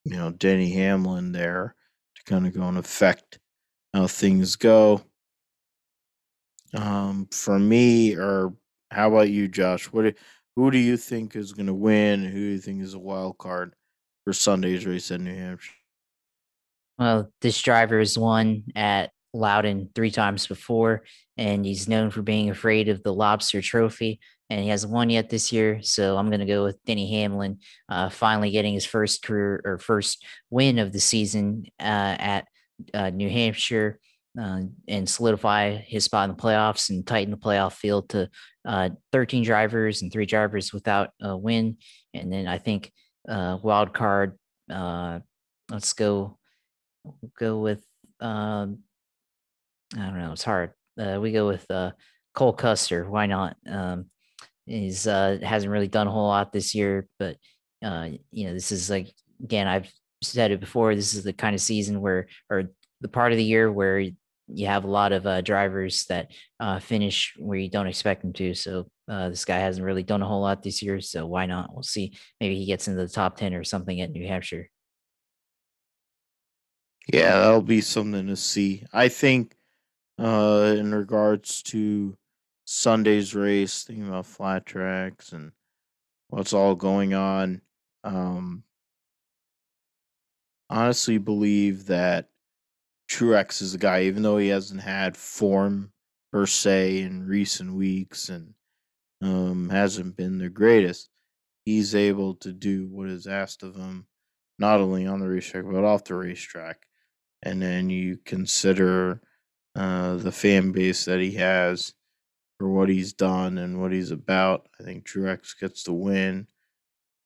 [0.06, 1.76] you know Denny Hamlin there
[2.16, 3.38] to kind of go and affect
[3.94, 5.02] how things go.
[6.74, 8.54] Um, for me, or
[8.92, 9.88] how about you, Josh?
[9.88, 10.16] What
[10.56, 12.24] who do you think is going to win?
[12.24, 13.76] Who do you think is a wild card
[14.24, 15.74] for Sunday's race at New Hampshire?
[16.98, 21.04] Well, this driver has won at Loudon three times before,
[21.38, 24.20] and he's known for being afraid of the lobster trophy.
[24.50, 27.60] And he hasn't won yet this year, so I'm going to go with Denny Hamlin,
[27.90, 32.48] uh, finally getting his first career or first win of the season uh, at
[32.94, 34.00] uh, New Hampshire.
[34.36, 38.28] Uh, and solidify his spot in the playoffs and tighten the playoff field to
[38.66, 41.78] uh, 13 drivers and three drivers without a win.
[42.16, 42.92] And then I think
[43.28, 44.38] uh, wild card.
[44.72, 45.20] Uh,
[45.70, 46.38] let's go.
[47.38, 47.86] Go with.
[48.20, 48.80] Um,
[49.94, 50.32] I don't know.
[50.32, 50.72] It's hard.
[51.00, 51.92] Uh, we go with uh,
[52.34, 53.10] Cole Custer.
[53.10, 53.58] Why not?
[53.70, 54.06] Um,
[54.66, 57.38] he's uh, hasn't really done a whole lot this year, but
[57.84, 59.14] uh, you know, this is like
[59.44, 59.92] again, I've
[60.22, 60.96] said it before.
[60.96, 62.72] This is the kind of season where, or
[63.02, 64.00] the part of the year where
[64.48, 68.34] you have a lot of uh, drivers that uh, finish where you don't expect them
[68.34, 68.54] to.
[68.54, 71.74] So uh, this guy hasn't really done a whole lot this year, so why not?
[71.74, 72.18] We'll see.
[72.40, 74.70] Maybe he gets into the top ten or something at New Hampshire.
[77.12, 78.86] Yeah, that'll be something to see.
[78.94, 79.56] I think
[80.20, 82.18] uh, in regards to
[82.66, 85.52] Sunday's race, thinking about flat tracks and
[86.30, 87.62] what's all going on,
[88.04, 88.64] um,
[90.70, 92.30] honestly believe that
[93.10, 95.92] Truex is a guy, even though he hasn't had form
[96.32, 98.54] per se in recent weeks and
[99.22, 101.10] um, hasn't been the greatest,
[101.66, 104.08] he's able to do what is asked of him,
[104.58, 106.88] not only on the racetrack but off the racetrack.
[107.44, 109.22] And then you consider
[109.76, 111.94] uh, the fan base that he has
[112.58, 114.68] for what he's done and what he's about.
[114.80, 116.48] I think Truex gets the win.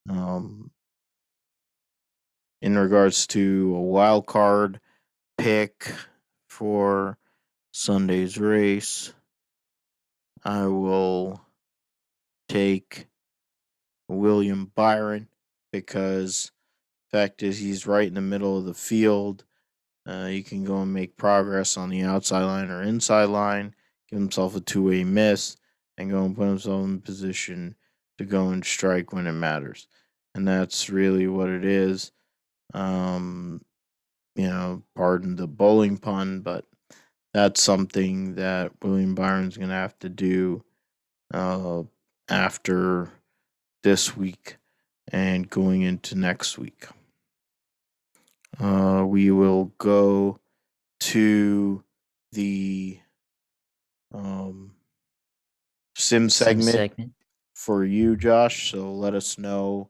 [0.10, 0.72] Um,
[2.62, 4.80] in regards to a wild card
[5.38, 5.94] pick
[6.48, 7.18] for
[7.72, 9.14] Sunday's race,
[10.44, 11.42] I will
[12.48, 13.08] take
[14.08, 15.28] William Byron
[15.72, 16.52] because
[17.12, 19.44] fact is he's right in the middle of the field.
[20.08, 23.76] Uh, he can go and make progress on the outside line or inside line,
[24.10, 25.58] give himself a two way miss,
[25.98, 27.76] and go and put himself in position
[28.18, 29.88] to go and strike when it matters.
[30.34, 32.12] And that's really what it is.
[32.74, 33.62] Um,
[34.36, 36.64] you know, pardon the bowling pun, but
[37.34, 40.64] that's something that William Byron's going to have to do
[41.34, 41.84] uh,
[42.30, 43.12] after
[43.84, 44.58] this week
[45.12, 46.88] and going into next week.
[48.60, 50.40] Uh, we will go
[51.00, 51.84] to
[52.32, 53.00] the
[54.14, 54.72] um,
[55.96, 57.12] sim, segment, sim segment
[57.54, 58.72] for you, Josh.
[58.72, 59.90] So let us know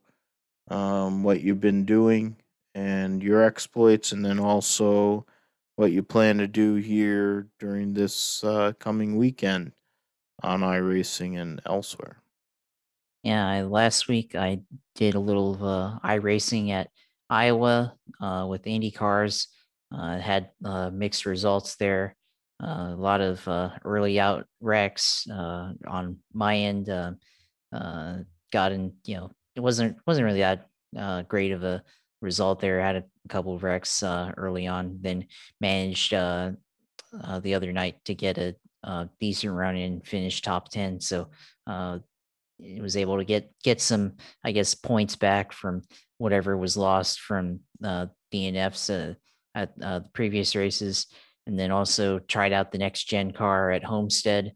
[0.69, 2.35] um, what you've been doing
[2.75, 5.25] and your exploits, and then also
[5.75, 9.71] what you plan to do here during this uh, coming weekend
[10.43, 12.21] on iRacing and elsewhere.
[13.23, 14.61] Yeah, I, last week I
[14.95, 16.89] did a little of uh, iRacing at
[17.29, 19.47] Iowa uh, with Indy cars.
[19.89, 22.13] Uh, had uh, mixed results there.
[22.59, 23.47] A lot of
[23.85, 26.87] early out wrecks on my end.
[28.51, 30.67] Got in, you know, it wasn't wasn't really that
[31.29, 31.83] great of a
[32.21, 32.81] result there.
[32.81, 35.27] Had a couple of wrecks early on, then
[35.61, 36.51] managed uh,
[37.41, 40.99] the other night to get a, a decent run and finish top ten.
[40.99, 41.29] So
[41.65, 41.99] uh,
[42.59, 44.13] it was able to get get some,
[44.43, 45.83] I guess, points back from
[46.17, 49.13] whatever was lost from uh, DNFs uh,
[49.55, 51.07] at uh, the previous races,
[51.45, 54.53] and then also tried out the next gen car at Homestead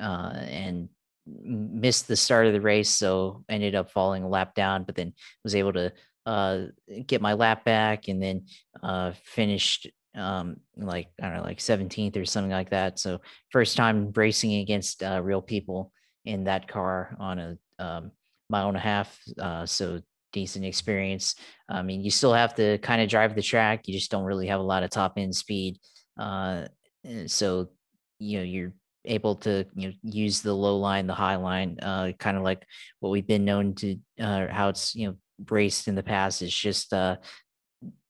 [0.00, 0.88] uh, and
[1.26, 5.12] missed the start of the race, so ended up falling a lap down, but then
[5.44, 5.92] was able to
[6.26, 6.62] uh,
[7.06, 8.44] get my lap back and then
[8.82, 12.98] uh, finished um like i don't know like 17th or something like that.
[12.98, 13.20] So
[13.50, 15.92] first time racing against real people
[16.24, 18.10] in that car on a um,
[18.48, 19.16] mile and a half
[19.66, 20.00] so
[20.32, 21.34] decent experience
[21.68, 24.46] i mean you still have to kind of drive the track you just don't really
[24.46, 25.78] have a lot of top end speed
[26.18, 26.66] uh,
[27.26, 27.68] so
[28.18, 28.72] you know you're
[29.06, 32.64] able to you know use the low line the high line uh, kind of like
[33.00, 35.16] what we've been known to uh, how it's you know
[35.48, 37.16] raced in the past It's just uh,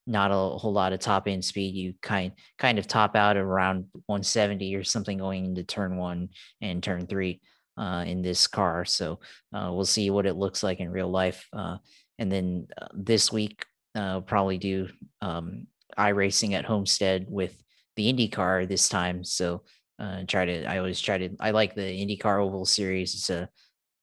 [0.06, 1.74] not a whole lot of top end speed.
[1.74, 6.30] You kind kind of top out around 170 or something going into turn one
[6.60, 7.40] and turn three
[7.76, 8.84] uh, in this car.
[8.84, 9.20] So
[9.54, 11.46] uh, we'll see what it looks like in real life.
[11.52, 11.76] Uh,
[12.20, 13.64] and then uh, this week,
[13.96, 14.88] uh, probably do
[15.22, 15.66] um,
[15.98, 17.60] racing at Homestead with
[17.96, 19.24] the Indy car this time.
[19.24, 19.62] So
[19.98, 23.14] uh, try to, I always try to, I like the IndyCar Oval Series.
[23.14, 23.48] It's a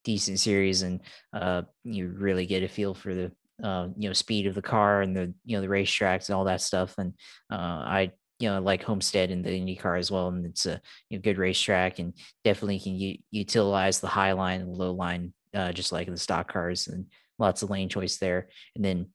[0.03, 0.99] decent series, and
[1.31, 3.31] uh, you really get a feel for the
[3.63, 6.45] uh, you know speed of the car and the you know the racetracks and all
[6.45, 6.95] that stuff.
[6.97, 7.13] And
[7.51, 11.17] uh, I you know like Homestead and the IndyCar as well, and it's a you
[11.17, 12.13] know, good racetrack and
[12.43, 16.51] definitely can u- utilize the high line and low line uh, just like the stock
[16.51, 17.05] cars and
[17.39, 18.49] lots of lane choice there.
[18.75, 19.07] And then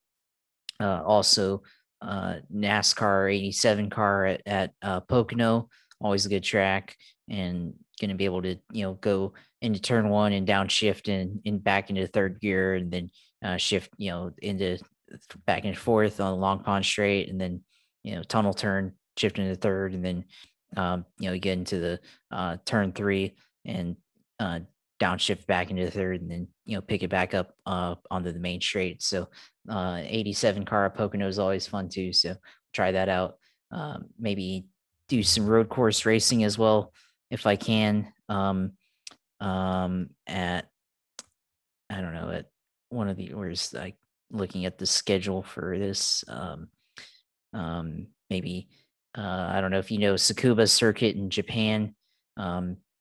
[0.80, 1.62] uh, also
[2.00, 5.68] uh, NASCAR 87 car at, at uh, Pocono,
[6.00, 6.96] always a good track,
[7.28, 11.40] and going to be able to you know go into turn one and downshift and,
[11.46, 13.10] and back into third gear, and then
[13.44, 14.78] uh, shift you know into
[15.46, 17.62] back and forth on Long Pond Straight, and then
[18.02, 20.24] you know tunnel turn, shift into third, and then
[20.76, 22.00] um, you know get into the
[22.32, 23.96] uh, turn three and
[24.40, 24.60] uh,
[25.02, 28.32] downshift back into the third, and then you know pick it back up uh, onto
[28.32, 29.02] the main straight.
[29.02, 29.28] So
[29.68, 32.12] uh, 87 car at Pocono is always fun too.
[32.12, 32.36] So
[32.72, 33.36] try that out.
[33.70, 34.66] Um, maybe
[35.08, 36.92] do some road course racing as well
[37.30, 38.12] if I can.
[38.28, 38.72] Um,
[39.40, 40.68] um, at
[41.90, 42.46] I don't know at
[42.90, 43.96] one of the where's like
[44.30, 46.24] looking at the schedule for this.
[46.28, 46.68] Um,
[47.52, 48.68] um, maybe
[49.18, 51.94] uh, I don't know if you know Tsukuba Circuit in Japan.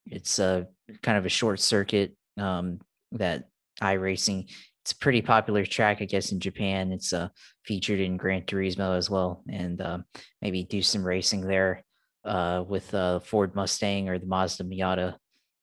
[0.06, 0.68] It's a
[1.02, 2.80] kind of a short circuit um,
[3.14, 3.50] that
[3.82, 4.50] iRacing.
[4.84, 6.92] It's a pretty popular track, I guess, in Japan.
[6.92, 7.30] It's uh,
[7.66, 10.00] featured in Gran Turismo as well, and uh,
[10.42, 11.84] maybe do some racing there
[12.26, 15.16] uh, with uh, Ford Mustang or the Mazda Miata.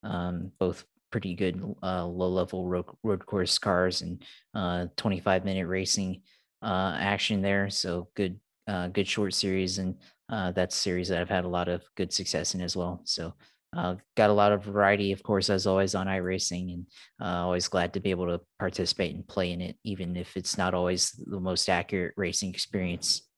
[0.04, 4.22] Um, both pretty good uh, low level road, road course cars and
[4.54, 6.22] uh, 25 minute racing
[6.62, 7.70] uh, action there.
[7.70, 9.78] So good, uh, good short series.
[9.78, 9.96] And
[10.28, 13.00] uh, that's a series that I've had a lot of good success in as well.
[13.04, 13.34] So
[13.76, 16.86] uh, got a lot of variety, of course, as always on iRacing, and
[17.20, 20.56] uh, always glad to be able to participate and play in it, even if it's
[20.56, 23.28] not always the most accurate racing experience.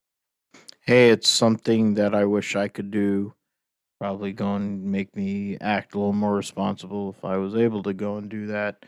[0.82, 3.34] Hey, it's something that I wish I could do.
[4.00, 7.92] Probably going to make me act a little more responsible if I was able to
[7.92, 8.86] go and do that,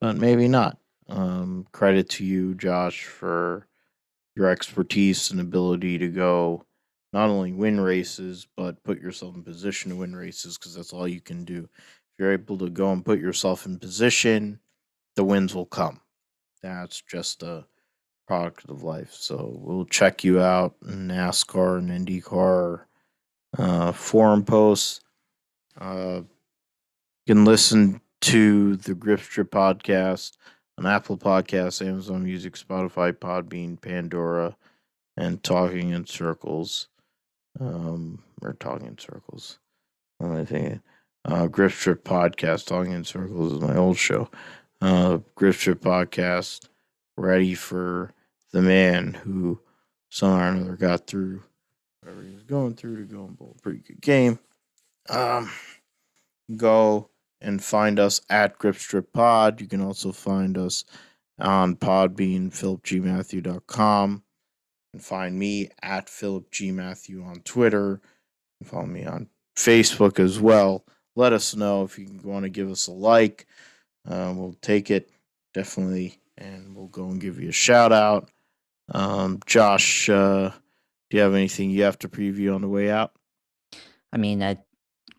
[0.00, 0.78] but maybe not.
[1.08, 3.66] Um, credit to you, Josh, for
[4.36, 6.64] your expertise and ability to go
[7.14, 11.06] not only win races, but put yourself in position to win races because that's all
[11.06, 11.68] you can do.
[11.72, 14.58] If you're able to go and put yourself in position,
[15.14, 16.00] the wins will come.
[16.60, 17.66] That's just a
[18.26, 19.12] product of life.
[19.12, 22.80] So we'll check you out in NASCAR and IndyCar
[23.58, 25.00] uh, forum posts.
[25.80, 26.22] Uh,
[27.26, 30.32] you can listen to the Grip Strip podcast
[30.78, 34.56] on Apple Podcasts, Amazon Music, Spotify, Podbean, Pandora,
[35.16, 36.88] and Talking in Circles
[37.60, 39.58] um, or talking in circles.
[40.20, 40.80] I thinking?
[41.24, 44.28] Uh, Grip Strip podcast, talking in circles is my old show.
[44.80, 46.68] Uh, Grip Strip podcast,
[47.16, 48.12] ready for
[48.52, 49.60] the man who
[50.10, 51.42] somehow or another got through
[52.00, 54.38] whatever he was going through to go and bowl a pretty good game.
[55.08, 55.50] Um,
[56.56, 57.08] go
[57.40, 59.60] and find us at Grip Strip Pod.
[59.60, 60.84] You can also find us
[61.38, 64.22] on Podbean, philipgmatthew.com
[64.94, 66.70] can find me at Philip G.
[66.70, 68.00] Matthew on Twitter.
[68.60, 70.84] and follow me on Facebook as well.
[71.16, 73.48] Let us know if you want to give us a like.
[74.08, 75.10] Uh, we'll take it
[75.52, 78.30] definitely, and we'll go and give you a shout out.
[78.92, 80.50] Um, Josh, uh,
[81.10, 83.10] do you have anything you have to preview on the way out?
[84.12, 84.58] I mean, I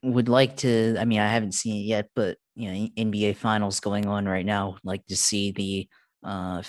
[0.04, 0.96] would like to.
[0.98, 4.46] I mean, I haven't seen it yet, but you know, NBA Finals going on right
[4.46, 4.78] now.
[4.86, 5.90] Like to see the
[6.24, 6.64] uh,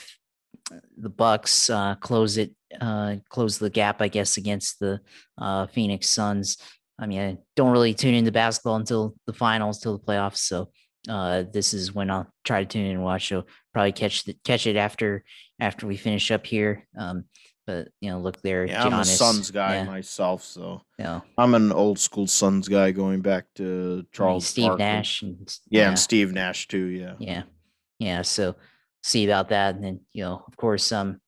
[0.96, 5.00] the Bucks uh, close it, uh, close the gap, I guess, against the
[5.38, 6.58] uh, Phoenix Suns.
[6.98, 10.38] I mean, I don't really tune into basketball until the finals, till the playoffs.
[10.38, 10.70] So
[11.08, 13.28] uh, this is when I'll try to tune in and watch.
[13.28, 15.24] So probably catch the, catch it after
[15.60, 16.86] after we finish up here.
[16.98, 17.24] Um,
[17.66, 18.64] but you know, look there.
[18.64, 19.84] Yeah, Giannis, I'm a Suns guy yeah.
[19.84, 24.50] myself, so yeah, I'm an old school Suns guy going back to Charles I mean,
[24.50, 24.84] Steve Barkley.
[24.84, 26.86] Nash, and, yeah, yeah, and Steve Nash too.
[26.86, 27.42] Yeah, yeah,
[27.98, 28.22] yeah.
[28.22, 28.54] So
[29.06, 29.76] see about that.
[29.76, 31.20] And then, you know, of course, um,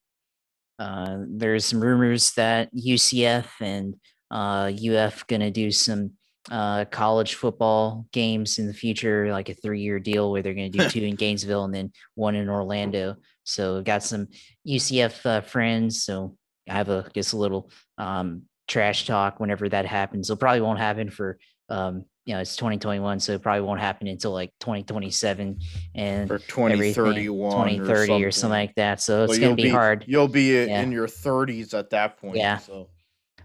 [0.81, 3.95] uh, there's some rumors that UCF and
[4.31, 6.13] uh, UF going to do some
[6.51, 10.73] uh, college football games in the future, like a three year deal where they're going
[10.73, 13.17] to do two in Gainesville and then one in Orlando.
[13.45, 14.27] So got some
[14.67, 16.03] UCF uh, friends.
[16.03, 16.37] So
[16.69, 20.31] I have a guess a little um, trash talk whenever that happens.
[20.31, 21.39] It probably won't happen for
[21.69, 25.59] um, you know, it's 2021, so it probably won't happen until like 2027
[25.95, 28.25] and or 2031 2030 or something.
[28.25, 29.01] or something, like that.
[29.01, 30.05] So it's gonna be, be, hard.
[30.07, 30.83] You'll be yeah.
[30.83, 32.37] in your 30s at that point.
[32.37, 32.59] Yeah.
[32.59, 32.91] So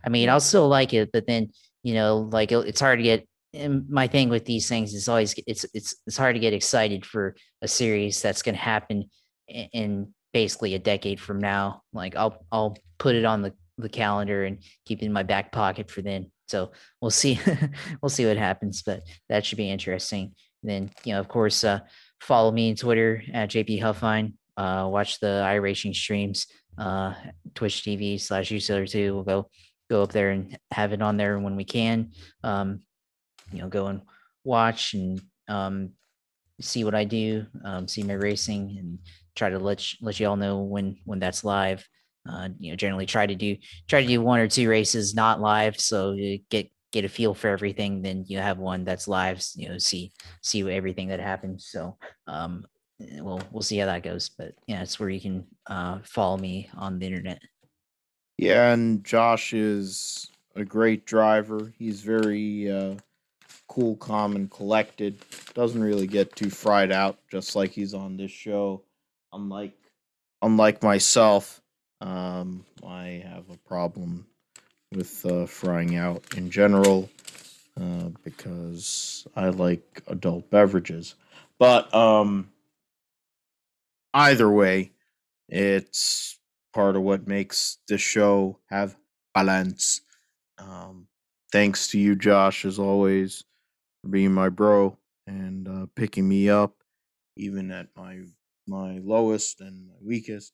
[0.05, 1.51] I mean, I'll still like it, but then
[1.83, 3.27] you know, like it's hard to get.
[3.55, 7.05] And my thing with these things is always it's it's it's hard to get excited
[7.05, 9.05] for a series that's gonna happen
[9.47, 11.83] in, in basically a decade from now.
[11.93, 15.51] Like I'll I'll put it on the the calendar and keep it in my back
[15.51, 16.31] pocket for then.
[16.47, 16.71] So
[17.01, 17.39] we'll see,
[18.01, 20.33] we'll see what happens, but that should be interesting.
[20.61, 21.79] And then, you know, of course, uh,
[22.21, 24.33] follow me on Twitter at JP Huffine.
[24.55, 26.45] Uh, watch the iRacing streams,
[26.77, 27.13] uh,
[27.55, 29.13] Twitch TV slash UCLR2.
[29.13, 29.49] We'll go
[29.89, 32.11] go up there and have it on there when we can.
[32.43, 32.81] Um,
[33.51, 34.01] you know, go and
[34.43, 35.91] watch and um,
[36.61, 38.99] see what I do, um, see my racing, and
[39.35, 41.87] try to let let you all know when when that's live.
[42.29, 45.41] Uh, you know, generally try to do try to do one or two races not
[45.41, 48.01] live, so you get get a feel for everything.
[48.01, 51.67] Then you have one that's live, you know, see see everything that happens.
[51.69, 51.97] So
[52.27, 52.65] um,
[52.99, 54.29] we'll we'll see how that goes.
[54.29, 57.41] But yeah, it's where you can uh, follow me on the internet.
[58.37, 61.73] Yeah, and Josh is a great driver.
[61.77, 62.95] He's very uh,
[63.67, 65.17] cool, calm, and collected.
[65.53, 68.83] Doesn't really get too fried out, just like he's on this show.
[69.33, 69.73] Unlike
[70.43, 71.62] unlike myself,
[72.01, 74.27] um, I have a problem
[74.93, 77.09] with uh, frying out in general
[77.79, 81.15] uh, because I like adult beverages.
[81.59, 82.51] But um,
[84.13, 84.91] either way,
[85.49, 86.39] it's
[86.73, 88.95] part of what makes the show have
[89.33, 90.01] balance.
[90.57, 91.07] Um,
[91.51, 93.43] thanks to you, Josh, as always,
[94.01, 94.97] for being my bro
[95.27, 96.75] and uh, picking me up,
[97.37, 98.21] even at my
[98.67, 100.53] my lowest and my weakest.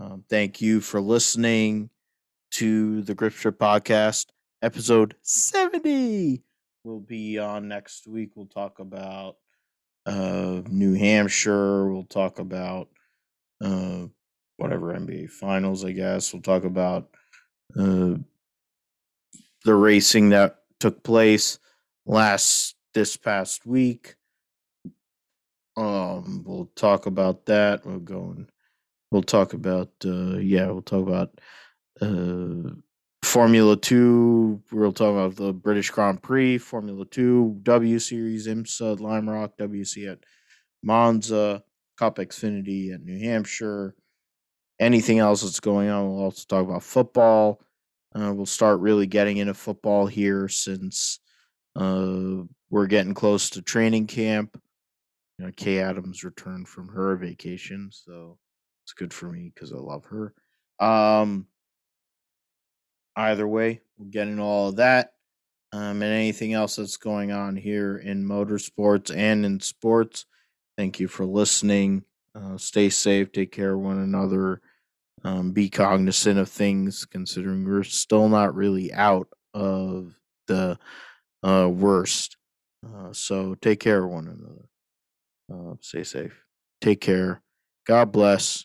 [0.00, 1.90] Um, thank you for listening
[2.52, 4.26] to the Grip Strip Podcast,
[4.62, 6.40] episode 70.
[6.84, 8.30] We'll be on next week.
[8.36, 9.38] We'll talk about
[10.06, 11.92] uh, New Hampshire.
[11.92, 12.90] We'll talk about
[13.60, 14.04] uh,
[14.56, 16.32] whatever NBA Finals, I guess.
[16.32, 17.08] We'll talk about
[17.76, 18.14] uh,
[19.64, 21.58] the racing that took place
[22.06, 24.14] last this past week.
[25.76, 27.84] Um, we'll talk about that.
[27.84, 28.48] We'll go and
[29.10, 31.40] we'll talk about uh, yeah, we'll talk about
[32.00, 32.70] uh,
[33.22, 34.62] Formula Two.
[34.72, 40.10] We'll talk about the British Grand Prix, Formula Two, W Series, IMSA, Lime Rock, WEC
[40.10, 40.18] at
[40.82, 41.62] Monza,
[41.98, 43.94] Cup Xfinity at New Hampshire.
[44.80, 47.60] Anything else that's going on, we'll also talk about football.
[48.14, 51.18] Uh, we'll start really getting into football here since
[51.76, 54.60] uh, we're getting close to training camp.
[55.38, 58.38] You know, Kay Adams returned from her vacation, so
[58.88, 60.32] it's good for me because I love her.
[60.80, 61.46] Um,
[63.14, 65.12] either way, we'll get into all of that
[65.72, 70.24] um, and anything else that's going on here in motorsports and in sports.
[70.78, 72.04] Thank you for listening.
[72.34, 74.62] Uh, stay safe, take care of one another,
[75.22, 80.78] um, be cognizant of things, considering we're still not really out of the
[81.42, 82.38] uh, worst.
[82.86, 85.72] Uh, so take care of one another.
[85.72, 86.42] Uh, stay safe.
[86.80, 87.42] Take care.
[87.86, 88.64] God bless.